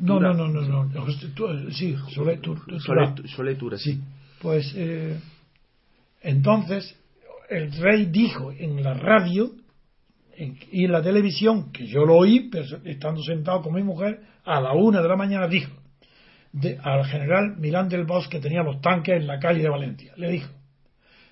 no 0.00 0.20
no 0.20 0.32
no 0.32 0.46
no 0.48 0.84
no 0.84 1.02
José, 1.04 1.28
tú, 1.34 1.48
eh, 1.48 1.66
sí 1.72 1.96
Solé, 2.14 2.38
tú- 2.38 2.54
tú- 2.66 2.78
Solé- 2.78 3.14
Turá. 3.14 3.28
Solé 3.28 3.54
Tura, 3.56 3.78
sí 3.78 4.00
pues 4.40 4.72
eh, 4.76 5.18
entonces 6.26 6.94
el 7.48 7.72
rey 7.72 8.06
dijo 8.06 8.52
en 8.52 8.82
la 8.82 8.94
radio 8.94 9.52
y 10.38 10.84
en 10.84 10.92
la 10.92 11.02
televisión 11.02 11.72
que 11.72 11.86
yo 11.86 12.04
lo 12.04 12.16
oí 12.16 12.50
perso- 12.50 12.80
estando 12.84 13.22
sentado 13.22 13.62
con 13.62 13.74
mi 13.74 13.82
mujer 13.82 14.20
a 14.44 14.60
la 14.60 14.72
una 14.74 15.00
de 15.00 15.08
la 15.08 15.16
mañana 15.16 15.46
dijo 15.48 15.72
al 16.82 17.04
general 17.06 17.56
Milán 17.58 17.88
del 17.88 18.04
Bosque 18.04 18.36
que 18.38 18.42
tenía 18.42 18.62
los 18.62 18.80
tanques 18.80 19.16
en 19.16 19.26
la 19.26 19.38
calle 19.38 19.62
de 19.62 19.68
Valencia 19.68 20.12
le 20.16 20.30
dijo 20.30 20.50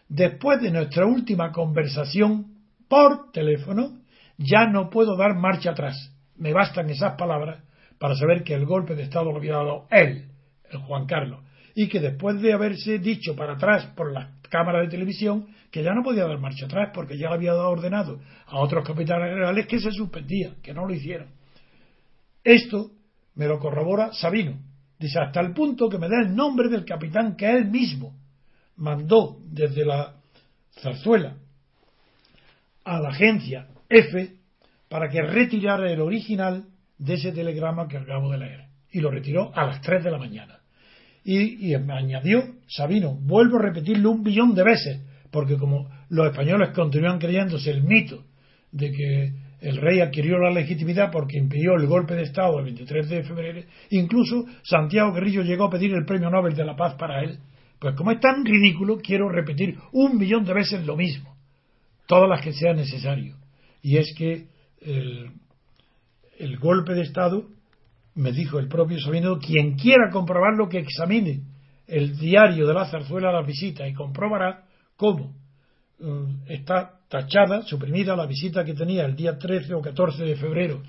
después 0.08 0.60
de 0.62 0.70
nuestra 0.70 1.04
última 1.06 1.50
conversación 1.52 2.46
por 2.88 3.30
teléfono 3.32 3.98
ya 4.36 4.66
no 4.66 4.90
puedo 4.90 5.16
dar 5.16 5.36
marcha 5.36 5.70
atrás. 5.70 6.12
Me 6.36 6.52
bastan 6.52 6.90
esas 6.90 7.14
palabras 7.16 7.62
para 7.98 8.16
saber 8.16 8.42
que 8.42 8.54
el 8.54 8.66
golpe 8.66 8.94
de 8.96 9.04
Estado 9.04 9.30
lo 9.30 9.36
había 9.38 9.52
dado 9.54 9.86
él, 9.90 10.26
el 10.70 10.78
Juan 10.80 11.06
Carlos, 11.06 11.40
y 11.74 11.88
que 11.88 12.00
después 12.00 12.40
de 12.42 12.52
haberse 12.52 12.98
dicho 12.98 13.36
para 13.36 13.52
atrás 13.54 13.86
por 13.94 14.12
la 14.12 14.32
cámara 14.54 14.82
de 14.82 14.88
televisión 14.88 15.48
que 15.72 15.82
ya 15.82 15.92
no 15.94 16.04
podía 16.04 16.26
dar 16.26 16.38
marcha 16.38 16.66
atrás 16.66 16.90
porque 16.94 17.18
ya 17.18 17.28
le 17.30 17.34
había 17.34 17.54
dado 17.54 17.70
ordenado 17.70 18.20
a 18.46 18.60
otros 18.60 18.86
capitanes 18.86 19.30
generales 19.30 19.66
que 19.66 19.80
se 19.80 19.90
suspendía, 19.90 20.54
que 20.62 20.72
no 20.72 20.86
lo 20.86 20.94
hicieron. 20.94 21.26
Esto 22.44 22.92
me 23.34 23.48
lo 23.48 23.58
corrobora 23.58 24.12
Sabino. 24.12 24.60
Dice, 24.96 25.18
hasta 25.18 25.40
el 25.40 25.52
punto 25.52 25.88
que 25.88 25.98
me 25.98 26.08
da 26.08 26.20
el 26.20 26.36
nombre 26.36 26.68
del 26.68 26.84
capitán 26.84 27.34
que 27.34 27.50
él 27.50 27.64
mismo 27.66 28.14
mandó 28.76 29.38
desde 29.44 29.84
la 29.84 30.14
zarzuela 30.80 31.34
a 32.84 33.00
la 33.00 33.08
agencia 33.08 33.66
F 33.88 34.36
para 34.88 35.08
que 35.08 35.20
retirara 35.20 35.90
el 35.90 36.00
original 36.00 36.64
de 36.96 37.14
ese 37.14 37.32
telegrama 37.32 37.88
que 37.88 37.96
acabo 37.96 38.30
de 38.30 38.38
leer. 38.38 38.66
Y 38.92 39.00
lo 39.00 39.10
retiró 39.10 39.50
a 39.52 39.66
las 39.66 39.80
3 39.80 40.04
de 40.04 40.10
la 40.12 40.18
mañana. 40.18 40.60
Y, 41.24 41.72
y 41.72 41.78
me 41.78 41.94
añadió, 41.94 42.44
Sabino, 42.68 43.14
vuelvo 43.14 43.58
a 43.58 43.62
repetirlo 43.62 44.10
un 44.10 44.22
billón 44.22 44.54
de 44.54 44.62
veces, 44.62 45.00
porque 45.30 45.56
como 45.56 45.88
los 46.10 46.26
españoles 46.26 46.70
continúan 46.74 47.18
creyéndose 47.18 47.70
el 47.70 47.82
mito 47.82 48.24
de 48.70 48.92
que 48.92 49.32
el 49.60 49.78
rey 49.78 50.00
adquirió 50.00 50.38
la 50.38 50.50
legitimidad 50.50 51.10
porque 51.10 51.38
impidió 51.38 51.74
el 51.76 51.86
golpe 51.86 52.14
de 52.14 52.24
Estado 52.24 52.58
el 52.58 52.66
23 52.66 53.08
de 53.08 53.22
febrero, 53.22 53.62
incluso 53.90 54.44
Santiago 54.62 55.12
Guerrillo 55.12 55.42
llegó 55.42 55.64
a 55.64 55.70
pedir 55.70 55.92
el 55.94 56.04
premio 56.04 56.28
Nobel 56.28 56.54
de 56.54 56.64
la 56.64 56.76
Paz 56.76 56.94
para 56.96 57.22
él. 57.22 57.38
Pues 57.78 57.94
como 57.94 58.10
es 58.10 58.20
tan 58.20 58.44
ridículo, 58.44 58.98
quiero 58.98 59.28
repetir 59.30 59.78
un 59.92 60.18
millón 60.18 60.44
de 60.44 60.52
veces 60.52 60.84
lo 60.84 60.96
mismo, 60.96 61.34
todas 62.06 62.28
las 62.28 62.42
que 62.42 62.52
sea 62.52 62.74
necesario. 62.74 63.36
Y 63.80 63.96
es 63.96 64.14
que 64.16 64.48
el, 64.82 65.30
el 66.38 66.58
golpe 66.58 66.92
de 66.92 67.02
Estado, 67.02 67.48
me 68.16 68.32
dijo 68.32 68.58
el 68.58 68.68
propio 68.68 68.98
Sabino, 69.00 69.38
quien 69.38 69.74
quiera 69.76 70.10
comprobarlo 70.10 70.68
que 70.68 70.78
examine 70.78 71.40
el 71.86 72.16
diario 72.16 72.66
de 72.66 72.74
la 72.74 72.86
zarzuela 72.86 73.30
a 73.30 73.32
la 73.32 73.42
visita 73.42 73.86
y 73.86 73.92
comprobará 73.94 74.64
cómo 74.96 75.34
eh, 76.00 76.04
está 76.48 76.92
tachada, 77.08 77.62
suprimida 77.62 78.16
la 78.16 78.26
visita 78.26 78.64
que 78.64 78.74
tenía 78.74 79.04
el 79.04 79.14
día 79.16 79.36
13 79.38 79.74
o 79.74 79.80
14 79.80 80.24
de 80.24 80.36
febrero 80.36 80.82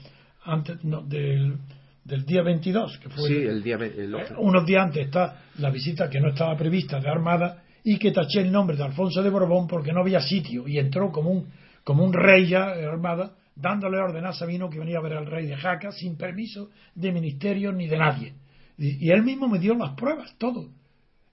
antes 0.43 0.83
no, 0.83 1.01
del, 1.01 1.55
del 2.03 2.25
día 2.25 2.43
22, 2.43 2.97
que 2.99 3.09
fue 3.09 3.27
Sí, 3.27 3.35
el 3.35 3.61
día. 3.63 3.75
el- 3.75 4.15
eh, 4.15 4.25
unos 4.37 4.65
días 4.65 4.83
antes 4.85 5.05
está 5.05 5.41
la 5.59 5.69
visita 5.71 6.09
que 6.09 6.19
no 6.21 6.29
estaba 6.29 6.55
prevista 6.55 6.99
de 6.99 7.09
Armada 7.09 7.63
y 7.83 7.97
que 7.97 8.11
taché 8.11 8.41
el 8.41 8.51
nombre 8.51 8.77
de 8.77 8.83
Alfonso 8.83 9.21
de 9.21 9.29
Borbón 9.29 9.67
porque 9.67 9.91
no 9.91 10.01
había 10.01 10.19
sitio 10.21 10.67
y 10.67 10.77
entró 10.79 11.11
como 11.11 11.29
un, 11.31 11.47
como 11.83 12.03
un 12.03 12.13
rey 12.13 12.47
ya 12.47 12.73
en 12.75 12.85
Armada 12.85 13.31
dándole 13.55 13.97
orden 13.97 14.25
a 14.25 14.33
Sabino 14.33 14.69
que 14.69 14.79
venía 14.79 14.97
a 14.97 15.01
ver 15.01 15.13
al 15.13 15.25
rey 15.25 15.47
de 15.47 15.55
Jaca 15.55 15.91
sin 15.91 16.17
permiso 16.17 16.69
de 16.93 17.11
ministerio 17.11 17.71
ni 17.71 17.87
de 17.87 17.97
nadie. 17.97 18.33
Y, 18.77 19.09
él 19.09 19.23
mismo 19.23 19.47
me 19.47 19.59
dio 19.59 19.73
las 19.75 19.95
pruebas, 19.95 20.35
todo. 20.37 20.69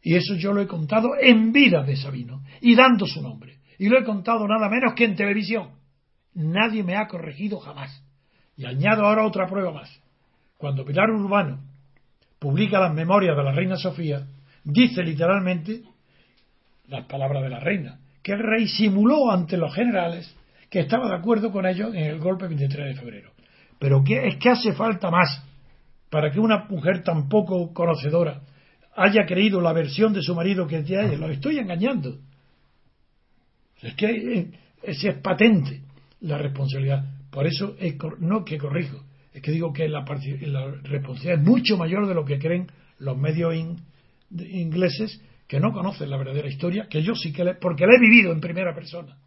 Y 0.02 0.14
eso 0.14 0.34
yo 0.34 0.52
lo 0.52 0.60
he 0.60 0.66
contado 0.66 1.10
en 1.20 1.52
vida 1.52 1.82
de 1.82 1.96
Sabino 1.96 2.42
y 2.60 2.74
dando 2.74 3.06
su 3.06 3.20
nombre. 3.20 3.58
Y 3.78 3.88
lo 3.88 3.98
he 3.98 4.04
contado 4.04 4.46
nada 4.46 4.68
menos 4.68 4.94
que 4.94 5.04
en 5.04 5.16
televisión. 5.16 5.70
Nadie 6.34 6.82
me 6.82 6.96
ha 6.96 7.08
corregido 7.08 7.58
jamás. 7.58 8.02
Y 8.56 8.64
añado 8.64 9.04
ahora 9.04 9.26
otra 9.26 9.46
prueba 9.46 9.72
más. 9.72 9.90
Cuando 10.56 10.84
Pilar 10.84 11.10
Urbano 11.10 11.58
publica 12.38 12.78
las 12.78 12.94
memorias 12.94 13.36
de 13.36 13.42
la 13.42 13.52
reina 13.52 13.76
Sofía, 13.76 14.26
dice 14.64 15.02
literalmente 15.02 15.82
las 16.88 17.06
palabras 17.06 17.42
de 17.42 17.48
la 17.48 17.60
reina, 17.60 17.98
que 18.22 18.32
el 18.32 18.40
rey 18.40 18.68
simuló 18.68 19.30
ante 19.30 19.56
los 19.56 19.74
generales 19.74 20.32
que 20.72 20.80
estaba 20.80 21.06
de 21.06 21.16
acuerdo 21.16 21.52
con 21.52 21.66
ellos 21.66 21.94
en 21.94 22.04
el 22.04 22.18
golpe 22.18 22.48
23 22.48 22.86
de 22.86 22.94
febrero. 22.94 23.32
Pero 23.78 24.02
que 24.02 24.26
es 24.26 24.38
que 24.38 24.48
hace 24.48 24.72
falta 24.72 25.10
más 25.10 25.44
para 26.08 26.30
que 26.30 26.40
una 26.40 26.64
mujer 26.64 27.02
tan 27.02 27.28
poco 27.28 27.74
conocedora 27.74 28.40
haya 28.96 29.26
creído 29.26 29.60
la 29.60 29.74
versión 29.74 30.14
de 30.14 30.22
su 30.22 30.34
marido 30.34 30.66
que 30.66 30.78
ella, 30.78 31.02
lo 31.02 31.28
estoy 31.28 31.58
engañando. 31.58 32.16
Es 33.82 33.94
que 33.96 34.06
eh, 34.06 34.50
ese 34.82 35.10
es 35.10 35.16
patente 35.18 35.82
la 36.20 36.38
responsabilidad. 36.38 37.04
Por 37.30 37.46
eso 37.46 37.76
es 37.78 37.94
no 38.20 38.42
que 38.42 38.56
corrijo, 38.56 39.04
es 39.34 39.42
que 39.42 39.50
digo 39.50 39.74
que 39.74 39.86
la, 39.88 40.06
responsabilidad 40.06 41.38
es 41.38 41.46
mucho 41.46 41.76
mayor 41.76 42.08
de 42.08 42.14
lo 42.14 42.24
que 42.24 42.38
creen 42.38 42.68
los 42.98 43.18
medios 43.18 43.54
ingleses 44.30 45.20
que 45.46 45.60
no 45.60 45.70
conocen 45.72 46.08
la 46.08 46.16
verdadera 46.16 46.48
historia, 46.48 46.86
que 46.88 47.02
yo 47.02 47.14
sí 47.14 47.30
que 47.30 47.44
le, 47.44 47.54
porque 47.56 47.84
la 47.84 47.94
he 47.94 48.00
vivido 48.00 48.32
en 48.32 48.40
primera 48.40 48.74
persona. 48.74 49.18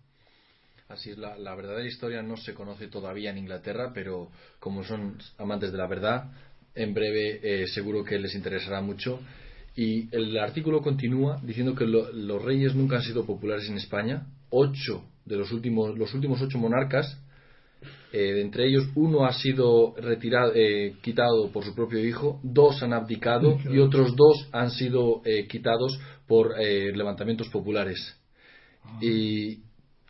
Así 0.87 1.09
es, 1.11 1.17
la, 1.17 1.37
la 1.37 1.55
verdadera 1.55 1.87
historia 1.87 2.21
no 2.21 2.37
se 2.37 2.53
conoce 2.53 2.87
todavía 2.87 3.31
en 3.31 3.39
Inglaterra, 3.39 3.91
pero 3.93 4.29
como 4.59 4.83
son 4.83 5.17
amantes 5.37 5.71
de 5.71 5.77
la 5.77 5.87
verdad, 5.87 6.31
en 6.75 6.93
breve 6.93 7.39
eh, 7.41 7.67
seguro 7.67 8.03
que 8.03 8.19
les 8.19 8.35
interesará 8.35 8.81
mucho. 8.81 9.19
Y 9.75 10.07
el 10.15 10.37
artículo 10.37 10.81
continúa 10.81 11.39
diciendo 11.43 11.75
que 11.75 11.85
lo- 11.85 12.11
los 12.13 12.41
reyes 12.41 12.75
nunca 12.75 12.97
han 12.97 13.01
sido 13.03 13.25
populares 13.25 13.67
en 13.67 13.77
España. 13.77 14.27
Ocho 14.51 15.03
de 15.25 15.35
los 15.37 15.51
últimos, 15.51 15.97
los 15.97 16.13
últimos 16.13 16.39
ocho 16.41 16.57
monarcas, 16.59 17.17
eh, 18.13 18.39
entre 18.41 18.67
ellos 18.67 18.85
uno 18.95 19.25
ha 19.25 19.33
sido 19.33 19.95
retirado, 19.97 20.53
eh, 20.55 20.95
quitado 21.01 21.49
por 21.51 21.65
su 21.65 21.73
propio 21.75 21.99
hijo, 22.05 22.39
dos 22.43 22.81
han 22.83 22.93
abdicado 22.93 23.57
y 23.73 23.79
otros 23.79 24.15
dos 24.15 24.47
han 24.53 24.69
sido 24.71 25.21
eh, 25.25 25.47
quitados 25.47 25.99
por 26.27 26.57
levantamientos 26.59 27.49
populares. 27.49 28.15
y, 29.01 29.64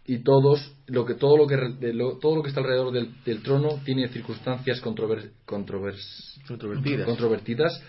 y 0.08 0.20
todos 0.20 0.76
lo 0.88 1.04
que 1.06 1.16
todo 1.16 1.36
lo 1.38 1.48
que 1.48 1.58
lo- 1.94 2.18
todo 2.20 2.36
lo 2.36 2.44
que 2.44 2.50
está 2.50 2.62
alrededor 2.62 2.92
del, 2.94 3.10
del 3.26 3.42
trono 3.42 3.80
tiene 3.84 4.08
circunstancias 4.10 4.82
controver- 4.82 5.32
controvers- 5.46 6.40
Controvertidas. 6.48 7.06
controvertidas 7.08 7.84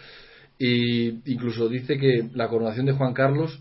y 0.59 1.31
incluso 1.31 1.69
dice 1.69 1.99
que 1.99 2.31
la 2.35 2.49
coronación 2.49 2.87
de 2.87 2.93
Juan 2.93 3.13
Carlos 3.13 3.61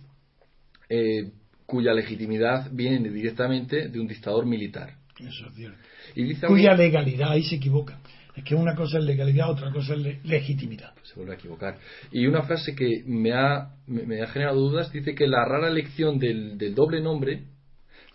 eh, 0.89 1.31
cuya 1.65 1.93
legitimidad 1.93 2.69
viene 2.71 3.09
directamente 3.09 3.89
de 3.89 3.99
un 3.99 4.07
dictador 4.07 4.45
militar 4.45 4.93
Eso 5.19 5.47
es 5.47 5.53
cierto. 5.55 5.77
y 6.15 6.23
dice 6.23 6.45
algo- 6.45 6.55
Cuya 6.55 6.73
legalidad, 6.75 7.31
ahí 7.31 7.43
se 7.43 7.55
equivocan. 7.55 7.99
Es 8.35 8.43
que 8.43 8.53
una 8.53 8.75
cosa 8.75 8.99
es 8.99 9.05
legalidad, 9.05 9.49
otra 9.49 9.71
cosa 9.71 9.93
es 9.95 9.99
le- 9.99 10.19
legitimidad. 10.23 10.93
se 11.03 11.15
vuelve 11.15 11.33
a 11.33 11.35
equivocar. 11.35 11.77
Y 12.11 12.27
una 12.27 12.43
frase 12.43 12.75
que 12.75 13.01
me 13.05 13.31
ha, 13.33 13.69
me, 13.87 14.03
me 14.03 14.21
ha 14.21 14.27
generado 14.27 14.59
dudas 14.59 14.91
dice 14.91 15.15
que 15.15 15.25
la 15.27 15.43
rara 15.45 15.69
elección 15.69 16.19
del, 16.19 16.57
del 16.57 16.75
doble 16.75 17.01
nombre 17.01 17.43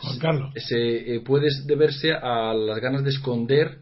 Juan 0.02 0.18
Carlos. 0.18 0.52
se 0.56 1.14
eh, 1.16 1.20
puede 1.20 1.48
deberse 1.66 2.12
a 2.12 2.52
las 2.54 2.80
ganas 2.80 3.04
de 3.04 3.10
esconder 3.10 3.78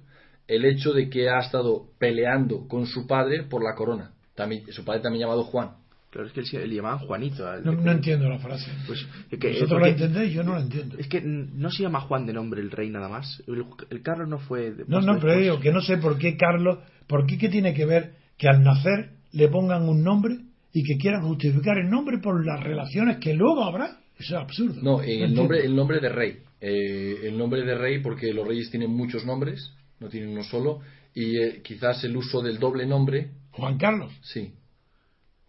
el 0.46 0.64
hecho 0.64 0.92
de 0.92 1.08
que 1.10 1.28
ha 1.28 1.40
estado 1.40 1.86
peleando 1.98 2.66
con 2.68 2.86
su 2.86 3.06
padre 3.06 3.42
por 3.44 3.62
la 3.62 3.74
corona. 3.74 4.12
También, 4.34 4.62
su 4.72 4.84
padre 4.84 5.00
también 5.00 5.22
llamado 5.22 5.44
Juan. 5.44 5.70
Claro, 6.10 6.26
es 6.26 6.32
que 6.32 6.40
él 6.40 6.46
se- 6.46 6.66
le 6.66 6.74
llamaban 6.74 7.00
Juanito. 7.00 7.46
al- 7.46 7.62
No, 7.62 7.72
no 7.72 7.92
entiendo 7.92 8.28
la 8.30 8.38
frase. 8.38 8.70
Pues, 8.86 9.06
es 9.30 9.38
que- 9.38 9.48
¿Vosotros 9.48 9.70
porque- 9.72 9.84
la 9.90 10.06
entendéis? 10.06 10.32
Yo 10.32 10.42
no 10.42 10.54
la 10.54 10.62
entiendo. 10.62 10.96
Es 10.96 11.06
que 11.06 11.20
no 11.22 11.70
se 11.70 11.82
llama 11.82 12.00
Juan 12.00 12.24
de 12.24 12.32
nombre 12.32 12.62
el 12.62 12.70
rey 12.70 12.88
nada 12.88 13.08
más. 13.10 13.42
El, 13.46 13.66
el 13.90 14.02
Carlos 14.02 14.26
no 14.26 14.38
fue. 14.38 14.70
de- 14.72 14.84
No, 14.88 15.02
no, 15.02 15.18
pero 15.20 15.36
digo 15.38 15.60
que 15.60 15.70
no 15.70 15.82
sé 15.82 15.98
por 15.98 16.16
qué 16.18 16.36
Carlos, 16.38 16.78
por 17.06 17.26
qué 17.26 17.36
qué 17.36 17.50
tiene 17.50 17.74
que 17.74 17.84
ver 17.84 18.12
que 18.38 18.48
al 18.48 18.62
nacer 18.62 19.10
le 19.32 19.48
pongan 19.48 19.86
un 19.86 20.02
nombre 20.02 20.38
y 20.72 20.82
que 20.82 20.96
quieran 20.96 21.22
justificar 21.26 21.76
el 21.76 21.90
nombre 21.90 22.18
por 22.18 22.42
las 22.46 22.62
relaciones 22.64 23.18
que 23.18 23.34
luego 23.34 23.64
habrá. 23.64 23.98
Eso 24.18 24.36
es 24.36 24.42
absurdo. 24.42 24.80
No, 24.82 25.02
eh, 25.02 25.22
el 25.22 25.34
nombre, 25.34 25.64
el 25.64 25.74
nombre 25.74 26.00
de 26.00 26.08
rey. 26.08 26.38
Eh, 26.60 27.20
el 27.22 27.38
nombre 27.38 27.62
de 27.62 27.76
rey 27.76 28.00
porque 28.00 28.32
los 28.32 28.46
reyes 28.46 28.70
tienen 28.70 28.90
muchos 28.90 29.24
nombres, 29.24 29.72
no 30.00 30.08
tienen 30.08 30.30
uno 30.30 30.42
solo. 30.42 30.80
Y 31.14 31.38
eh, 31.38 31.62
quizás 31.62 32.02
el 32.04 32.16
uso 32.16 32.42
del 32.42 32.58
doble 32.58 32.86
nombre, 32.86 33.30
Juan 33.52 33.78
Carlos 33.78 34.12
sí. 34.22 34.52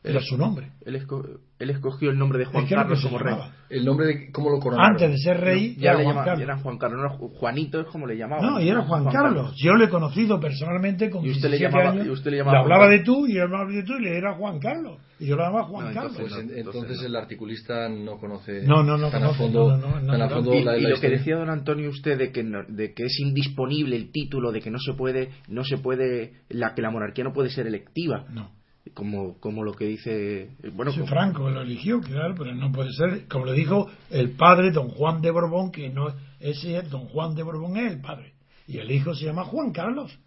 Era 0.04 0.22
su 0.22 0.38
nombre. 0.38 0.72
Él, 0.86 0.96
esco- 0.96 1.40
él 1.60 1.70
escogió 1.72 2.10
el 2.10 2.18
nombre 2.18 2.40
de 2.40 2.46
Juan 2.46 2.64
Es 2.64 2.70
que 2.70 2.74
era 2.74 2.84
Carlos 2.84 3.04
como 3.04 3.18
rey. 3.20 3.34
llamaba. 3.34 3.54
El 3.70 3.86
nombre 3.86 4.08
de 4.08 4.32
cómo 4.32 4.50
lo 4.50 4.60
coronaron. 4.60 4.92
Antes 4.94 5.12
de 5.12 5.18
ser 5.18 5.38
rey, 5.42 5.76
Ya 5.78 5.90
era 5.92 6.00
le 6.00 6.04
Juan 6.06 6.16
llama- 6.16 6.26
Carlos. 6.26 6.44
era 6.44 6.58
Juan 6.58 6.78
Carlos. 6.78 7.00
no, 7.20 7.28
Juanito 7.30 7.82
es 7.82 7.88
como 7.88 8.08
le 8.08 8.18
llamaban. 8.18 8.46
No, 8.46 8.60
y 8.62 8.70
era 8.70 8.82
Juan, 8.84 9.06
Carlos. 9.12 9.54
Yo 9.58 9.74
lo 9.74 9.84
he 9.86 9.90
conocido 9.90 10.40
personalmente 10.40 11.10
con 11.10 11.26
Y 11.26 11.32
usted 11.32 11.50
le 11.50 11.58
17 11.58 11.72
llamaba- 11.78 11.92
años. 11.92 12.08
y 12.08 12.10
usted 12.12 12.32
le 12.32 12.38
llamaba 12.38 12.60
hablaba 12.60 12.86
Juan 12.86 12.98
de 12.98 13.04
tú 13.04 13.28
y 13.28 13.34
él 13.34 13.42
hablaba 13.42 13.70
de 13.70 13.84
tú 13.84 13.94
y 13.94 14.02
le 14.04 14.18
era 14.18 14.34
Juan 14.36 14.60
Carlos. 14.60 14.98
Y 15.20 15.28
yo 15.28 15.36
lo 15.36 15.44
llamaba 15.44 15.66
Juan 15.66 15.88
No, 15.90 15.94
Carlos. 15.94 16.14
Pues 16.18 16.32
No, 16.32 16.38
en- 16.40 16.44
entonces 16.58 16.66
entonces 16.82 16.98
no. 17.02 17.08
el 17.08 17.16
articulista 17.18 17.90
no 17.90 18.18
conoce 18.20 18.64
No, 18.64 18.84
no, 18.84 18.98
no 18.98 19.10
tan 19.10 19.24
a 19.24 19.34
fondo, 19.34 19.70
no, 19.72 19.78
no, 19.78 20.00
no, 20.00 20.12
tan 20.14 20.22
a 20.22 20.28
no, 20.28 20.36
fondo 20.36 20.54
Y, 20.56 20.64
la, 20.64 20.78
y 20.78 20.82
la 20.82 20.90
lo 20.92 21.00
que 21.02 21.10
decía 21.10 21.36
don 21.36 21.50
Antonio 21.50 21.90
usted 21.90 22.18
de 22.18 22.32
que 22.32 22.42
no- 22.44 22.64
de 22.70 22.94
que 22.94 23.04
es 23.04 23.20
indisponible 23.20 23.98
el 23.98 24.12
título 24.14 24.54
de 24.54 24.62
que 24.62 24.72
no 24.72 24.80
se 24.80 24.94
puede 24.94 25.30
no 25.50 25.66
se 25.66 25.78
puede 25.78 26.36
la 26.48 26.74
que 26.74 26.82
la 26.82 26.90
monarquía 26.90 27.26
no 27.26 27.34
puede 27.34 27.50
ser 27.50 27.68
electiva 27.68 28.26
No. 28.32 28.52
Como 28.94 29.38
como 29.40 29.64
lo 29.64 29.74
que 29.74 29.86
dice 29.86 30.50
eh, 30.64 30.70
bueno 30.74 30.92
como- 30.92 31.06
Franco 31.08 31.50
lo 31.50 31.62
eligió, 31.62 32.02
claro, 32.02 32.34
pero 32.38 32.54
no 32.56 32.72
puede 32.72 32.92
ser, 32.94 33.28
como 33.28 33.46
le 33.46 33.54
dijo 33.54 33.90
el 34.10 34.32
padre, 34.32 34.72
don 34.72 34.90
Juan 34.90 35.22
de 35.22 35.32
Borbón, 35.32 35.72
que 35.72 35.90
no 35.90 36.08
ese 36.40 36.78
es 36.78 36.90
don 36.90 37.06
Juan 37.08 37.36
de 37.36 37.44
Borbón 37.44 37.78
es 37.78 37.92
el 37.94 38.02
padre. 38.02 38.34
Y 38.68 38.78
el 38.78 38.90
hijo 38.92 39.14
se 39.16 39.26
llama 39.26 39.44
Juan 39.46 39.72
Carlos. 39.72 40.18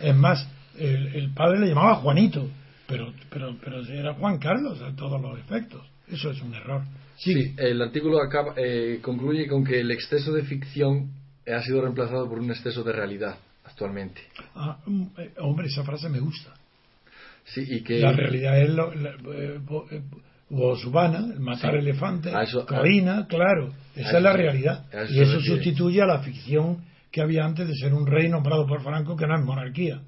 Es 0.00 0.14
más, 0.14 0.46
el, 0.78 1.08
el 1.14 1.32
padre 1.34 1.60
le 1.60 1.68
llamaba 1.68 1.96
Juanito, 1.96 2.48
pero, 2.86 3.12
pero, 3.30 3.56
pero 3.62 3.82
era 3.86 4.14
Juan 4.14 4.38
Carlos 4.38 4.80
a 4.82 4.94
todos 4.94 5.20
los 5.20 5.38
efectos. 5.38 5.84
Eso 6.08 6.30
es 6.30 6.40
un 6.42 6.54
error. 6.54 6.82
Sí, 7.16 7.32
Sí, 7.32 7.54
el 7.58 7.80
artículo 7.80 8.20
acaba, 8.20 8.54
eh, 8.56 8.98
concluye 9.00 9.46
con 9.46 9.64
que 9.64 9.80
el 9.80 9.90
exceso 9.90 10.32
de 10.32 10.42
ficción 10.44 11.10
ha 11.46 11.62
sido 11.62 11.80
reemplazado 11.82 12.28
por 12.28 12.38
un 12.38 12.50
exceso 12.50 12.82
de 12.82 12.92
realidad 12.92 13.36
actualmente. 13.64 14.20
Ah, 14.54 14.78
mm, 14.84 15.02
eh, 15.18 15.32
hombre, 15.38 15.66
esa 15.68 15.84
frase 15.84 16.08
me 16.08 16.20
gusta. 16.20 16.52
Sí, 17.44 17.64
y 17.68 17.82
que 17.82 17.98
La 18.00 18.12
realidad 18.12 18.58
es 18.60 18.70
lo, 18.70 18.94
la, 18.94 19.10
eh, 19.10 19.58
bo- 19.62 19.86
eh, 19.90 20.02
matar 21.38 21.72
Sí. 21.72 21.78
elefantes, 21.78 22.34
A 22.34 22.42
eso- 22.42 22.64
Corina, 22.66 23.26
claro, 23.28 23.72
esa 23.94 24.08
a 24.14 24.16
es 24.18 24.22
la 24.22 24.30
eso- 24.30 24.36
realidad. 24.38 24.84
a 24.92 25.02
eso 25.02 25.14
Y 25.14 25.20
eso 25.20 25.40
sustituye 25.40 26.00
a 26.02 26.06
la 26.06 26.18
ficción 26.20 26.84
que 27.10 27.20
había 27.20 27.44
antes 27.44 27.68
de 27.68 27.74
ser 27.74 27.92
un 27.94 28.06
rey 28.06 28.28
nombrado 28.28 28.66
por 28.66 28.82
Franco, 28.82 29.16
que 29.16 29.26
no 29.26 29.36
es 29.38 29.44
monarquía. 29.44 30.00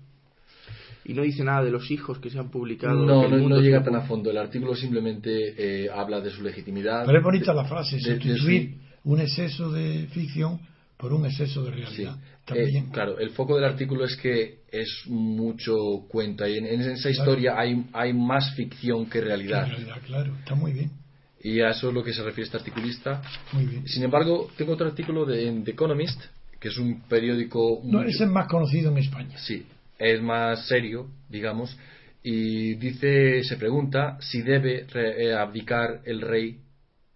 y 1.08 1.14
no 1.14 1.22
dice 1.22 1.44
nada 1.44 1.62
de 1.62 1.70
los 1.70 1.88
hijos 1.92 2.18
que 2.18 2.30
se 2.30 2.36
han 2.40 2.50
publicado 2.50 2.96
no, 3.06 3.28
no, 3.28 3.60
llega 3.60 3.80
tan 3.80 3.94
a 3.94 4.00
fondo. 4.02 4.28
El 4.28 4.38
artículo 4.38 4.74
simplemente 4.74 5.84
eh, 5.84 5.88
habla 5.88 6.20
de 6.20 6.30
su 6.30 6.42
legitimidad. 6.42 7.06
Pero 7.06 7.18
es 7.18 7.22
bonita 7.24 7.52
de- 7.52 7.56
la 7.58 7.64
frase, 7.64 7.94
de- 7.96 8.02
de 8.02 8.20
sustituir 8.20 8.74
su- 9.04 9.08
un 9.12 9.20
exceso 9.20 9.70
de 9.70 10.08
ficción 10.10 10.58
por 10.96 11.12
un 11.12 11.26
exceso 11.26 11.62
de 11.64 11.72
Sí. 11.72 11.80
realidad. 11.82 12.16
Eh, 12.18 12.42
También. 12.46 12.86
claro, 12.90 13.18
el 13.18 13.30
foco 13.30 13.56
del 13.56 13.64
artículo 13.64 14.04
es 14.04 14.16
que 14.16 14.60
es 14.70 14.88
mucho 15.06 15.74
cuento 16.08 16.46
y 16.46 16.58
en, 16.58 16.66
en 16.66 16.80
esa 16.80 17.10
historia 17.10 17.58
hay, 17.58 17.84
hay 17.92 18.12
más 18.12 18.54
ficción 18.54 19.06
que 19.10 19.20
realidad. 19.20 19.66
realidad, 19.68 19.96
claro, 20.06 20.34
está 20.38 20.54
muy 20.54 20.72
bien, 20.72 20.90
Y 21.42 21.60
a 21.60 21.70
eso 21.70 21.88
es 21.88 21.94
lo 21.94 22.02
que 22.04 22.12
se 22.12 22.22
refiere 22.22 22.46
este 22.46 22.56
articulista. 22.56 23.20
muy 23.52 23.66
bien. 23.66 23.86
Sin 23.88 24.02
embargo, 24.04 24.48
tengo 24.56 24.72
otro 24.72 24.86
artículo 24.86 25.24
de, 25.26 25.48
en 25.48 25.64
The 25.64 25.72
Economist, 25.72 26.20
que 26.60 26.68
es 26.68 26.78
un 26.78 27.02
periódico... 27.02 27.80
No, 27.84 27.98
mucho- 27.98 28.08
ese 28.10 28.24
es 28.24 28.30
más 28.30 28.46
conocido 28.48 28.90
en 28.92 28.98
España. 28.98 29.36
Sí, 29.38 29.66
es 29.98 30.22
más 30.22 30.66
serio, 30.66 31.08
digamos, 31.28 31.76
y 32.22 32.74
dice, 32.76 33.42
se 33.44 33.56
pregunta 33.56 34.18
si 34.20 34.40
debe 34.42 34.86
re- 34.88 35.26
eh, 35.26 35.34
abdicar 35.34 36.00
el 36.04 36.20
rey 36.20 36.60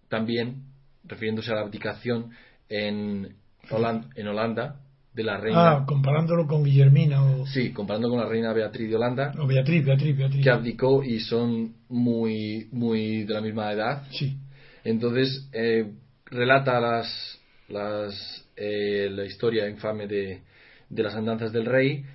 también, 0.09 0.63
refiriéndose 1.05 1.51
a 1.51 1.55
la 1.55 1.61
abdicación 1.61 2.31
en, 2.69 3.35
Holan- 3.77 4.09
en 4.15 4.27
Holanda 4.27 4.75
de 5.13 5.23
la 5.23 5.37
reina. 5.37 5.71
Ah, 5.71 5.85
comparándolo 5.85 6.47
con 6.47 6.63
Guillermina 6.63 7.23
o, 7.23 7.45
Sí, 7.45 7.71
comparando 7.73 8.09
con 8.09 8.19
la 8.19 8.25
reina 8.27 8.53
Beatriz 8.53 8.89
de 8.89 8.95
Holanda, 8.95 9.33
o 9.39 9.45
Beatriz, 9.45 9.85
Beatriz, 9.85 10.17
Beatriz. 10.17 10.43
que 10.43 10.49
abdicó 10.49 11.03
y 11.03 11.19
son 11.19 11.73
muy, 11.89 12.67
muy 12.71 13.23
de 13.25 13.33
la 13.33 13.41
misma 13.41 13.71
edad. 13.73 14.03
Sí, 14.11 14.37
Entonces, 14.83 15.49
eh, 15.53 15.91
relata 16.25 16.79
las, 16.79 17.39
las, 17.67 18.45
eh, 18.55 19.09
la 19.11 19.25
historia 19.25 19.67
infame 19.69 20.07
de, 20.07 20.41
de 20.89 21.03
las 21.03 21.13
andanzas 21.15 21.51
del 21.51 21.65
rey, 21.65 22.05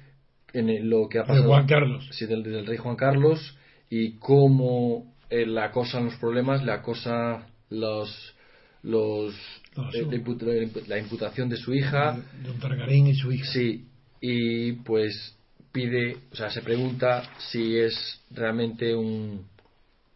en 0.54 0.88
lo 0.88 1.08
que 1.08 1.18
ha 1.18 1.22
de 1.22 1.28
pasado 1.28 1.48
Juan 1.48 1.66
Carlos. 1.66 2.08
sí, 2.12 2.24
del, 2.26 2.42
del 2.42 2.64
rey 2.66 2.78
Juan 2.78 2.96
Carlos 2.96 3.56
y 3.90 4.12
cómo 4.12 5.12
eh, 5.28 5.44
le 5.44 5.60
acosan 5.60 6.06
los 6.06 6.14
problemas, 6.16 6.64
le 6.64 6.72
acosa 6.72 7.46
los, 7.68 8.34
los, 8.82 9.34
la, 9.76 10.14
imputa- 10.16 10.46
la 10.86 10.98
imputación 10.98 11.48
de 11.48 11.56
su 11.56 11.74
hija, 11.74 12.18
de 12.42 12.48
Don 12.48 12.58
Targarín 12.58 13.06
y 13.08 13.14
su 13.14 13.32
hija. 13.32 13.50
sí, 13.52 13.84
y 14.20 14.72
pues 14.72 15.34
pide, 15.72 16.16
o 16.32 16.36
sea, 16.36 16.50
se 16.50 16.62
pregunta 16.62 17.22
si 17.50 17.76
es 17.76 18.20
realmente 18.30 18.94
un, 18.94 19.44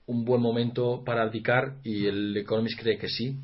un 0.06 0.24
buen 0.24 0.40
momento 0.40 1.02
para 1.04 1.22
abdicar 1.22 1.74
y 1.84 2.06
el 2.06 2.36
Economist 2.36 2.80
cree 2.80 2.96
que 2.98 3.08
sí, 3.08 3.36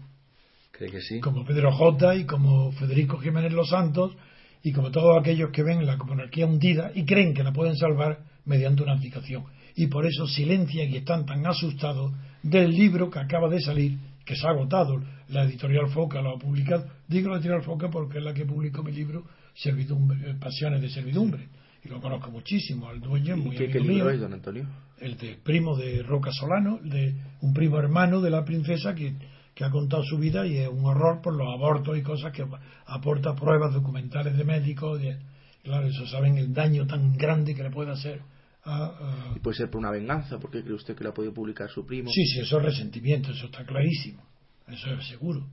cree 0.73 0.91
que 0.91 1.01
sí. 1.03 1.21
como 1.21 1.45
Pedro 1.45 1.73
J. 1.73 2.17
y 2.17 2.25
como 2.25 2.73
Federico 2.73 3.19
Jiménez 3.19 3.53
Los 3.53 3.69
Santos 3.69 4.17
y 4.62 4.73
como 4.73 4.91
todos 4.91 5.21
aquellos 5.21 5.51
que 5.51 5.62
ven 5.62 5.87
la 5.87 5.97
monarquía 5.97 6.47
hundida 6.47 6.91
y 6.95 7.05
creen 7.05 7.35
que 7.35 7.45
la 7.45 7.53
pueden 7.53 7.77
salvar 7.77 8.19
mediante 8.47 8.83
una 8.83 8.93
abdicación. 8.93 9.45
Y 9.75 9.89
por 9.89 10.07
eso 10.07 10.27
silencian 10.27 10.89
y 10.89 10.97
están 10.97 11.27
tan 11.27 11.47
asustados 11.47 12.12
del 12.43 12.71
libro 12.71 13.11
que 13.11 13.19
acaba 13.19 13.49
de 13.51 13.61
salir, 13.61 13.99
que 14.25 14.35
se 14.35 14.47
ha 14.47 14.51
agotado. 14.51 15.03
La 15.31 15.43
editorial 15.45 15.89
Foca 15.89 16.20
lo 16.22 16.37
ha 16.37 16.39
publicado. 16.39 16.87
Digo 17.09 17.31
la 17.31 17.37
editorial 17.37 17.62
Foca 17.62 17.91
porque 17.91 18.18
es 18.18 18.24
la 18.24 18.33
que 18.33 18.45
publicó 18.45 18.83
mi 18.83 18.93
libro 18.93 19.24
Servidumbre, 19.55 20.31
eh, 20.31 20.35
Pasiones 20.39 20.81
de 20.83 20.89
Servidumbre. 20.89 21.49
Y 21.85 21.89
lo 21.89 22.01
conozco 22.01 22.31
muchísimo, 22.31 22.89
al 22.89 23.01
dueño, 23.01 23.35
es 23.35 23.41
¿Y 23.41 23.43
muy 23.43 23.57
qué, 23.57 23.68
qué 23.68 23.81
libro 23.81 23.95
mío 23.95 24.11
es 24.11 24.20
don 24.20 24.33
Antonio 24.33 24.66
el 24.99 25.16
de 25.18 25.37
primo 25.43 25.77
de 25.77 26.03
Roca 26.03 26.31
Solano, 26.33 26.79
de 26.83 27.14
un 27.43 27.53
primo 27.53 27.79
hermano 27.79 28.20
de 28.20 28.31
la 28.31 28.45
princesa 28.45 28.95
que, 28.95 29.14
que 29.55 29.64
ha 29.64 29.70
contado 29.70 30.03
su 30.05 30.16
vida 30.18 30.47
y 30.47 30.57
es 30.57 30.68
un 30.68 30.85
horror 30.87 31.20
por 31.22 31.35
los 31.35 31.47
abortos 31.53 31.99
y 31.99 32.03
cosas 32.03 32.33
que 32.33 32.45
aporta 32.87 33.35
pruebas 33.35 33.74
documentales 33.74 34.37
de 34.37 34.45
médicos. 34.45 35.01
de- 35.01 35.18
claro, 35.62 35.87
eso 35.87 36.07
saben 36.07 36.39
el 36.39 36.55
daño 36.55 36.87
tan 36.87 37.16
grande 37.16 37.55
que 37.55 37.62
le 37.62 37.70
puede 37.70 37.91
hacer 37.93 38.20
a. 38.64 38.85
a- 38.87 39.37
y 39.37 39.41
puede 39.41 39.57
ser 39.59 39.70
por 39.70 39.81
una 39.81 39.91
venganza 39.91 40.39
porque 40.39 40.62
cree 40.62 40.74
usted 40.74 40.97
que 40.97 41.05
la 41.05 41.11
ha 41.11 41.14
podido 41.14 41.35
publicar 41.35 41.68
su 41.68 41.85
primo 41.85 42.09
Sí, 42.11 42.24
sí, 42.24 42.41
eso 42.41 42.59
es 42.59 42.64
resentimiento, 42.64 43.33
eso 43.33 43.47
está 43.47 43.64
clarísimo. 43.66 44.22
Eso 44.69 44.93
es 44.95 45.07
seguro. 45.09 45.47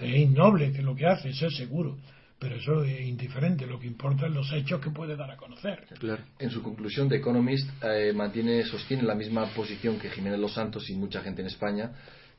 Es 0.00 0.14
innoble 0.16 0.72
que 0.72 0.82
lo 0.82 0.94
que 0.94 1.06
hace, 1.06 1.30
eso 1.30 1.46
es 1.46 1.56
seguro. 1.56 1.96
Pero 2.38 2.54
eso 2.54 2.84
es 2.84 3.00
indiferente. 3.00 3.66
Lo 3.66 3.80
que 3.80 3.88
importa 3.88 4.26
es 4.26 4.32
los 4.32 4.52
hechos 4.52 4.80
que 4.80 4.90
puede 4.90 5.16
dar 5.16 5.30
a 5.30 5.36
conocer. 5.36 5.86
claro 5.98 6.22
En 6.38 6.50
su 6.50 6.62
conclusión, 6.62 7.08
The 7.08 7.16
Economist 7.16 7.68
eh, 7.82 8.12
mantiene, 8.14 8.62
sostiene 8.64 9.02
la 9.02 9.16
misma 9.16 9.46
posición 9.54 9.98
que 9.98 10.08
Jiménez 10.10 10.38
Los 10.38 10.54
Santos 10.54 10.88
y 10.88 10.94
mucha 10.94 11.20
gente 11.22 11.40
en 11.42 11.48
España, 11.48 11.90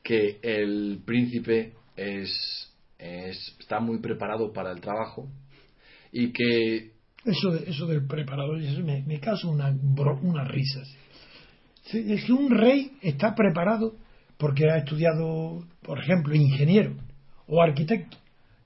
que 0.02 0.38
el 0.42 1.02
príncipe 1.04 1.74
es, 1.96 2.72
es- 2.98 3.56
está 3.58 3.78
muy 3.80 3.98
preparado 3.98 4.52
para 4.54 4.72
el 4.72 4.80
trabajo 4.80 5.28
y 6.12 6.32
que 6.32 6.92
Eso, 7.26 7.50
de- 7.50 7.68
eso 7.70 7.86
del 7.86 8.06
preparador, 8.06 8.58
eso 8.62 8.80
me, 8.82 9.02
me 9.02 9.20
causa 9.20 9.46
una, 9.48 9.68
unas 9.68 10.48
risas. 10.48 10.88
Es 11.92 12.24
que 12.24 12.32
un 12.32 12.50
rey 12.50 12.92
está 13.02 13.34
preparado 13.34 13.96
porque 14.38 14.70
ha 14.70 14.78
estudiado, 14.78 15.66
por 15.82 15.98
ejemplo, 15.98 16.34
ingeniero 16.34 16.94
o 17.46 17.62
arquitecto. 17.62 18.16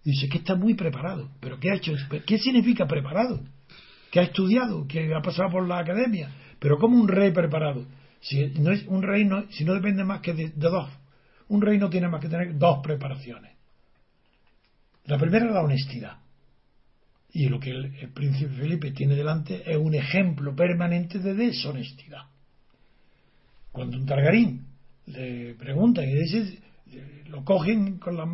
Dice 0.05 0.29
que 0.29 0.39
está 0.39 0.55
muy 0.55 0.75
preparado. 0.75 1.31
¿Pero 1.41 1.59
qué 1.59 1.71
ha 1.71 1.75
hecho? 1.75 1.93
¿Qué 2.27 2.39
significa 2.39 2.87
preparado? 2.87 3.41
¿Que 4.11 4.21
ha 4.21 4.25
estudiado? 4.25 4.87
¿Que 4.87 5.15
ha 5.15 5.23
pasado 5.23 5.51
por 5.51 5.67
la 5.67 5.79
academia? 5.79 6.31
Pero 6.59 6.79
como 6.79 7.01
un 7.01 7.09
rey 7.09 7.33
preparado? 7.33 7.87
Si 8.21 8.47
no 8.61 8.71
es 8.71 8.87
un 8.87 9.03
rey, 9.03 9.25
no, 9.25 9.51
si 9.51 9.65
no 9.65 9.75
depende 9.75 10.05
más 10.05 10.21
que 10.21 10.35
de, 10.35 10.53
dos. 10.57 10.91
Un 11.49 11.62
rey 11.62 11.79
no 11.79 11.91
tiene 11.91 12.09
más 12.09 12.21
que 12.21 12.29
tener 12.29 12.59
dos 12.59 12.81
preparaciones. 12.83 13.53
La 15.07 15.19
primera 15.19 15.47
es 15.47 15.53
la 15.53 15.62
honestidad. 15.62 16.19
Y 17.33 17.49
lo 17.49 17.59
que 17.59 17.71
el, 17.71 17.95
el 17.97 18.12
príncipe 18.12 18.55
Felipe 18.55 18.93
tiene 18.93 19.15
delante 19.15 19.71
es 19.71 19.77
un 19.77 19.95
ejemplo 19.95 20.55
permanente 20.55 21.19
de 21.19 21.35
deshonestidad. 21.35 22.23
Cuando 23.73 23.97
un 23.97 24.07
Targarín 24.07 24.67
le 25.07 25.55
preguntan 25.55 26.09
y 26.09 26.15
dice, 26.15 26.59
lo 27.35 27.45
cogen 27.45 27.99
con 27.99 28.16
la 28.16 28.26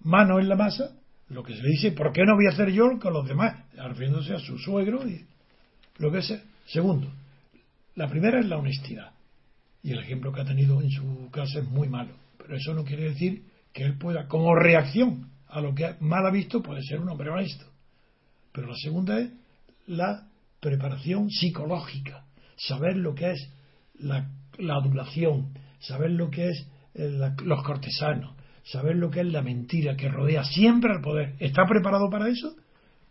mano 0.00 0.38
en 0.38 0.48
la 0.48 0.56
masa, 0.56 0.90
lo 1.28 1.42
que 1.42 1.56
se 1.56 1.62
le 1.62 1.70
dice, 1.70 1.92
¿por 1.92 2.12
qué 2.12 2.24
no 2.24 2.34
voy 2.34 2.46
a 2.46 2.50
hacer 2.50 2.70
yo 2.70 2.98
con 3.00 3.14
los 3.14 3.26
demás? 3.26 3.64
Refiriéndose 3.74 4.34
a 4.34 4.38
su 4.38 4.58
suegro 4.58 5.08
y 5.08 5.24
lo 5.96 6.12
que 6.12 6.18
es. 6.18 6.42
Segundo, 6.66 7.10
la 7.94 8.08
primera 8.08 8.40
es 8.40 8.46
la 8.46 8.58
honestidad. 8.58 9.12
Y 9.82 9.92
el 9.92 10.00
ejemplo 10.00 10.32
que 10.32 10.42
ha 10.42 10.44
tenido 10.44 10.80
en 10.82 10.90
su 10.90 11.30
casa 11.30 11.60
es 11.60 11.68
muy 11.68 11.88
malo. 11.88 12.14
Pero 12.36 12.56
eso 12.56 12.74
no 12.74 12.84
quiere 12.84 13.04
decir 13.04 13.44
que 13.72 13.84
él 13.84 13.96
pueda, 13.96 14.28
como 14.28 14.54
reacción 14.54 15.30
a 15.48 15.60
lo 15.60 15.74
que 15.74 15.94
mal 16.00 16.26
ha 16.26 16.30
visto, 16.30 16.62
puede 16.62 16.82
ser 16.82 17.00
un 17.00 17.08
hombre 17.08 17.30
honesto. 17.30 17.64
Pero 18.52 18.68
la 18.68 18.76
segunda 18.76 19.20
es 19.20 19.30
la 19.86 20.28
preparación 20.60 21.30
psicológica, 21.30 22.24
saber 22.56 22.96
lo 22.96 23.14
que 23.14 23.32
es 23.32 23.50
la, 23.98 24.28
la 24.58 24.76
adulación, 24.76 25.54
saber 25.80 26.10
lo 26.10 26.30
que 26.30 26.50
es 26.50 26.66
la, 26.94 27.34
los 27.44 27.62
cortesanos, 27.62 28.34
saber 28.64 28.96
lo 28.96 29.10
que 29.10 29.20
es 29.20 29.26
la 29.26 29.42
mentira 29.42 29.96
que 29.96 30.08
rodea 30.08 30.44
siempre 30.44 30.92
al 30.92 31.00
poder. 31.00 31.34
¿Está 31.38 31.66
preparado 31.66 32.08
para 32.10 32.28
eso? 32.28 32.54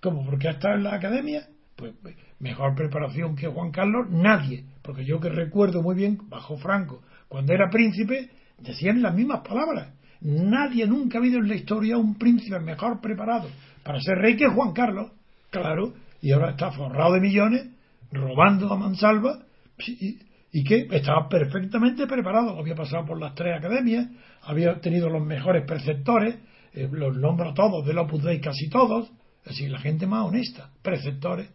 ¿Cómo? 0.02 0.26
¿Porque 0.26 0.48
ha 0.48 0.52
estado 0.52 0.76
en 0.76 0.84
la 0.84 0.96
academia? 0.96 1.48
Pues 1.76 1.94
mejor 2.40 2.76
preparación 2.76 3.36
que 3.36 3.48
Juan 3.48 3.72
Carlos, 3.72 4.08
nadie. 4.10 4.66
Porque 4.82 5.06
yo 5.06 5.20
que 5.20 5.30
recuerdo 5.30 5.82
muy 5.82 5.96
bien, 5.96 6.18
bajo 6.30 6.58
Franco, 6.58 7.02
cuando 7.28 7.54
era 7.54 7.70
príncipe, 7.70 8.30
decían 8.60 9.02
las 9.02 9.16
mismas 9.16 9.42
palabras. 9.48 9.94
Nadie 10.22 10.88
nunca 10.88 11.18
ha 11.18 11.22
habido 11.22 11.40
en 11.40 11.48
la 11.48 11.56
historia 11.56 11.98
un 11.98 12.16
príncipe 12.16 12.60
mejor 12.60 13.02
preparado 13.02 13.50
para 13.84 14.00
ser 14.02 14.18
rey 14.18 14.36
que 14.36 14.48
Juan 14.48 14.74
Carlos. 14.74 15.12
Claro, 15.50 15.94
y 16.22 16.32
ahora 16.32 16.52
está 16.52 16.72
forrado 16.72 17.14
de 17.14 17.20
millones, 17.20 17.68
robando 18.12 18.72
a 18.72 18.78
mansalva, 18.78 19.40
y, 19.86 20.18
y 20.56 20.64
que 20.64 20.88
estaba 20.92 21.28
perfectamente 21.28 22.06
preparado. 22.08 22.58
Había 22.58 22.76
pasado 22.76 23.06
por 23.06 23.20
las 23.20 23.34
tres 23.36 23.58
academias, 23.58 24.08
había 24.44 24.80
tenido 24.80 25.10
los 25.10 25.26
mejores 25.26 25.66
preceptores, 25.66 26.36
eh, 26.74 26.88
los 26.92 27.18
nombro 27.18 27.54
todos, 27.54 27.86
del 27.86 27.98
Opus 27.98 28.24
Dei 28.24 28.40
casi 28.40 28.70
todos, 28.70 29.10
es 29.44 29.50
decir, 29.50 29.70
la 29.72 29.80
gente 29.80 30.06
más 30.08 30.26
honesta, 30.28 30.70
preceptores. 30.82 31.50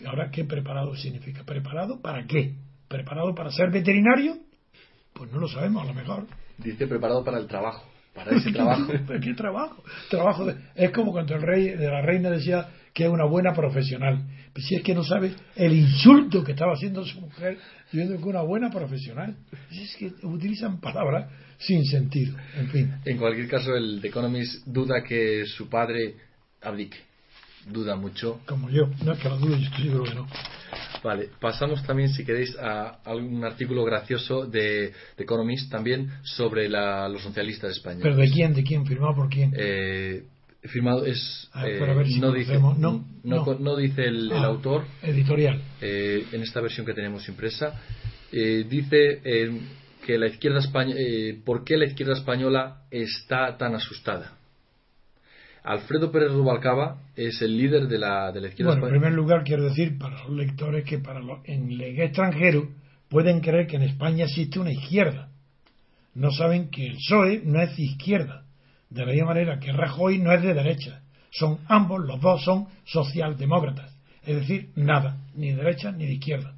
¿Y 0.00 0.06
ahora 0.06 0.30
qué 0.30 0.44
preparado 0.44 0.94
significa? 0.96 1.42
¿Preparado 1.44 2.00
para 2.00 2.24
qué? 2.26 2.54
¿Preparado 2.88 3.34
para 3.34 3.50
ser 3.50 3.70
veterinario? 3.70 4.36
Pues 5.12 5.30
no 5.32 5.38
lo 5.40 5.48
sabemos, 5.48 5.82
a 5.82 5.86
lo 5.86 5.94
mejor. 5.94 6.26
Dice 6.58 6.86
preparado 6.86 7.24
para 7.24 7.38
el 7.38 7.46
trabajo, 7.48 7.84
para 8.14 8.36
ese 8.36 8.52
trabajo. 8.52 8.86
¿Pero 9.06 9.20
qué 9.20 9.34
trabajo? 9.34 9.82
trabajo 10.10 10.44
de- 10.46 10.56
es 10.76 10.90
como 10.92 11.10
cuando 11.12 11.34
el 11.34 11.42
rey 11.42 11.70
de 11.70 11.88
la 11.90 12.02
reina 12.02 12.30
decía 12.30 12.68
que 12.94 13.04
es 13.04 13.10
una 13.10 13.24
buena 13.24 13.52
profesional. 13.52 14.22
Si 14.56 14.76
es 14.76 14.82
que 14.82 14.94
no 14.94 15.02
sabe 15.02 15.32
el 15.56 15.72
insulto 15.72 16.44
que 16.44 16.52
estaba 16.52 16.74
haciendo 16.74 17.04
su 17.04 17.20
mujer 17.20 17.58
diciendo 17.90 18.14
que 18.14 18.20
es 18.20 18.26
una 18.26 18.42
buena 18.42 18.70
profesional. 18.70 19.36
Si 19.68 19.82
es 19.82 19.96
que 19.96 20.12
utilizan 20.26 20.80
palabras 20.80 21.28
sin 21.58 21.84
sentido. 21.84 22.36
En 22.56 22.68
fin. 22.68 22.94
En 23.04 23.18
cualquier 23.18 23.48
caso, 23.48 23.74
el 23.76 23.98
The 24.00 24.08
Economist 24.08 24.64
duda 24.66 25.02
que 25.02 25.44
su 25.46 25.68
padre 25.68 26.14
abdique. 26.62 26.98
Duda 27.68 27.96
mucho. 27.96 28.40
Como 28.46 28.70
yo. 28.70 28.88
No 29.04 29.12
es 29.12 29.18
que 29.18 29.28
lo 29.28 29.38
dudo, 29.38 29.56
yo 29.56 29.64
estoy 29.66 29.84
seguro 29.84 30.04
que 30.04 30.14
no. 30.14 30.28
Vale, 31.02 31.30
pasamos 31.40 31.82
también, 31.84 32.10
si 32.10 32.24
queréis, 32.24 32.54
a 32.58 32.98
algún 33.04 33.42
artículo 33.44 33.84
gracioso 33.84 34.46
de 34.46 34.92
The 35.16 35.22
Economist 35.24 35.70
también 35.70 36.10
sobre 36.22 36.68
la- 36.68 37.08
los 37.08 37.22
socialistas 37.22 37.72
españoles. 37.72 38.04
¿Pero 38.04 38.16
de 38.16 38.30
quién? 38.30 38.54
¿De 38.54 38.62
quién? 38.62 38.86
¿Firmado 38.86 39.14
por 39.14 39.28
quién? 39.28 39.52
Eh, 39.56 40.24
firmado 40.64 41.04
es 41.06 41.48
A 41.52 41.64
ver, 41.64 41.74
eh, 41.74 41.76
pero 41.78 41.92
a 41.92 41.94
ver 41.96 42.06
si 42.06 42.20
no 42.20 42.32
dice 42.32 42.54
conocemos. 42.58 42.78
No, 42.78 43.04
no, 43.22 43.44
no. 43.44 43.58
no 43.58 43.76
dice 43.76 44.04
el, 44.06 44.30
el 44.32 44.38
Ah, 44.38 44.44
autor 44.46 44.84
Editorial. 45.02 45.60
eh, 45.80 46.24
en 46.32 46.42
esta 46.42 46.60
versión 46.60 46.86
que 46.86 46.94
tenemos 46.94 47.28
impresa 47.28 47.80
eh, 48.32 48.64
dice 48.68 49.20
eh, 49.24 49.60
que 50.06 50.18
la 50.18 50.26
izquierda 50.26 50.58
española 50.60 50.98
por 51.44 51.64
qué 51.64 51.76
la 51.76 51.86
izquierda 51.86 52.14
española 52.14 52.82
está 52.90 53.56
tan 53.56 53.74
asustada 53.74 54.32
Alfredo 55.62 56.12
Pérez 56.12 56.30
Rubalcaba 56.32 56.98
es 57.16 57.40
el 57.40 57.56
líder 57.56 57.88
de 57.88 57.98
la, 57.98 58.30
de 58.32 58.40
la 58.42 58.48
izquierda 58.48 58.72
Bueno, 58.72 58.86
en 58.86 58.92
española 58.92 59.00
primer 59.00 59.12
lugar 59.16 59.44
quiero 59.44 59.64
decir 59.64 59.96
para 59.98 60.22
los 60.24 60.30
lectores 60.36 60.84
que 60.84 60.98
para 60.98 61.20
los, 61.20 61.38
en 61.44 61.70
el 61.70 61.80
extranjero 62.00 62.68
pueden 63.08 63.40
creer 63.40 63.66
que 63.66 63.76
en 63.76 63.82
España 63.82 64.24
existe 64.24 64.58
una 64.58 64.72
izquierda. 64.72 65.28
No 66.14 66.30
saben 66.30 66.68
que 66.70 66.86
el 66.86 66.96
PSOE 66.96 67.42
no 67.44 67.60
es 67.62 67.78
izquierda. 67.78 68.43
De 68.94 69.04
la 69.04 69.12
misma 69.12 69.28
manera 69.28 69.58
que 69.58 69.72
Rajoy 69.72 70.18
no 70.18 70.32
es 70.32 70.42
de 70.42 70.54
derecha. 70.54 71.00
Son 71.30 71.58
ambos, 71.66 72.00
los 72.06 72.20
dos 72.20 72.44
son 72.44 72.68
socialdemócratas. 72.84 73.92
Es 74.24 74.36
decir, 74.36 74.70
nada, 74.76 75.18
ni 75.34 75.50
de 75.50 75.56
derecha 75.56 75.90
ni 75.90 76.06
de 76.06 76.12
izquierda. 76.14 76.54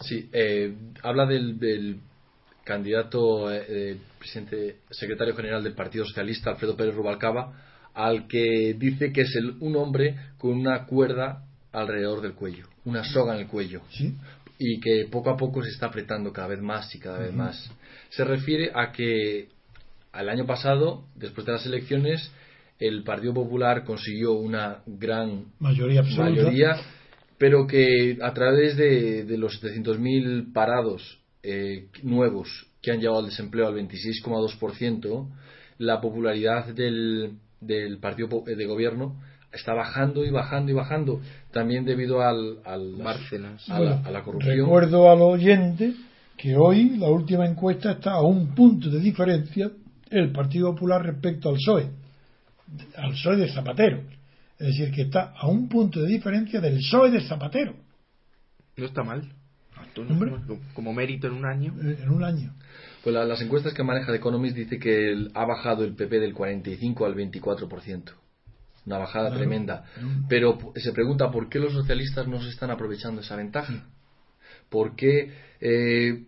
Sí, 0.00 0.28
eh, 0.32 0.74
habla 1.02 1.24
del, 1.26 1.58
del 1.58 2.00
candidato 2.64 3.50
eh, 3.50 3.64
eh, 3.68 3.96
presidente, 4.18 4.78
secretario 4.90 5.34
general 5.36 5.62
del 5.62 5.74
Partido 5.74 6.04
Socialista, 6.04 6.50
Alfredo 6.50 6.76
Pérez 6.76 6.94
Rubalcaba, 6.94 7.52
al 7.94 8.26
que 8.26 8.74
dice 8.76 9.12
que 9.12 9.22
es 9.22 9.34
el- 9.36 9.56
un 9.60 9.76
hombre 9.76 10.16
con 10.38 10.50
una 10.50 10.84
cuerda 10.84 11.44
alrededor 11.72 12.20
del 12.20 12.34
cuello, 12.34 12.66
una 12.84 13.04
soga 13.04 13.34
en 13.34 13.42
el 13.42 13.46
cuello, 13.46 13.82
¿Sí? 13.90 14.14
y 14.58 14.80
que 14.80 15.06
poco 15.10 15.30
a 15.30 15.36
poco 15.36 15.62
se 15.62 15.70
está 15.70 15.86
apretando 15.86 16.32
cada 16.32 16.48
vez 16.48 16.60
más 16.60 16.94
y 16.94 16.98
cada 16.98 17.18
vez 17.20 17.32
más. 17.32 17.70
Se 18.10 18.24
refiere 18.24 18.70
a 18.74 18.90
que 18.92 19.48
al 20.16 20.28
año 20.28 20.46
pasado, 20.46 21.04
después 21.14 21.46
de 21.46 21.52
las 21.52 21.66
elecciones, 21.66 22.30
el 22.78 23.02
Partido 23.04 23.32
Popular 23.34 23.84
consiguió 23.84 24.32
una 24.34 24.78
gran 24.86 25.46
Mayoría 25.60 26.00
absoluta. 26.00 26.30
mayoría, 26.30 26.76
pero 27.38 27.66
que 27.66 28.18
a 28.22 28.32
través 28.34 28.76
de, 28.76 29.24
de 29.24 29.38
los 29.38 29.62
700.000 29.62 30.52
parados 30.52 31.18
eh, 31.42 31.86
nuevos 32.02 32.48
que 32.82 32.92
han 32.92 33.00
llevado 33.00 33.20
al 33.20 33.26
desempleo 33.26 33.66
al 33.68 33.74
26,2%, 33.74 35.26
la 35.78 36.00
popularidad 36.00 36.66
del, 36.74 37.32
del 37.60 37.98
partido 37.98 38.28
po- 38.28 38.44
de 38.46 38.66
gobierno 38.66 39.16
está 39.52 39.72
bajando 39.74 40.24
y 40.24 40.30
bajando 40.30 40.70
y 40.70 40.74
bajando, 40.74 41.20
también 41.52 41.84
debido 41.84 42.20
al, 42.22 42.58
al- 42.64 42.96
Bárcenas. 42.96 43.68
a, 43.70 43.78
Bueno, 43.78 44.00
la, 44.02 44.08
a 44.08 44.10
la 44.10 44.22
corrupción. 44.22 44.56
Recuerdo 44.56 45.10
al 45.10 45.20
oyente 45.22 45.94
que 46.36 46.56
hoy 46.56 46.96
la 46.98 47.08
última 47.08 47.46
encuesta 47.46 47.92
está 47.92 48.12
a 48.12 48.22
un 48.22 48.54
punto 48.54 48.90
de 48.90 49.00
diferencia 49.00 49.70
el 50.10 50.32
Partido 50.32 50.72
Popular 50.72 51.02
respecto 51.04 51.48
al 51.48 51.56
PSOE, 51.56 51.90
al 52.96 53.10
PSOE 53.12 53.36
de 53.36 53.52
Zapatero. 53.52 54.02
Es 54.58 54.68
decir, 54.68 54.90
que 54.90 55.02
está 55.02 55.32
a 55.36 55.46
un 55.48 55.68
punto 55.68 56.00
de 56.00 56.08
diferencia 56.08 56.60
del 56.60 56.76
PSOE 56.78 57.10
de 57.10 57.20
Zapatero 57.20 57.74
No 58.76 58.86
está 58.86 59.02
mal. 59.02 59.22
Hombre. 59.98 60.32
como, 60.74 60.92
mérito 60.92 61.26
en 61.26 61.32
un 61.34 61.46
año. 61.46 61.74
eh, 61.82 61.98
en 62.02 62.10
un 62.10 62.22
año. 62.22 62.54
Pues 63.02 63.14
la- 63.14 63.24
las 63.24 63.40
encuestas 63.40 63.72
que 63.72 63.82
maneja 63.82 64.12
The 64.12 64.18
Economist 64.18 64.54
dice 64.56 64.78
que 64.78 65.10
el- 65.10 65.30
ha 65.34 65.46
bajado 65.46 65.84
el 65.84 65.94
PP 65.94 66.18
del 66.20 66.34
45 66.34 67.06
al 67.06 67.14
24%. 67.14 68.12
Una 68.84 68.98
bajada 68.98 69.28
Claro. 69.30 69.38
tremenda. 69.40 69.84
Mm. 70.00 70.26
Pero 70.28 70.58
se 70.76 70.92
pregunta 70.92 71.30
por 71.30 71.48
qué 71.48 71.58
los 71.58 71.72
socialistas 71.72 72.28
no 72.28 72.42
se 72.42 72.50
están 72.50 72.70
aprovechando 72.70 73.20
esa 73.22 73.36
ventaja. 73.36 73.86
¿Por 74.68 74.96
qué? 74.96 75.32
eh, 75.60 76.24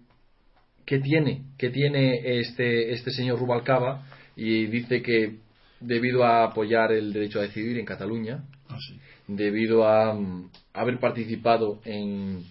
¿Qué 0.88 1.00
tiene? 1.00 1.42
¿Qué 1.58 1.68
tiene 1.68 2.40
este, 2.40 2.92
este 2.94 3.10
señor 3.10 3.38
Rubalcaba? 3.38 4.06
Y 4.36 4.64
dice 4.68 5.02
que 5.02 5.36
debido 5.80 6.24
a 6.24 6.44
apoyar 6.44 6.92
el 6.92 7.12
derecho 7.12 7.40
a 7.40 7.42
decidir 7.42 7.76
en 7.78 7.84
Cataluña, 7.84 8.44
Así. 8.70 8.98
debido 9.26 9.86
a 9.86 10.14
mm, 10.14 10.48
haber 10.72 10.98
participado 10.98 11.80
en, 11.84 12.42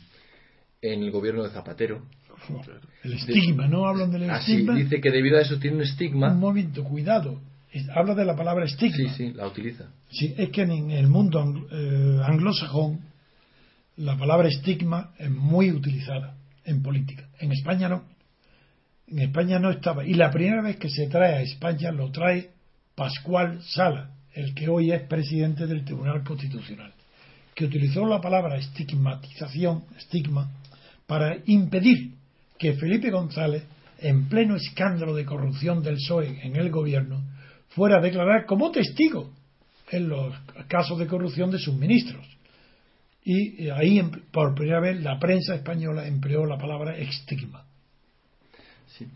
en 0.84 1.02
el 1.02 1.10
gobierno 1.10 1.42
de 1.44 1.50
Zapatero, 1.50 2.04
El 3.04 3.14
estigma, 3.14 3.68
¿no 3.68 3.88
hablan 3.88 4.12
del 4.12 4.30
así 4.30 4.52
estigma? 4.52 4.76
dice 4.76 5.02
que 5.02 5.10
debido 5.10 5.40
a 5.40 5.42
eso 5.42 5.58
tiene 5.58 5.78
un 5.78 5.82
estigma. 5.82 6.32
Un 6.32 6.40
momento, 6.40 6.84
cuidado. 6.84 7.42
Habla 7.96 8.14
de 8.14 8.24
la 8.26 8.36
palabra 8.36 8.66
estigma. 8.66 8.96
Sí, 8.96 9.10
sí, 9.30 9.34
la 9.34 9.48
utiliza. 9.48 9.86
Sí, 10.12 10.36
es 10.38 10.50
que 10.50 10.62
en 10.62 10.92
el 10.92 11.08
mundo 11.08 11.40
anglo- 11.42 11.68
eh, 11.72 12.22
anglosajón 12.24 13.00
la 13.98 14.16
palabra 14.16 14.48
estigma 14.48 15.12
es 15.18 15.32
muy 15.32 15.72
utilizada 15.72 16.36
en 16.66 16.84
política. 16.84 17.28
En 17.40 17.52
España 17.52 17.90
no. 17.90 18.04
En 19.08 19.20
España 19.20 19.60
no 19.60 19.72
estaba. 19.72 20.06
Y 20.06 20.14
la 20.14 20.32
primera 20.32 20.62
vez 20.62 20.78
que 20.78 20.90
se 20.90 21.08
trae 21.08 21.36
a 21.36 21.42
España 21.42 21.92
lo 21.92 22.12
trae 22.12 22.50
Pascual 22.96 23.62
Sala, 23.64 24.12
el 24.34 24.54
que 24.54 24.68
hoy 24.68 24.92
es 24.92 25.04
presidente 25.04 25.66
del 25.66 25.86
Tribunal 25.86 26.24
Constitucional, 26.24 26.94
que 27.56 27.66
utilizó 27.66 28.06
la 28.06 28.20
palabra 28.20 28.58
estigmatización, 28.58 29.86
estigma, 29.98 30.52
para 31.06 31.38
impedir 31.46 32.16
que 32.60 32.74
Felipe 32.74 33.10
González 33.10 33.64
en 34.00 34.28
pleno 34.28 34.56
escándalo 34.56 35.16
de 35.16 35.26
corrupción 35.26 35.82
del 35.82 35.96
PSOE 35.96 36.46
en 36.46 36.56
el 36.56 36.70
gobierno, 36.70 37.24
fuera 37.70 37.98
a 37.98 38.02
declarar 38.02 38.46
como 38.46 38.72
testigo 38.72 39.32
en 39.92 40.10
los 40.10 40.36
casos 40.68 41.00
de 41.00 41.08
corrupción 41.08 41.50
de 41.52 41.60
sus 41.60 41.76
ministros. 41.76 42.26
Y 43.24 43.66
eh, 43.66 43.72
ahí, 43.72 44.00
em- 44.00 44.12
por 44.32 44.54
primera 44.56 44.80
vez, 44.80 45.02
la 45.02 45.20
prensa 45.20 45.56
española 45.56 46.08
empleó 46.08 46.46
la 46.46 46.58
palabra 46.58 46.98
estigma. 46.98 47.67
Sí. 48.98 49.08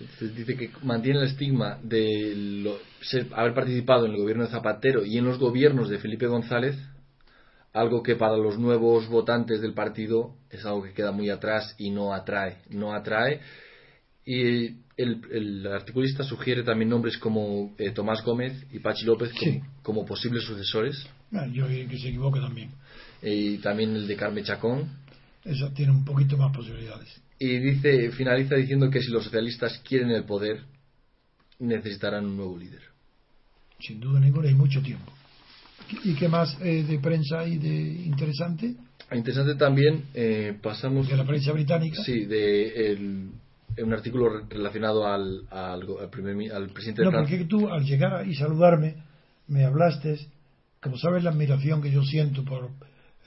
Entonces 0.00 0.34
dice 0.36 0.56
que 0.56 0.70
mantiene 0.82 1.18
el 1.20 1.26
estigma 1.26 1.78
de 1.82 2.34
lo- 2.62 2.78
ser- 3.02 3.26
haber 3.34 3.54
participado 3.54 4.06
en 4.06 4.12
el 4.12 4.18
gobierno 4.18 4.44
de 4.44 4.50
Zapatero 4.50 5.04
y 5.04 5.18
en 5.18 5.24
los 5.24 5.38
gobiernos 5.38 5.88
de 5.88 5.98
Felipe 5.98 6.26
González, 6.26 6.76
algo 7.72 8.02
que 8.02 8.16
para 8.16 8.36
los 8.36 8.58
nuevos 8.58 9.08
votantes 9.08 9.60
del 9.60 9.74
partido 9.74 10.34
es 10.50 10.64
algo 10.64 10.82
que 10.82 10.92
queda 10.92 11.12
muy 11.12 11.30
atrás 11.30 11.74
y 11.78 11.90
no 11.90 12.12
atrae. 12.14 12.58
No 12.70 12.94
atrae. 12.94 13.40
Y 14.24 14.76
el, 14.96 15.22
el 15.32 15.66
articulista 15.66 16.22
sugiere 16.24 16.62
también 16.62 16.90
nombres 16.90 17.16
como 17.18 17.74
eh, 17.78 17.90
Tomás 17.92 18.22
Gómez 18.24 18.64
y 18.72 18.78
Pachi 18.80 19.04
López 19.04 19.30
como, 19.32 19.40
Sí. 19.52 19.60
como 19.82 20.04
posibles 20.06 20.44
sucesores. 20.44 21.06
Ah, 21.32 21.46
Yo 21.52 21.66
que 21.66 21.98
se 21.98 22.08
equivoca 22.08 22.40
también. 22.40 22.70
Y 23.22 23.58
también 23.58 23.94
el 23.96 24.06
de 24.06 24.16
Carmen 24.16 24.44
Chacón. 24.44 24.88
Eso 25.44 25.70
tiene 25.72 25.92
un 25.92 26.04
poquito 26.04 26.36
más 26.36 26.54
posibilidades. 26.54 27.08
Y 27.38 27.58
dice, 27.58 28.10
finaliza 28.12 28.56
diciendo 28.56 28.90
que 28.90 29.00
si 29.00 29.10
los 29.10 29.24
socialistas 29.24 29.78
quieren 29.86 30.10
el 30.10 30.24
poder, 30.24 30.60
necesitarán 31.60 32.26
un 32.26 32.36
nuevo 32.36 32.56
líder. 32.58 32.82
Sin 33.80 34.00
duda 34.00 34.18
ninguna, 34.20 34.48
hay 34.48 34.54
mucho 34.54 34.82
tiempo. 34.82 35.12
¿Y 36.04 36.14
qué 36.14 36.28
más 36.28 36.56
eh, 36.60 36.82
de 36.82 36.98
prensa 36.98 37.40
hay 37.40 37.58
de 37.58 37.68
interesante? 38.04 38.74
Interesante 39.12 39.54
también, 39.54 40.04
eh, 40.14 40.56
pasamos. 40.60 41.08
De 41.08 41.16
la 41.16 41.24
prensa 41.24 41.52
británica. 41.52 42.02
Sí, 42.04 42.24
de 42.26 42.90
el- 42.92 43.30
un 43.82 43.92
artículo 43.92 44.28
re- 44.28 44.44
relacionado 44.50 45.06
al, 45.06 45.46
al, 45.50 45.82
al 46.00 46.10
primer 46.10 46.52
al 46.52 46.68
presidente 46.70 47.02
No, 47.04 47.12
de 47.12 47.18
porque 47.18 47.44
tú 47.44 47.68
al 47.68 47.84
llegar 47.84 48.26
y 48.26 48.34
saludarme 48.34 48.96
me 49.46 49.64
hablaste, 49.64 50.18
como 50.82 50.98
sabes, 50.98 51.22
la 51.22 51.30
admiración 51.30 51.80
que 51.80 51.90
yo 51.92 52.02
siento 52.02 52.44
por, 52.44 52.70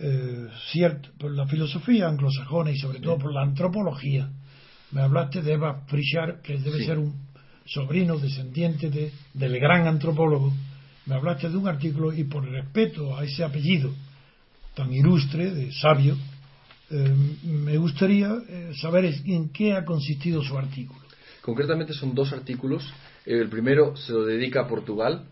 eh, 0.02 0.48
cierto, 0.72 1.10
por 1.20 1.32
la 1.32 1.46
filosofía 1.48 2.08
anglosajona 2.08 2.72
y 2.72 2.78
sobre 2.78 3.00
todo 3.00 3.18
por 3.20 3.34
la 3.34 3.44
antropología. 3.44 4.30
Me 4.92 5.02
hablaste 5.02 5.42
de 5.42 5.54
Eva 5.54 5.86
Pritchard, 5.86 6.42
que 6.42 6.58
debe 6.58 6.80
Sí. 6.80 6.86
ser 6.86 6.98
un 6.98 7.14
sobrino 7.66 8.18
descendiente 8.18 8.90
de, 8.90 9.12
del 9.34 9.60
gran 9.60 9.88
antropólogo. 9.88 10.52
Me 11.06 11.16
hablaste 11.16 11.50
de 11.50 11.58
un 11.58 11.68
artículo 11.68 12.12
y 12.14 12.24
por 12.26 12.44
respeto 12.50 13.16
a 13.18 13.24
ese 13.24 13.44
apellido 13.44 13.92
tan 14.76 14.94
ilustre, 14.94 15.52
de 15.54 15.72
sabio, 15.74 16.18
eh, 16.90 17.16
me 17.44 17.78
gustaría 17.78 18.32
eh, 18.48 18.72
saber 18.82 19.06
en 19.06 19.50
qué 19.50 19.74
ha 19.74 19.86
consistido 19.86 20.42
su 20.44 20.58
artículo. 20.58 21.00
Concretamente 21.42 21.94
son 21.94 22.14
dos 22.14 22.32
artículos. 22.34 22.84
El 23.26 23.50
primero 23.50 23.96
se 23.96 24.14
lo 24.14 24.26
dedica 24.26 24.62
a 24.62 24.68
Portugal 24.68 25.26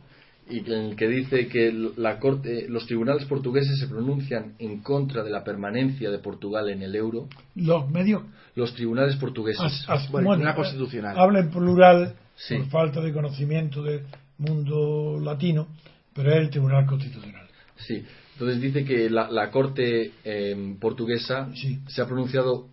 y 0.49 0.59
en 0.59 0.71
el 0.71 0.95
que 0.95 1.07
dice 1.07 1.47
que 1.47 1.71
la 1.97 2.19
corte, 2.19 2.67
los 2.69 2.85
tribunales 2.87 3.25
portugueses 3.25 3.79
se 3.79 3.87
pronuncian 3.87 4.53
en 4.59 4.81
contra 4.81 5.23
de 5.23 5.29
la 5.29 5.43
permanencia 5.43 6.09
de 6.09 6.19
Portugal 6.19 6.69
en 6.69 6.81
el 6.81 6.95
euro. 6.95 7.27
Los 7.55 7.89
medios 7.89 8.23
Los 8.55 8.73
tribunales 8.73 9.15
portugueses. 9.17 9.61
As- 9.61 9.85
as- 9.89 10.11
Bueno, 10.11 10.27
bueno, 10.29 10.41
una 10.43 10.51
eh, 10.51 10.55
constitucional. 10.55 11.17
Habla 11.17 11.39
en 11.39 11.49
plural 11.51 12.15
Sí. 12.35 12.55
por 12.55 12.67
falta 12.69 13.01
de 13.01 13.13
conocimiento 13.13 13.83
del 13.83 14.01
mundo 14.37 15.19
latino, 15.21 15.67
pero 16.13 16.31
es 16.31 16.37
el 16.37 16.49
Tribunal 16.49 16.85
Constitucional. 16.85 17.45
Sí. 17.77 18.03
Entonces 18.33 18.61
dice 18.61 18.85
que 18.85 19.09
la, 19.09 19.29
la 19.29 19.51
corte 19.51 20.11
eh, 20.23 20.75
portuguesa 20.79 21.49
Sí. 21.53 21.79
se 21.87 22.01
ha 22.01 22.05
pronunciado 22.07 22.67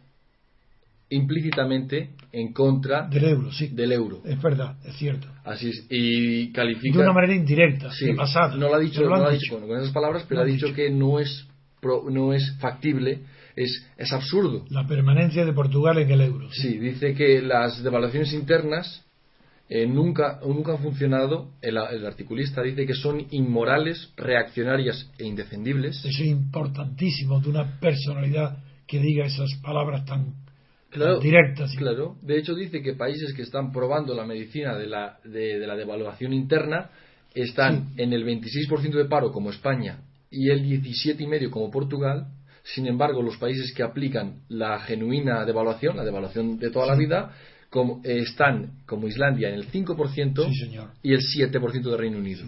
implícitamente 1.11 2.11
en 2.33 2.53
contra 2.53 3.07
Del 3.09 3.25
euro, 3.25 3.53
sí. 3.53 3.69
del 3.69 3.93
euro. 3.93 4.21
Es 4.25 4.41
verdad, 4.43 4.77
es 4.85 4.97
cierto. 4.97 5.29
Así 5.45 5.69
es. 5.69 5.87
Y 5.91 6.53
califica. 6.53 6.99
De 6.99 7.05
una 7.05 7.13
manera 7.13 7.35
indirecta, 7.35 7.91
Sí, 7.93 8.13
pasada. 8.15 8.57
no 8.57 8.69
lo 8.69 8.75
ha 8.75 8.79
dicho, 8.81 9.01
pero 9.03 9.11
no 9.11 9.17
lo 9.23 9.29
ha 9.29 9.33
dicho. 9.33 9.59
con, 9.61 9.71
esas 9.79 9.93
palabras, 9.93 10.25
pero 10.29 10.41
Lo 10.41 10.47
ha 10.47 10.51
dicho, 10.51 10.67
dicho. 10.67 10.77
que 10.77 10.91
no 10.91 11.19
es 11.21 11.47
pro- 11.81 12.11
no 12.11 12.33
es 12.33 12.57
factible, 12.59 13.21
es, 13.55 13.87
es 13.97 14.13
absurdo. 14.13 14.65
La 14.71 14.87
permanencia 14.87 15.45
de 15.45 15.53
Portugal 15.53 15.99
en 15.99 16.11
el 16.11 16.21
euro. 16.21 16.49
Sí, 16.53 16.79
dice 16.79 17.15
que 17.15 17.41
las 17.41 17.83
devaluaciones 17.83 18.33
internas 18.33 19.05
eh, 19.69 19.87
nunca, 19.87 20.41
nunca 20.45 20.73
han 20.73 20.79
funcionado. 20.83 21.51
El, 21.63 21.77
el 21.77 22.05
articulista 22.07 22.63
dice 22.63 22.85
que 22.87 22.95
son 22.95 23.27
inmorales, 23.31 24.13
reaccionarias 24.17 25.11
e 25.19 25.25
indefendibles. 25.27 25.99
Eso 26.05 26.09
es 26.23 26.29
importantísimo 26.29 27.41
de 27.41 27.51
una 27.51 27.79
personalidad 27.81 28.59
que 28.87 29.01
diga 29.01 29.25
esas 29.27 29.51
palabras 29.63 30.05
tan, 30.05 30.35
tan 30.99 31.21
directas. 31.21 31.75
Claro, 31.77 32.17
de 32.23 32.39
hecho 32.39 32.55
dice 32.55 32.83
que 32.83 32.95
países 32.95 33.33
que 33.35 33.43
están 33.43 33.73
probando 33.73 34.15
la 34.15 34.25
medicina 34.25 34.77
de 34.77 34.87
la, 34.87 35.19
de, 35.25 35.59
de 35.59 35.67
la 35.67 35.77
devaluación 35.77 36.33
interna 36.33 36.91
están 37.35 37.93
en 37.97 38.13
el 38.13 38.25
26% 38.25 38.93
de 38.97 39.05
paro 39.05 39.31
como 39.31 39.51
España 39.51 39.99
y 40.31 40.51
el 40.51 40.65
17,5% 40.65 41.51
como 41.51 41.71
Portugal. 41.71 42.27
Sin 42.63 42.87
embargo, 42.87 43.23
los 43.23 43.37
países 43.37 43.73
que 43.77 43.83
aplican 43.85 44.41
la 44.49 44.81
genuina 44.81 45.45
devaluación, 45.45 45.97
la 45.97 46.05
devaluación 46.05 46.59
de 46.59 46.71
toda 46.71 46.87
la 46.87 46.97
vida, 46.97 47.31
como, 47.71 48.01
eh, 48.05 48.19
están 48.23 48.81
como 48.87 49.07
Islandia 49.07 49.49
en 49.51 49.55
el 49.55 49.71
5% 49.71 50.45
Sí, 50.49 50.55
señor. 50.55 50.91
y 51.03 51.13
el 51.13 51.21
7% 51.21 51.91
de 51.91 51.97
Reino 51.97 52.19
Unido. 52.19 52.45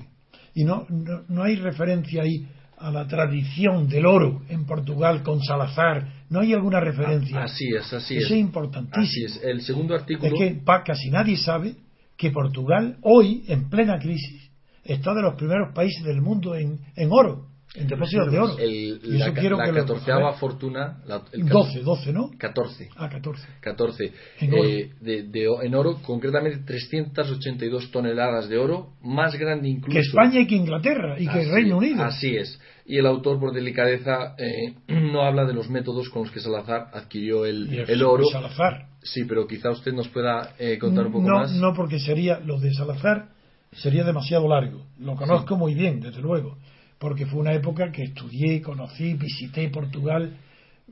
Y 0.54 0.64
no, 0.64 0.86
no, 0.88 1.22
no 1.28 1.42
hay 1.44 1.54
referencia 1.56 2.22
ahí 2.22 2.46
a 2.78 2.90
la 2.90 3.06
tradición 3.06 3.88
del 3.88 4.06
oro 4.06 4.42
en 4.48 4.64
Portugal 4.66 5.22
con 5.22 5.40
Salazar. 5.42 6.17
No 6.30 6.40
hay 6.40 6.52
alguna 6.52 6.80
referencia. 6.80 7.42
Así 7.44 7.68
es, 7.74 7.92
así 7.92 8.16
Eso 8.16 8.26
es. 8.26 8.32
es 8.32 8.38
importantísimo. 8.38 9.02
Así 9.04 9.24
es. 9.24 9.40
El 9.42 9.62
segundo 9.62 9.94
artículo. 9.94 10.34
Es 10.34 10.38
que 10.38 10.60
pa- 10.62 10.82
casi 10.84 11.10
nadie 11.10 11.36
sabe 11.36 11.74
que 12.16 12.30
Portugal 12.30 12.98
hoy, 13.02 13.44
en 13.48 13.68
plena 13.70 13.98
crisis, 13.98 14.50
está 14.84 15.14
de 15.14 15.22
los 15.22 15.34
primeros 15.34 15.72
países 15.74 16.02
del 16.04 16.20
mundo 16.20 16.54
en, 16.54 16.80
en 16.96 17.08
oro, 17.10 17.47
en 17.74 17.86
depósitos 17.86 18.32
de 18.32 18.38
oro. 18.38 18.58
el- 18.58 19.00
Y 19.04 19.18
la 19.18 19.32
quiero 19.34 19.56
la 19.58 19.72
catorceava 19.72 20.32
fortuna. 20.34 21.02
La, 21.06 21.22
el 21.32 21.46
12, 21.46 21.80
12, 21.80 22.12
¿no? 22.12 22.30
14. 22.38 22.88
Ah, 22.96 23.08
14. 23.08 23.46
14 23.60 24.12
En 24.40 24.52
oro. 24.54 24.64
eh, 24.64 24.90
de, 25.00 25.22
de 25.24 25.48
en 25.62 25.74
oro, 25.74 25.98
concretamente 26.04 26.58
382 26.64 27.90
toneladas 27.90 28.48
de 28.48 28.58
oro, 28.58 28.90
más 29.02 29.34
grande 29.38 29.68
incluso 29.68 29.94
Que 29.94 30.00
España 30.00 30.40
y 30.40 30.46
que 30.46 30.54
Inglaterra 30.56 31.16
y 31.18 31.24
que 31.26 31.40
Así- 31.40 31.50
Reino 31.50 31.78
Unido. 31.78 32.02
Así 32.04 32.36
es. 32.36 32.58
Y 32.86 32.96
el 32.96 33.06
autor, 33.06 33.38
por 33.38 33.52
delicadeza, 33.52 34.34
eh, 34.38 34.74
no 34.88 35.22
habla 35.22 35.44
de 35.44 35.52
los 35.52 35.68
métodos 35.68 36.08
con 36.08 36.22
los 36.22 36.30
que 36.32 36.40
Salazar 36.40 36.88
adquirió 36.94 37.44
el, 37.44 37.68
Y 37.72 37.78
el 37.92 38.02
oro. 38.02 38.24
Salazar. 38.32 38.86
Sí, 39.02 39.24
pero 39.24 39.46
quizá 39.46 39.70
usted 39.70 39.92
nos 39.92 40.08
pueda 40.08 40.54
eh, 40.58 40.78
contar 40.78 41.06
un 41.06 41.12
poco 41.12 41.28
no, 41.28 41.36
más. 41.36 41.52
no, 41.52 41.72
porque 41.74 41.98
sería 42.00 42.40
lo 42.40 42.58
de 42.58 42.72
Salazar 42.74 43.28
sería 43.72 44.02
demasiado 44.04 44.48
largo. 44.48 44.86
Lo 44.98 45.14
conozco 45.14 45.56
muy 45.56 45.74
bien, 45.74 46.00
desde 46.00 46.20
luego, 46.20 46.56
porque 46.98 47.26
fue 47.26 47.40
una 47.40 47.52
época 47.54 47.90
que 47.92 48.02
estudié, 48.04 48.60
conocí, 48.62 49.14
visité 49.14 49.68
Portugal. 49.70 50.36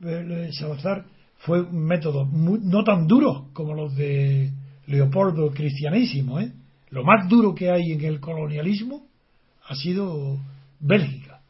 Eh, 0.03 0.49
Salazar 0.53 1.05
fue 1.39 1.61
un 1.61 1.85
método 1.85 2.25
muy- 2.25 2.59
no 2.63 2.83
tan 2.83 3.07
duro 3.07 3.49
como 3.53 3.73
los 3.73 3.95
de 3.95 4.51
Leopoldo 4.87 5.51
cristianísimo. 5.51 6.39
¿eh? 6.39 6.51
Lo 6.91 7.03
más 7.03 7.27
duro 7.27 7.53
que 7.53 7.69
hay 7.69 7.91
en 7.91 8.03
el 8.05 8.19
colonialismo 8.19 9.05
ha 9.67 9.75
sido 9.75 10.39
Bélgica. 10.79 11.41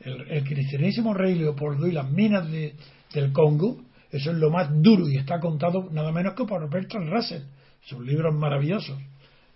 El, 0.00 0.22
el 0.30 0.44
cristianísimo 0.44 1.14
rey 1.14 1.34
Leopoldo 1.36 1.86
y 1.86 1.92
las 1.92 2.10
minas 2.10 2.50
de- 2.50 2.74
del 3.14 3.32
Congo, 3.32 3.80
eso 4.10 4.30
es 4.32 4.38
lo 4.38 4.50
más 4.50 4.70
duro 4.82 5.08
y 5.08 5.16
está 5.18 5.38
contado 5.38 5.88
nada 5.92 6.10
menos 6.10 6.34
que 6.34 6.44
por 6.44 6.68
Bertrand 6.68 7.08
Russell. 7.10 7.42
Son 7.86 8.04
libros 8.04 8.34
maravillosos. 8.34 8.98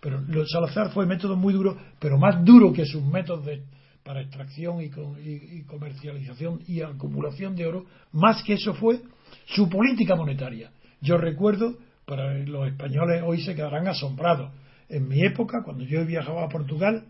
Pero 0.00 0.20
Salazar 0.46 0.92
fue 0.92 1.06
método 1.06 1.34
muy 1.34 1.52
duro, 1.54 1.76
pero 1.98 2.18
más 2.18 2.44
duro 2.44 2.72
que 2.72 2.84
sus 2.84 3.02
métodos 3.02 3.46
de- 3.46 3.62
para 4.04 4.20
extracción 4.20 4.80
y, 4.82 4.84
y- 4.84 5.62
comercialización 5.64 6.60
y 6.68 6.82
acumulación 6.82 7.56
de 7.56 7.66
oro, 7.66 7.86
más 8.12 8.42
que 8.42 8.54
eso 8.54 8.74
fue 8.74 9.00
su 9.46 9.68
política 9.68 10.14
monetaria. 10.14 10.70
Yo 11.00 11.16
recuerdo, 11.16 11.76
para 12.04 12.34
los 12.44 12.68
españoles 12.68 13.22
hoy 13.24 13.40
se 13.42 13.54
quedarán 13.54 13.88
asombrados, 13.88 14.52
en 14.88 15.08
mi 15.08 15.24
época, 15.24 15.62
cuando 15.64 15.84
yo 15.84 16.04
viajaba 16.04 16.44
a 16.44 16.48
Portugal, 16.48 17.04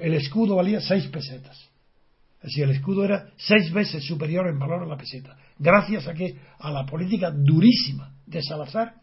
el 0.00 0.14
escudo 0.14 0.56
valía 0.56 0.80
seis 0.80 1.06
pesetas. 1.08 1.68
Así 2.42 2.60
el 2.62 2.70
escudo 2.70 3.04
era 3.04 3.28
seis 3.36 3.70
veces 3.72 4.02
superior 4.04 4.48
en 4.48 4.58
valor 4.58 4.82
a 4.82 4.86
la 4.86 4.96
peseta, 4.96 5.36
gracias 5.58 6.08
a 6.08 6.14
que 6.14 6.36
a 6.58 6.70
la 6.72 6.84
política 6.86 7.30
durísima 7.30 8.14
de 8.26 8.42
Salazar 8.42 8.94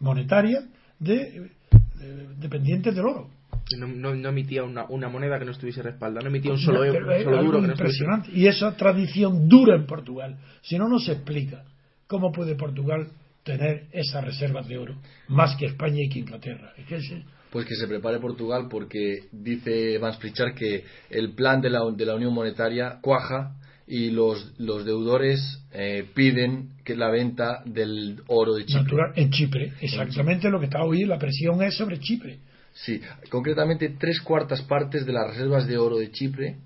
monetaria 0.00 0.62
de, 0.98 1.50
de- 1.96 2.34
dependientes 2.38 2.94
del 2.94 3.04
oro. 3.04 3.30
No, 3.76 3.86
no- 3.86 4.14
no 4.14 4.28
emitía 4.30 4.62
una, 4.64 4.84
una 4.88 5.08
moneda 5.08 5.38
que 5.38 5.44
no 5.44 5.50
estuviese 5.52 5.82
respaldada, 5.82 6.22
no 6.22 6.30
emitía 6.30 6.52
un 6.52 6.58
solo, 6.58 6.84
euro, 6.84 7.06
un 7.14 7.22
solo 7.22 7.42
duro 7.44 7.60
que 7.60 7.66
no 7.66 7.72
estuviese 7.74 8.02
impresionante. 8.04 8.30
Y 8.32 8.46
esa 8.46 8.76
tradición 8.76 9.48
dura 9.48 9.76
en 9.76 9.84
Portugal. 9.86 10.38
Si 10.62 10.78
no, 10.78 10.88
no 10.88 10.98
se 10.98 11.12
explica 11.12 11.64
cómo 12.06 12.32
puede 12.32 12.54
Portugal 12.54 13.08
tener 13.44 13.86
esas 13.92 14.24
reservas 14.24 14.66
de 14.68 14.78
oro 14.78 14.96
más 15.28 15.54
que 15.56 15.66
España 15.66 16.00
y 16.02 16.08
que 16.08 16.20
Inglaterra. 16.20 16.72
Es 16.78 16.86
que 16.86 16.96
es- 16.96 17.12
Pues 17.50 17.66
que 17.66 17.74
se 17.76 17.86
prepare 17.88 18.18
Portugal 18.18 18.68
porque 18.70 19.24
dice 19.32 19.96
Vance 19.98 20.18
Pritchard 20.18 20.54
que 20.54 20.84
el 21.10 21.32
plan 21.34 21.60
de 21.60 21.70
la, 21.70 21.80
de 21.94 22.04
la 22.06 22.14
Unión 22.14 22.32
Monetaria 22.34 22.98
cuaja 23.02 23.54
y 23.86 24.10
los, 24.10 24.52
los 24.58 24.84
deudores 24.84 25.62
eh, 25.72 26.06
piden 26.14 26.70
que 26.84 26.94
la 26.94 27.08
venta 27.10 27.62
del 27.64 28.20
oro 28.26 28.54
de 28.54 28.66
Chipre. 28.66 28.82
Natural, 28.82 29.12
en 29.16 29.30
Chipre. 29.30 29.72
Exactamente 29.80 30.50
lo 30.50 30.58
que 30.60 30.66
está 30.66 30.82
hoy, 30.84 31.04
la 31.06 31.18
presión 31.18 31.62
es 31.62 31.74
sobre 31.74 31.98
Chipre. 32.00 32.38
Sí, 32.84 33.00
concretamente 33.30 33.88
tres 33.98 34.20
cuartas 34.20 34.62
partes 34.62 35.04
de 35.04 35.12
las 35.12 35.28
reservas 35.28 35.66
de 35.66 35.78
oro 35.78 35.98
de 35.98 36.10
Chipre 36.12 36.56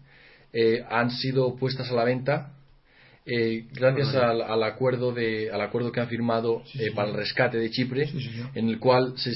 eh, 0.53 0.85
han 0.91 1.11
sido 1.11 1.57
puestas 1.57 1.91
a 1.91 1.95
la 1.95 2.05
venta 2.05 2.53
eh, 3.25 3.67
gracias 3.73 4.15
al, 4.17 4.43
al 4.43 4.63
acuerdo 4.65 5.13
de 5.13 5.51
al 5.51 5.61
acuerdo 5.61 5.93
que 5.93 6.01
han 6.01 6.09
firmado 6.09 6.63
Sí, 6.67 6.83
eh, 6.83 6.93
para 6.95 7.09
el 7.11 7.15
rescate 7.17 7.57
de 7.59 7.71
Chipre, 7.71 8.07
Sí, 8.09 8.19
en 8.55 8.69
el 8.69 8.79
cual 8.79 9.15
se- 9.17 9.33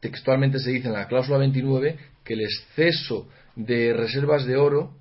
textualmente 0.00 0.58
se 0.58 0.70
dice 0.70 0.88
en 0.88 0.94
la 0.94 1.06
cláusula 1.06 1.38
29 1.38 1.96
que 2.24 2.34
el 2.34 2.40
exceso 2.42 3.28
de 3.54 3.92
reservas 3.92 4.46
de 4.46 4.56
oro 4.56 4.92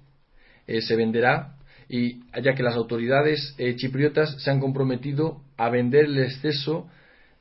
eh, 0.68 0.82
se 0.82 0.96
venderá 0.96 1.56
y 1.90 2.22
ya 2.42 2.54
que 2.56 2.64
las 2.64 2.76
autoridades 2.76 3.56
eh, 3.58 3.76
chipriotas 3.76 4.36
se 4.44 4.52
han 4.52 4.60
comprometido 4.60 5.42
a 5.58 5.70
vender 5.70 6.06
el 6.06 6.20
exceso 6.20 6.88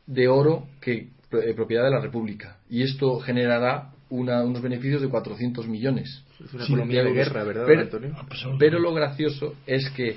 de 0.07 0.28
oro 0.28 0.68
que 0.80 1.09
propiedad 1.55 1.85
de 1.85 1.91
la 1.91 2.01
República 2.01 2.59
y 2.70 2.82
esto 2.82 3.18
generará 3.20 3.91
una- 4.11 4.43
unos 4.45 4.61
beneficios 4.62 5.01
de 5.03 5.09
400 5.09 5.66
millones. 5.66 6.22
Es 6.45 6.53
una 6.55 6.64
Sí, 6.66 6.72
economía 6.72 7.03
de 7.03 7.12
guerra, 7.12 7.43
¿verdad, 7.45 7.64
Pero- 7.66 7.80
Antonio? 7.82 8.14
Absolutamente. 8.18 8.64
Pero 8.64 8.78
lo 8.78 8.95
gracioso 8.95 9.55
es 9.66 9.89
que 9.91 10.16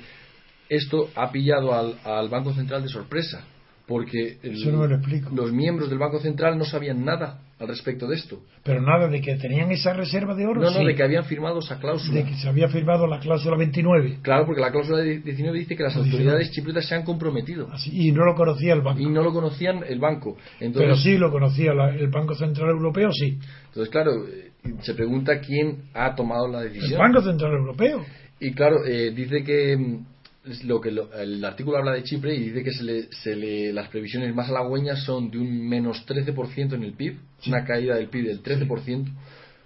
esto 0.68 1.08
ha 1.14 1.32
pillado 1.32 1.74
al, 1.74 1.94
al 2.04 2.28
Banco 2.28 2.52
Central 2.52 2.82
de 2.82 2.88
sorpresa, 2.88 3.44
porque 3.88 4.36
el- 4.42 4.54
Eso 4.56 4.70
no 4.70 4.82
me 4.82 4.88
lo 4.88 4.96
explico. 4.96 5.30
los 5.34 5.50
miembros 5.50 5.88
del 5.88 5.98
Banco 5.98 6.20
Central 6.20 6.58
no 6.58 6.64
sabían 6.64 7.04
nada 7.04 7.40
al 7.58 7.66
respecto 7.68 8.06
de 8.06 8.14
esto. 8.16 8.38
Pero 8.62 8.80
nada 8.82 9.08
de 9.08 9.20
que 9.22 9.34
tenían 9.36 9.70
esa 9.72 9.94
reserva 9.94 10.34
de 10.36 10.46
oro. 10.46 10.60
No, 10.60 10.70
no, 10.70 10.78
sí. 10.78 10.84
de 10.84 10.94
que 10.94 11.02
habían 11.02 11.24
firmado 11.24 11.58
esa 11.60 11.78
cláusula. 11.80 12.20
De 12.20 12.24
que 12.26 12.34
se 12.36 12.48
había 12.48 12.68
firmado 12.68 13.06
la 13.06 13.18
cláusula 13.18 13.56
29. 13.56 14.18
Claro, 14.22 14.44
porque 14.46 14.60
la 14.60 14.70
cláusula 14.70 14.98
de 14.98 15.20
19 15.20 15.58
dice 15.58 15.74
que 15.74 15.82
las 15.82 15.96
La 15.96 16.02
19. 16.02 16.24
autoridades 16.28 16.52
chipriotas 16.54 16.86
se 16.86 16.94
han 16.94 17.02
comprometido 17.04 17.68
Así, 17.72 17.90
y 17.92 18.12
no 18.12 18.24
lo 18.26 18.34
conocía 18.34 18.74
el 18.74 18.82
banco. 18.82 19.00
y 19.00 19.06
no 19.06 19.22
lo 19.22 19.32
conocían 19.32 19.82
el 19.88 19.98
banco. 19.98 20.36
Entonces, 20.60 20.82
Pero 20.82 20.96
sí 20.96 21.16
lo 21.18 21.32
conocía 21.32 21.72
la- 21.72 21.90
el 21.94 22.08
Banco 22.08 22.34
Central 22.34 22.68
Europeo, 22.68 23.10
sí. 23.12 23.38
entonces 23.68 23.88
claro, 23.90 24.10
eh, 24.28 24.50
se 24.82 24.94
pregunta 24.94 25.40
quién 25.40 25.84
ha 25.94 26.14
tomado 26.14 26.46
la 26.46 26.62
El 26.62 26.74
decisión. 26.74 27.00
Banco 27.00 27.22
Central 27.22 27.52
Europeo. 27.52 28.04
Y 28.38 28.52
claro, 28.52 28.84
eh, 28.86 29.10
dice 29.16 29.42
que 29.42 29.76
mm, 29.76 30.04
es 30.50 30.64
lo 30.64 30.80
que 30.80 30.90
lo- 30.90 31.12
el 31.14 31.44
artículo 31.44 31.78
habla 31.78 31.92
de 31.92 32.02
Chipre 32.02 32.34
y 32.34 32.50
dice 32.50 32.62
que 32.64 32.72
se 32.72 32.82
le, 32.84 33.02
se 33.12 33.36
le- 33.36 33.72
las 33.72 33.88
previsiones 33.88 34.34
más 34.34 34.48
halagüeñas 34.48 35.04
son 35.04 35.30
de 35.30 35.38
un 35.38 35.68
menos 35.68 36.04
13% 36.06 36.74
en 36.74 36.82
el 36.84 36.92
PIB, 36.94 37.18
una 37.46 37.64
caída 37.64 37.96
del 37.96 38.08
PIB 38.08 38.26
del 38.26 38.42
13%, 38.42 39.10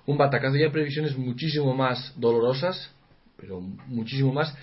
un 0.07 0.19
batacazo 0.19 0.57
y 0.57 0.63
hay 0.63 0.71
previsiones 0.71 1.17
muchísimo 1.17 1.75
más 1.75 2.13
dolorosas, 2.17 2.91
pero 3.37 3.61
muchísimo 3.61 4.33
más, 4.33 4.55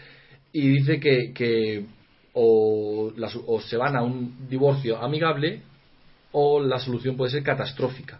y 0.52 0.68
dice 0.68 1.00
que, 1.00 1.32
que 1.34 1.86
o, 2.34 3.12
las- 3.18 3.38
o 3.48 3.60
se 3.62 3.78
van 3.78 3.96
a 3.96 4.02
un 4.04 4.48
divorcio 4.50 4.98
amigable 5.02 5.62
o 6.32 6.60
la 6.62 6.80
solución 6.80 7.18
puede 7.18 7.32
ser 7.32 7.44
catastrófica. 7.44 8.20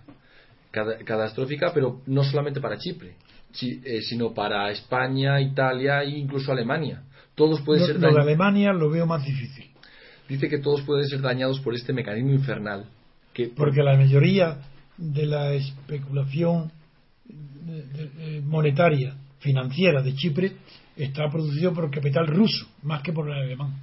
Cada- 0.72 0.98
catastrófica, 1.00 1.72
pero 1.74 2.02
no 2.08 2.24
solamente 2.24 2.62
para 2.62 2.78
Chipre, 2.78 3.14
chi- 3.54 3.82
eh, 3.84 4.02
sino 4.02 4.34
para 4.34 4.70
España, 4.72 5.40
Italia 5.42 6.04
e 6.04 6.10
incluso 6.10 6.52
Alemania. 6.52 7.04
Todos 7.40 7.62
pueden 7.62 7.82
Lo, 7.82 7.88
ser 7.88 8.00
lo 8.02 8.14
de 8.14 8.22
Alemania 8.22 8.74
lo 8.74 8.90
veo 8.90 9.06
más 9.08 9.24
difícil. 9.26 9.66
Dice 10.28 10.48
que 10.50 10.60
todos 10.60 10.82
pueden 10.84 11.08
ser 11.08 11.22
dañados 11.22 11.60
por 11.62 11.74
este 11.74 11.94
mecanismo 11.94 12.34
infernal. 12.34 12.86
Que, 13.34 13.48
Porque 13.48 13.82
la 13.82 13.96
mayoría 13.96 14.58
de 14.98 15.26
la 15.26 15.54
especulación 15.54 16.70
monetaria, 18.44 19.16
financiera 19.40 20.02
de 20.02 20.14
Chipre 20.16 20.52
está 20.98 21.30
producido 21.30 21.74
por 21.74 21.90
capital 21.90 22.28
ruso, 22.28 22.68
más 22.84 23.02
que 23.02 23.14
por 23.14 23.30
el 23.30 23.36
alemán. 23.38 23.74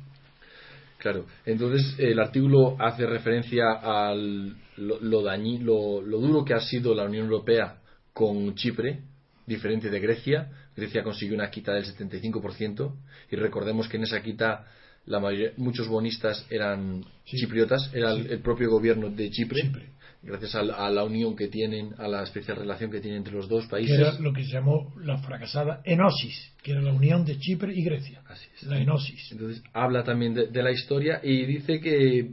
Claro, 0.99 1.25
entonces 1.45 1.95
el 1.99 2.19
artículo 2.19 2.77
hace 2.79 3.07
referencia 3.07 3.65
al 3.83 4.55
lo, 4.77 5.01
lo, 5.01 5.23
dañi- 5.23 5.61
lo, 5.61 6.03
lo 6.03 6.19
duro 6.19 6.45
que 6.45 6.53
ha 6.55 6.61
sido 6.61 6.95
la 6.95 7.05
Unión 7.05 7.25
Europea 7.27 7.77
con 8.13 8.55
Chipre, 8.55 9.01
diferente 9.47 9.89
de 9.89 10.01
Grecia. 10.01 10.51
Grecia 10.77 11.03
consiguió 11.03 11.35
una 11.35 11.51
quita 11.51 11.73
del 11.73 11.85
75% 11.85 12.93
y 13.31 13.37
recordemos 13.37 13.89
que 13.89 13.97
en 13.97 14.03
esa 14.05 14.23
quita 14.23 14.67
la 15.07 15.21
mayoría, 15.21 15.53
muchos 15.57 15.89
bonistas 15.89 16.45
eran 16.51 17.05
Sí. 17.25 17.37
chipriotas, 17.39 17.91
era 17.95 18.13
el, 18.13 18.27
el 18.31 18.41
propio 18.41 18.69
gobierno 18.71 19.09
de 19.09 19.31
Chipre, 19.31 19.63
Chipre. 19.63 19.87
gracias 20.23 20.55
a, 20.57 20.63
la- 20.65 20.75
a 20.75 20.91
la 20.91 21.05
unión 21.05 21.37
que 21.37 21.47
tienen, 21.49 21.95
a 21.99 22.09
la 22.09 22.25
especial 22.25 22.57
relación 22.57 22.91
que 22.91 23.01
tienen 23.01 23.19
entre 23.19 23.35
los 23.35 23.49
dos 23.49 23.65
que 23.65 23.71
países. 23.71 23.99
era 23.99 24.13
lo 24.19 24.33
que 24.33 24.45
se 24.45 24.53
llamó 24.53 24.93
la 25.01 25.19
fracasada 25.19 25.81
enosis, 25.85 26.53
que 26.63 26.73
era 26.73 26.81
la 26.83 26.93
unión 26.93 27.25
de 27.25 27.39
Chipre 27.39 27.73
y 27.73 27.85
Grecia. 27.85 28.21
Así 28.27 28.47
es. 28.57 28.65
La 28.65 28.79
enosis. 28.81 29.31
Entonces 29.31 29.63
habla 29.73 30.03
también 30.03 30.35
de, 30.35 30.49
de 30.49 30.63
la 30.63 30.73
historia 30.73 31.21
y 31.23 31.47
dice 31.47 31.79
que, 31.81 32.33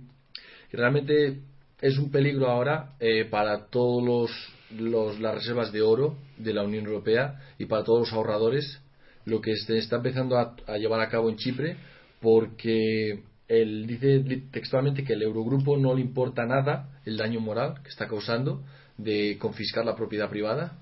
que 0.72 0.78
realmente 0.78 1.42
es 1.80 1.98
un 2.00 2.10
peligro 2.10 2.48
ahora 2.50 2.94
eh, 3.00 3.26
para 3.26 3.68
todos 3.68 4.04
los, 4.04 4.32
los- 4.80 5.20
las 5.20 5.36
reservas 5.36 5.72
de 5.72 5.82
oro 5.84 6.18
de 6.38 6.54
la 6.54 6.64
Unión 6.64 6.86
Europea 6.86 7.40
y 7.60 7.66
para 7.66 7.84
todos 7.84 8.00
los 8.02 8.14
ahorradores 8.14 8.82
lo 9.26 9.40
que 9.42 9.56
se 9.56 9.78
está 9.78 9.98
empezando 9.98 10.38
a, 10.38 10.56
a 10.68 10.78
llevar 10.78 11.00
a 11.02 11.10
cabo 11.10 11.30
en 11.30 11.38
Chipre 11.38 11.78
porque 12.22 13.24
él 13.48 13.86
dice 13.88 14.20
textualmente 14.52 15.04
que 15.04 15.14
el 15.14 15.22
Eurogrupo 15.24 15.78
no 15.78 15.94
le 15.94 16.02
importa 16.02 16.46
nada 16.46 17.00
el 17.06 17.18
daño 17.18 17.40
moral 17.40 17.82
que 17.84 17.90
está 17.90 18.08
causando 18.08 18.64
de 18.98 19.38
confiscar 19.40 19.86
la 19.86 19.96
propiedad 19.96 20.30
privada 20.30 20.78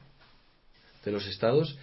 de 1.05 1.11
los 1.11 1.25
estados 1.27 1.77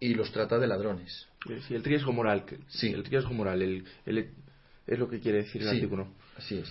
y 0.00 0.14
los 0.14 0.30
trata 0.32 0.58
de 0.58 0.66
ladrones. 0.66 1.26
Eh, 1.48 1.60
Sí, 1.66 1.74
el 1.74 1.82
riesgo 1.84 2.12
moral. 2.12 2.44
que- 2.44 2.58
Sí. 2.68 2.88
El 2.88 3.04
riesgo 3.04 3.32
moral. 3.32 3.62
El, 3.62 3.84
el- 4.06 4.28
es 4.86 4.98
lo 4.98 5.08
que 5.08 5.20
quiere 5.20 5.38
decir 5.38 5.62
el 5.62 5.68
Sí, 5.70 5.76
artículo. 5.76 6.08
así 6.36 6.58
es. 6.58 6.70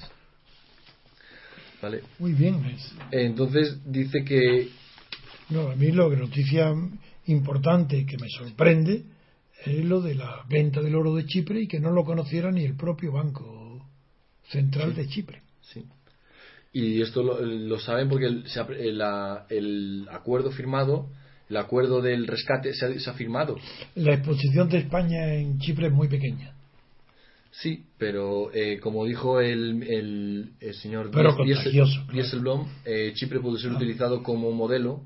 ¿Vale? 1.82 2.02
Muy 2.20 2.34
bien. 2.34 2.64
es- 2.66 2.94
Entonces 3.12 3.80
dice 3.86 4.24
que 4.24 4.70
No, 5.54 5.70
a 5.70 5.76
mí 5.76 5.92
lo 5.92 6.10
que 6.10 6.18
noticia 6.18 6.74
importante 7.28 8.06
que 8.06 8.18
me 8.18 8.28
sorprende 8.30 9.04
es 9.66 9.86
lo 9.86 10.02
de 10.02 10.16
la 10.16 10.44
venta 10.50 10.82
del 10.82 10.96
oro 10.96 11.14
de 11.16 11.26
Chipre 11.26 11.62
y 11.62 11.68
que 11.68 11.80
no 11.80 11.92
lo 11.92 12.04
conociera 12.04 12.52
ni 12.52 12.64
el 12.66 12.76
propio 12.76 13.12
Banco 13.14 13.86
Central 14.50 14.94
de 14.96 15.08
Chipre. 15.08 15.42
sí. 15.62 15.84
Y 16.76 17.02
esto 17.04 17.22
lo, 17.22 17.40
lo 17.40 17.80
saben 17.80 18.10
porque 18.10 18.26
el, 18.26 18.46
el- 18.80 18.98
la- 18.98 19.46
el 19.52 20.08
acuerdo 20.12 20.50
firmado, 20.52 21.08
el 21.48 21.58
acuerdo 21.58 22.02
del 22.02 22.26
rescate 22.26 22.74
se 22.74 22.86
ha, 22.88 23.00
se 23.00 23.10
ha 23.12 23.14
firmado. 23.14 23.58
La 23.94 24.16
exposición 24.16 24.70
de 24.70 24.80
España 24.80 25.36
en 25.36 25.60
Chipre 25.60 25.88
es 25.88 25.94
muy 25.94 26.08
pequeña. 26.08 26.56
Sí, 27.52 27.84
pero 28.00 28.52
eh, 28.56 28.80
como 28.80 29.06
dijo 29.06 29.40
el, 29.40 29.84
el, 29.84 30.74
señor 30.82 31.12
Pero 31.12 31.36
Dies- 31.46 31.58
contagioso, 31.58 31.94
claro. 32.06 32.14
Dieselblom, 32.14 32.68
eh, 32.86 33.12
Chipre 33.14 33.40
puede 33.40 33.60
ser 33.60 33.70
Ah. 33.72 33.76
utilizado 33.76 34.24
como 34.24 34.52
modelo 34.52 35.04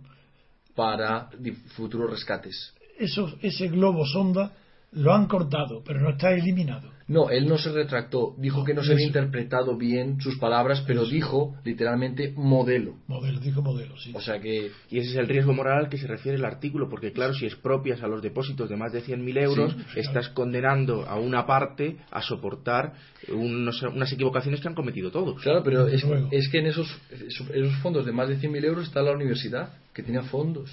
para 0.78 1.30
futuros 1.76 2.12
rescates. 2.12 2.72
Eso, 3.00 3.34
ese 3.42 3.68
globo 3.68 4.06
sonda 4.06 4.52
lo 4.92 5.12
han 5.12 5.28
cortado, 5.28 5.82
pero 5.84 6.00
no 6.00 6.12
está 6.12 6.30
eliminado. 6.32 6.92
No, 7.10 7.30
él 7.30 7.48
no 7.48 7.58
se 7.58 7.72
retractó, 7.72 8.36
dijo 8.38 8.60
No, 8.60 8.64
que 8.66 8.74
no 8.74 8.84
se 8.84 8.92
había 8.92 9.06
eso- 9.08 9.18
interpretado 9.18 9.78
bien 9.78 10.20
sus 10.20 10.38
palabras, 10.40 10.84
pero 10.86 11.04
Eso. 11.04 11.12
dijo 11.12 11.56
literalmente 11.64 12.34
modelo. 12.36 12.96
Modelo, 13.08 13.40
dijo 13.40 13.62
modelo, 13.62 13.98
sí. 13.98 14.12
O 14.14 14.20
sea 14.20 14.40
que 14.42 14.72
Y 14.90 15.00
ese 15.00 15.12
es 15.12 15.16
el 15.16 15.28
riesgo 15.30 15.54
moral 15.54 15.86
al 15.86 15.90
que 15.90 15.98
se 15.98 16.06
refiere 16.06 16.38
el 16.38 16.44
artículo, 16.44 16.90
porque 16.90 17.14
claro, 17.14 17.34
si 17.34 17.46
expropias 17.46 18.04
a 18.04 18.08
los 18.08 18.22
depósitos 18.22 18.68
de 18.70 18.76
más 18.76 18.92
de 18.92 19.02
100.000 19.02 19.38
euros, 19.38 19.74
Sí, 19.94 20.00
estás 20.02 20.28
condenando 20.30 21.06
a 21.08 21.16
una 21.18 21.46
parte 21.46 21.96
a 22.12 22.22
soportar 22.22 22.92
unos- 23.30 23.82
unas 23.84 24.12
equivocaciones 24.12 24.60
que 24.60 24.68
han 24.68 24.76
cometido 24.76 25.10
todos. 25.10 25.42
Claro, 25.42 25.64
pero 25.64 25.88
es, 25.88 26.06
es 26.32 26.50
que 26.50 26.60
en 26.60 26.66
esos, 26.68 26.88
esos 27.10 27.76
fondos 27.82 28.06
de 28.06 28.12
más 28.12 28.28
de 28.28 28.38
100.000 28.38 28.66
euros 28.66 28.86
está 28.88 29.02
la 29.02 29.14
universidad, 29.14 29.70
que 29.94 30.04
tenía 30.04 30.24
fondos 30.24 30.70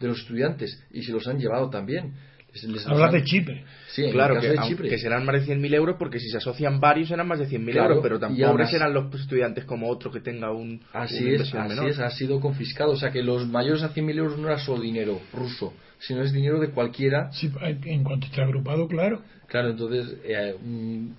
de 0.00 0.08
los 0.08 0.18
estudiantes, 0.18 0.82
y 0.90 1.02
se 1.02 1.12
los 1.12 1.24
han 1.28 1.38
llevado 1.38 1.70
también. 1.70 2.14
Les- 2.54 2.64
les- 2.64 2.86
Habla 2.86 3.06
los 3.06 3.12
de 3.14 3.24
Chipre. 3.24 3.64
Sí, 3.88 4.10
claro, 4.12 4.38
que, 4.40 4.48
de 4.48 4.58
aunque- 4.58 4.68
Chipre. 4.68 4.88
que 4.90 4.98
serán 4.98 5.24
más 5.24 5.34
de 5.36 5.46
100.000 5.46 5.72
euros, 5.74 5.96
porque 5.98 6.18
si 6.20 6.28
se 6.28 6.36
asocian 6.36 6.80
varios 6.80 7.08
serán 7.08 7.26
más 7.28 7.38
de 7.38 7.46
100.000 7.46 7.72
Claro, 7.74 7.90
euros, 7.94 8.02
pero 8.02 8.18
tan 8.18 8.36
pobres 8.36 8.70
serán 8.70 8.92
los 8.92 9.14
estudiantes 9.14 9.64
como 9.64 9.88
otro 9.88 10.10
que 10.10 10.20
tenga 10.20 10.52
un, 10.52 10.80
Así 10.92 11.24
una 11.24 11.34
es, 11.42 11.54
así 11.54 11.68
menor. 11.68 11.88
es, 11.88 11.98
ha 11.98 12.10
sido 12.10 12.40
confiscado. 12.40 12.92
O 12.92 12.96
sea 12.96 13.10
que 13.10 13.22
los 13.22 13.46
mayores 13.48 13.82
a 13.82 13.88
100.000 13.94 14.18
euros 14.18 14.38
no 14.38 14.48
era 14.48 14.58
solo 14.58 14.82
dinero 14.82 15.20
ruso, 15.32 15.72
sino 15.98 16.22
es 16.22 16.32
dinero 16.32 16.60
de 16.60 16.68
cualquiera. 16.70 17.30
Sí, 17.32 17.50
en 17.84 18.04
cuanto 18.04 18.26
esté 18.26 18.42
agrupado, 18.42 18.86
claro. 18.86 19.22
Claro, 19.48 19.70
entonces, 19.70 20.14
eh, 20.24 20.54
un, 20.62 21.14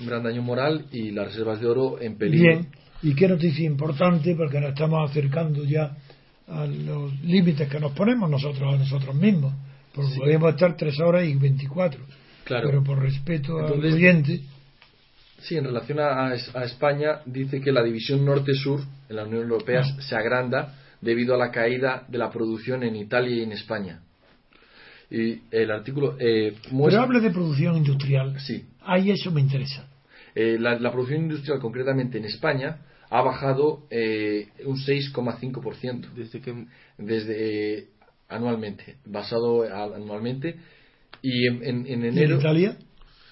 un 0.00 0.06
gran 0.06 0.22
daño 0.24 0.42
moral 0.42 0.86
y 0.90 1.10
las 1.12 1.26
reservas 1.28 1.60
de 1.60 1.66
oro 1.66 2.00
en 2.00 2.16
peligro. 2.16 2.48
Bien. 2.48 2.66
Y 3.02 3.14
qué 3.14 3.28
noticia 3.28 3.64
importante, 3.66 4.34
porque 4.34 4.58
nos 4.60 4.70
estamos 4.70 5.08
acercando 5.10 5.62
ya 5.64 5.96
a 6.48 6.66
los 6.66 7.20
límites 7.22 7.68
que 7.68 7.78
nos 7.78 7.92
ponemos 7.92 8.28
nosotros 8.30 8.74
a 8.74 8.78
nosotros 8.78 9.14
mismos. 9.14 9.52
Porque 9.94 10.10
Sí. 10.12 10.18
podríamos 10.18 10.50
estar 10.54 10.76
tres 10.76 10.98
horas 11.00 11.24
y 11.24 11.34
24. 11.34 12.00
Claro. 12.44 12.68
Pero 12.68 12.82
por 12.84 12.98
respeto 13.00 13.60
Entonces- 13.60 13.92
al 13.92 13.94
oyente, 13.94 14.40
Sí, 15.38 15.56
en 15.58 15.64
relación 15.64 16.00
a, 16.00 16.28
a 16.30 16.64
España, 16.64 17.20
dice 17.26 17.60
que 17.60 17.70
la 17.70 17.82
división 17.82 18.24
norte-sur 18.24 18.80
en 19.10 19.16
la 19.16 19.24
Unión 19.24 19.42
Europea 19.42 19.82
Ah. 19.84 20.00
se 20.00 20.16
agranda 20.16 20.74
debido 21.02 21.34
a 21.34 21.38
la 21.38 21.50
caída 21.50 22.04
de 22.08 22.16
la 22.16 22.30
producción 22.30 22.82
en 22.82 22.96
Italia 22.96 23.36
y 23.36 23.42
en 23.42 23.52
España. 23.52 24.00
Y 25.10 25.40
el 25.50 25.70
artículo 25.70 26.16
eh, 26.18 26.54
Pero 26.62 26.74
muestra. 26.74 27.02
hable 27.02 27.20
de 27.20 27.30
producción 27.30 27.76
industrial. 27.76 28.40
Sí. 28.40 28.64
Ahí 28.86 29.10
eso 29.10 29.30
me 29.30 29.42
interesa. 29.42 29.86
Eh, 30.34 30.56
la, 30.58 30.78
la 30.78 30.90
producción 30.90 31.22
industrial, 31.24 31.60
concretamente 31.60 32.16
en 32.16 32.24
España, 32.24 32.78
ha 33.10 33.20
bajado 33.20 33.82
eh, 33.90 34.48
un 34.64 34.78
6,5% 34.78 36.08
Desde 36.16 36.40
que 36.40 36.66
desde 36.96 37.34
eh, 37.80 37.86
anualmente, 38.28 38.96
basado 39.04 39.62
anualmente. 39.94 40.56
Y 41.22 41.46
en, 41.46 41.62
en- 41.64 41.86
en 41.86 41.86
¿Y 41.86 41.92
en 41.92 42.04
enero, 42.04 42.38
Italia? 42.38 42.76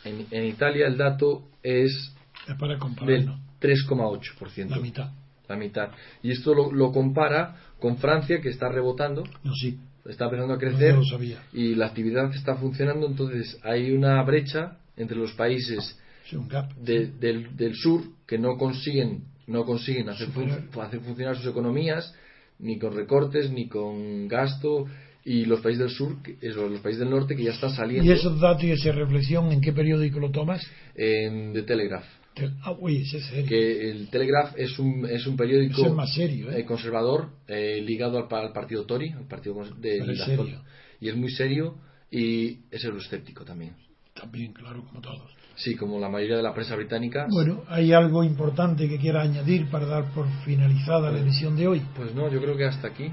en, 0.05 0.27
en 0.31 0.45
Italia 0.47 0.87
el 0.87 0.97
dato 0.97 1.49
es 1.63 2.15
Es 2.49 2.55
para 2.57 2.73
del 2.73 2.79
compararlo. 2.81 3.39
3,8%. 3.61 4.69
La 4.71 4.79
mitad. 4.79 5.11
La 5.49 5.57
mitad. 5.57 5.91
Y 6.23 6.31
esto 6.33 6.55
lo, 6.55 6.73
lo 6.73 6.93
compara 6.93 7.57
con 7.79 7.99
Francia, 7.99 8.41
que 8.41 8.49
está 8.49 8.69
rebotando, 8.69 9.25
No, 9.45 9.53
sí. 9.55 9.79
está 10.09 10.25
empezando 10.25 10.55
a 10.55 10.57
No, 10.57 10.61
crecer 10.61 10.93
yo 10.95 11.01
lo 11.01 11.05
sabía. 11.05 11.43
y 11.53 11.75
la 11.75 11.87
actividad 11.87 12.33
está 12.35 12.57
funcionando. 12.57 13.07
Entonces 13.07 13.59
hay 13.63 13.93
una 13.93 14.23
brecha 14.23 14.79
entre 14.97 15.17
los 15.17 15.33
países 15.33 15.99
Es 16.27 16.33
un 16.33 16.49
gap. 16.49 16.73
de- 16.77 17.09
del, 17.09 17.57
del 17.57 17.75
sur 17.75 18.03
que 18.27 18.39
no 18.39 18.57
consiguen 18.57 19.25
no 19.47 19.65
consiguen 19.65 20.09
hacer, 20.09 20.29
fun- 20.29 20.69
hacer 20.81 21.01
funcionar 21.01 21.37
sus 21.37 21.47
economías 21.49 22.15
ni 22.63 22.79
con 22.79 22.95
recortes 22.95 23.51
ni 23.51 23.69
con 23.69 24.27
gasto 24.29 24.87
y 25.25 25.45
los 25.45 25.61
países 25.61 25.81
del 25.81 25.91
sur 25.91 26.17
eso, 26.41 26.69
los 26.69 26.81
países 26.81 27.01
del 27.01 27.11
norte 27.11 27.37
que 27.37 27.45
ya 27.45 27.53
están 27.53 27.71
saliendo 27.75 28.05
¿Y 28.11 28.13
esos 28.15 28.41
datos 28.41 28.65
y 28.65 28.71
esa 28.73 28.91
reflexión 28.93 29.53
en 29.53 29.61
qué 29.61 29.73
periódico 29.73 30.19
lo 30.19 30.31
tomas? 30.31 30.61
en 30.97 31.53
The 31.53 31.63
Telegraph 31.63 32.07
Te- 32.35 32.51
Ah, 32.63 32.73
uy, 32.73 33.03
ese 33.03 33.19
es 33.19 33.27
serio. 33.27 33.47
que 33.47 33.91
el 33.91 34.09
Telegraph 34.09 34.55
es 34.57 34.79
un, 34.79 35.05
es 35.07 35.27
un 35.27 35.37
periódico 35.37 35.83
Ese 35.83 35.89
es 35.89 35.95
más 35.95 36.15
serio, 36.15 36.51
¿eh? 36.51 36.61
eh, 36.61 36.65
conservador 36.65 37.29
eh, 37.47 37.81
ligado 37.85 38.17
al, 38.19 38.27
al 38.35 38.53
partido 38.53 38.85
Tory 38.87 39.11
al 39.11 39.27
partido 39.29 39.63
de 39.77 39.99
Pero 40.01 40.13
es 40.13 40.19
la- 40.19 40.25
serio. 40.27 40.63
y 41.01 41.09
es 41.09 41.15
muy 41.17 41.31
serio 41.31 41.77
y 42.11 42.61
es 42.71 42.83
euroscéptico 42.85 43.45
también 43.45 43.75
También, 44.15 44.53
claro, 44.53 44.85
como 44.87 45.01
todos. 45.01 45.31
Sí 45.55 45.77
como 45.77 45.99
la 46.01 46.09
mayoría 46.09 46.37
de 46.37 46.43
la 46.43 46.55
prensa 46.55 46.75
británica 46.77 47.27
Bueno, 47.31 47.63
¿hay 47.69 47.93
algo 47.93 48.25
importante 48.25 48.89
que 48.89 48.99
quiera 48.99 49.23
añadir 49.23 49.69
para 49.71 49.87
dar 49.87 50.05
por 50.13 50.27
finalizada 50.45 51.11
la 51.11 51.19
emisión 51.21 51.57
de 51.57 51.69
hoy? 51.69 51.83
pues 51.97 52.15
no 52.15 52.29
yo 52.31 52.41
creo 52.41 52.57
que 52.57 52.65
hasta 52.65 52.89
aquí 52.89 53.11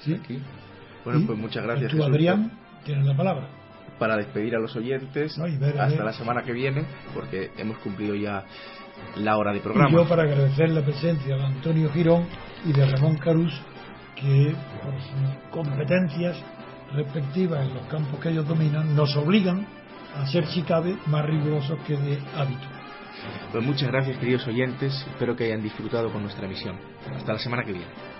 ¿Sí? 0.00 0.14
aquí 0.14 0.38
Bueno, 1.04 1.20
¿Y? 1.20 1.24
pues 1.24 1.38
muchas 1.38 1.64
gracias. 1.64 1.90
Tú, 1.90 1.96
Jesús, 1.96 2.10
Adrián, 2.12 2.52
tienes 2.84 3.06
la 3.06 3.16
palabra. 3.16 3.48
para 3.98 4.16
despedir 4.16 4.54
a 4.54 4.60
los 4.60 4.74
oyentes 4.76 5.36
No, 5.38 5.46
y 5.48 5.56
ver, 5.56 5.80
hasta 5.80 6.04
la 6.04 6.12
semana 6.12 6.42
que 6.42 6.52
viene, 6.52 6.84
porque 7.14 7.50
hemos 7.56 7.78
cumplido 7.78 8.14
ya 8.14 8.44
la 9.16 9.36
hora 9.38 9.52
de 9.52 9.58
Y 9.58 9.60
programa. 9.60 9.90
yo 9.90 10.06
para 10.08 10.22
agradecer 10.24 10.70
la 10.70 10.82
presencia 10.84 11.36
de 11.36 11.42
Antonio 11.42 11.90
Girón 11.92 12.26
y 12.64 12.72
de 12.72 12.86
Ramón 12.86 13.16
Carús, 13.16 13.52
que 14.14 14.54
por 14.82 14.92
sus 15.00 15.50
competencias 15.50 16.36
respectivas 16.92 17.66
en 17.68 17.74
los 17.74 17.86
campos 17.86 18.20
que 18.20 18.28
ellos 18.30 18.46
dominan, 18.46 18.94
nos 18.94 19.16
obligan 19.16 19.66
a 20.14 20.26
ser, 20.26 20.46
si 20.46 20.62
cabe, 20.62 20.96
más 21.06 21.24
rigurosos 21.24 21.78
que 21.86 21.96
de 21.96 22.18
hábito. 22.36 22.66
Pues 23.52 23.64
muchas 23.64 23.88
gracias, 23.90 24.18
queridos 24.18 24.46
oyentes. 24.46 24.94
Espero 25.08 25.34
que 25.34 25.44
hayan 25.44 25.62
disfrutado 25.62 26.12
con 26.12 26.22
nuestra 26.22 26.46
emisión. 26.46 26.76
Hasta 27.16 27.32
la 27.32 27.38
semana 27.38 27.64
que 27.64 27.72
viene. 27.72 28.17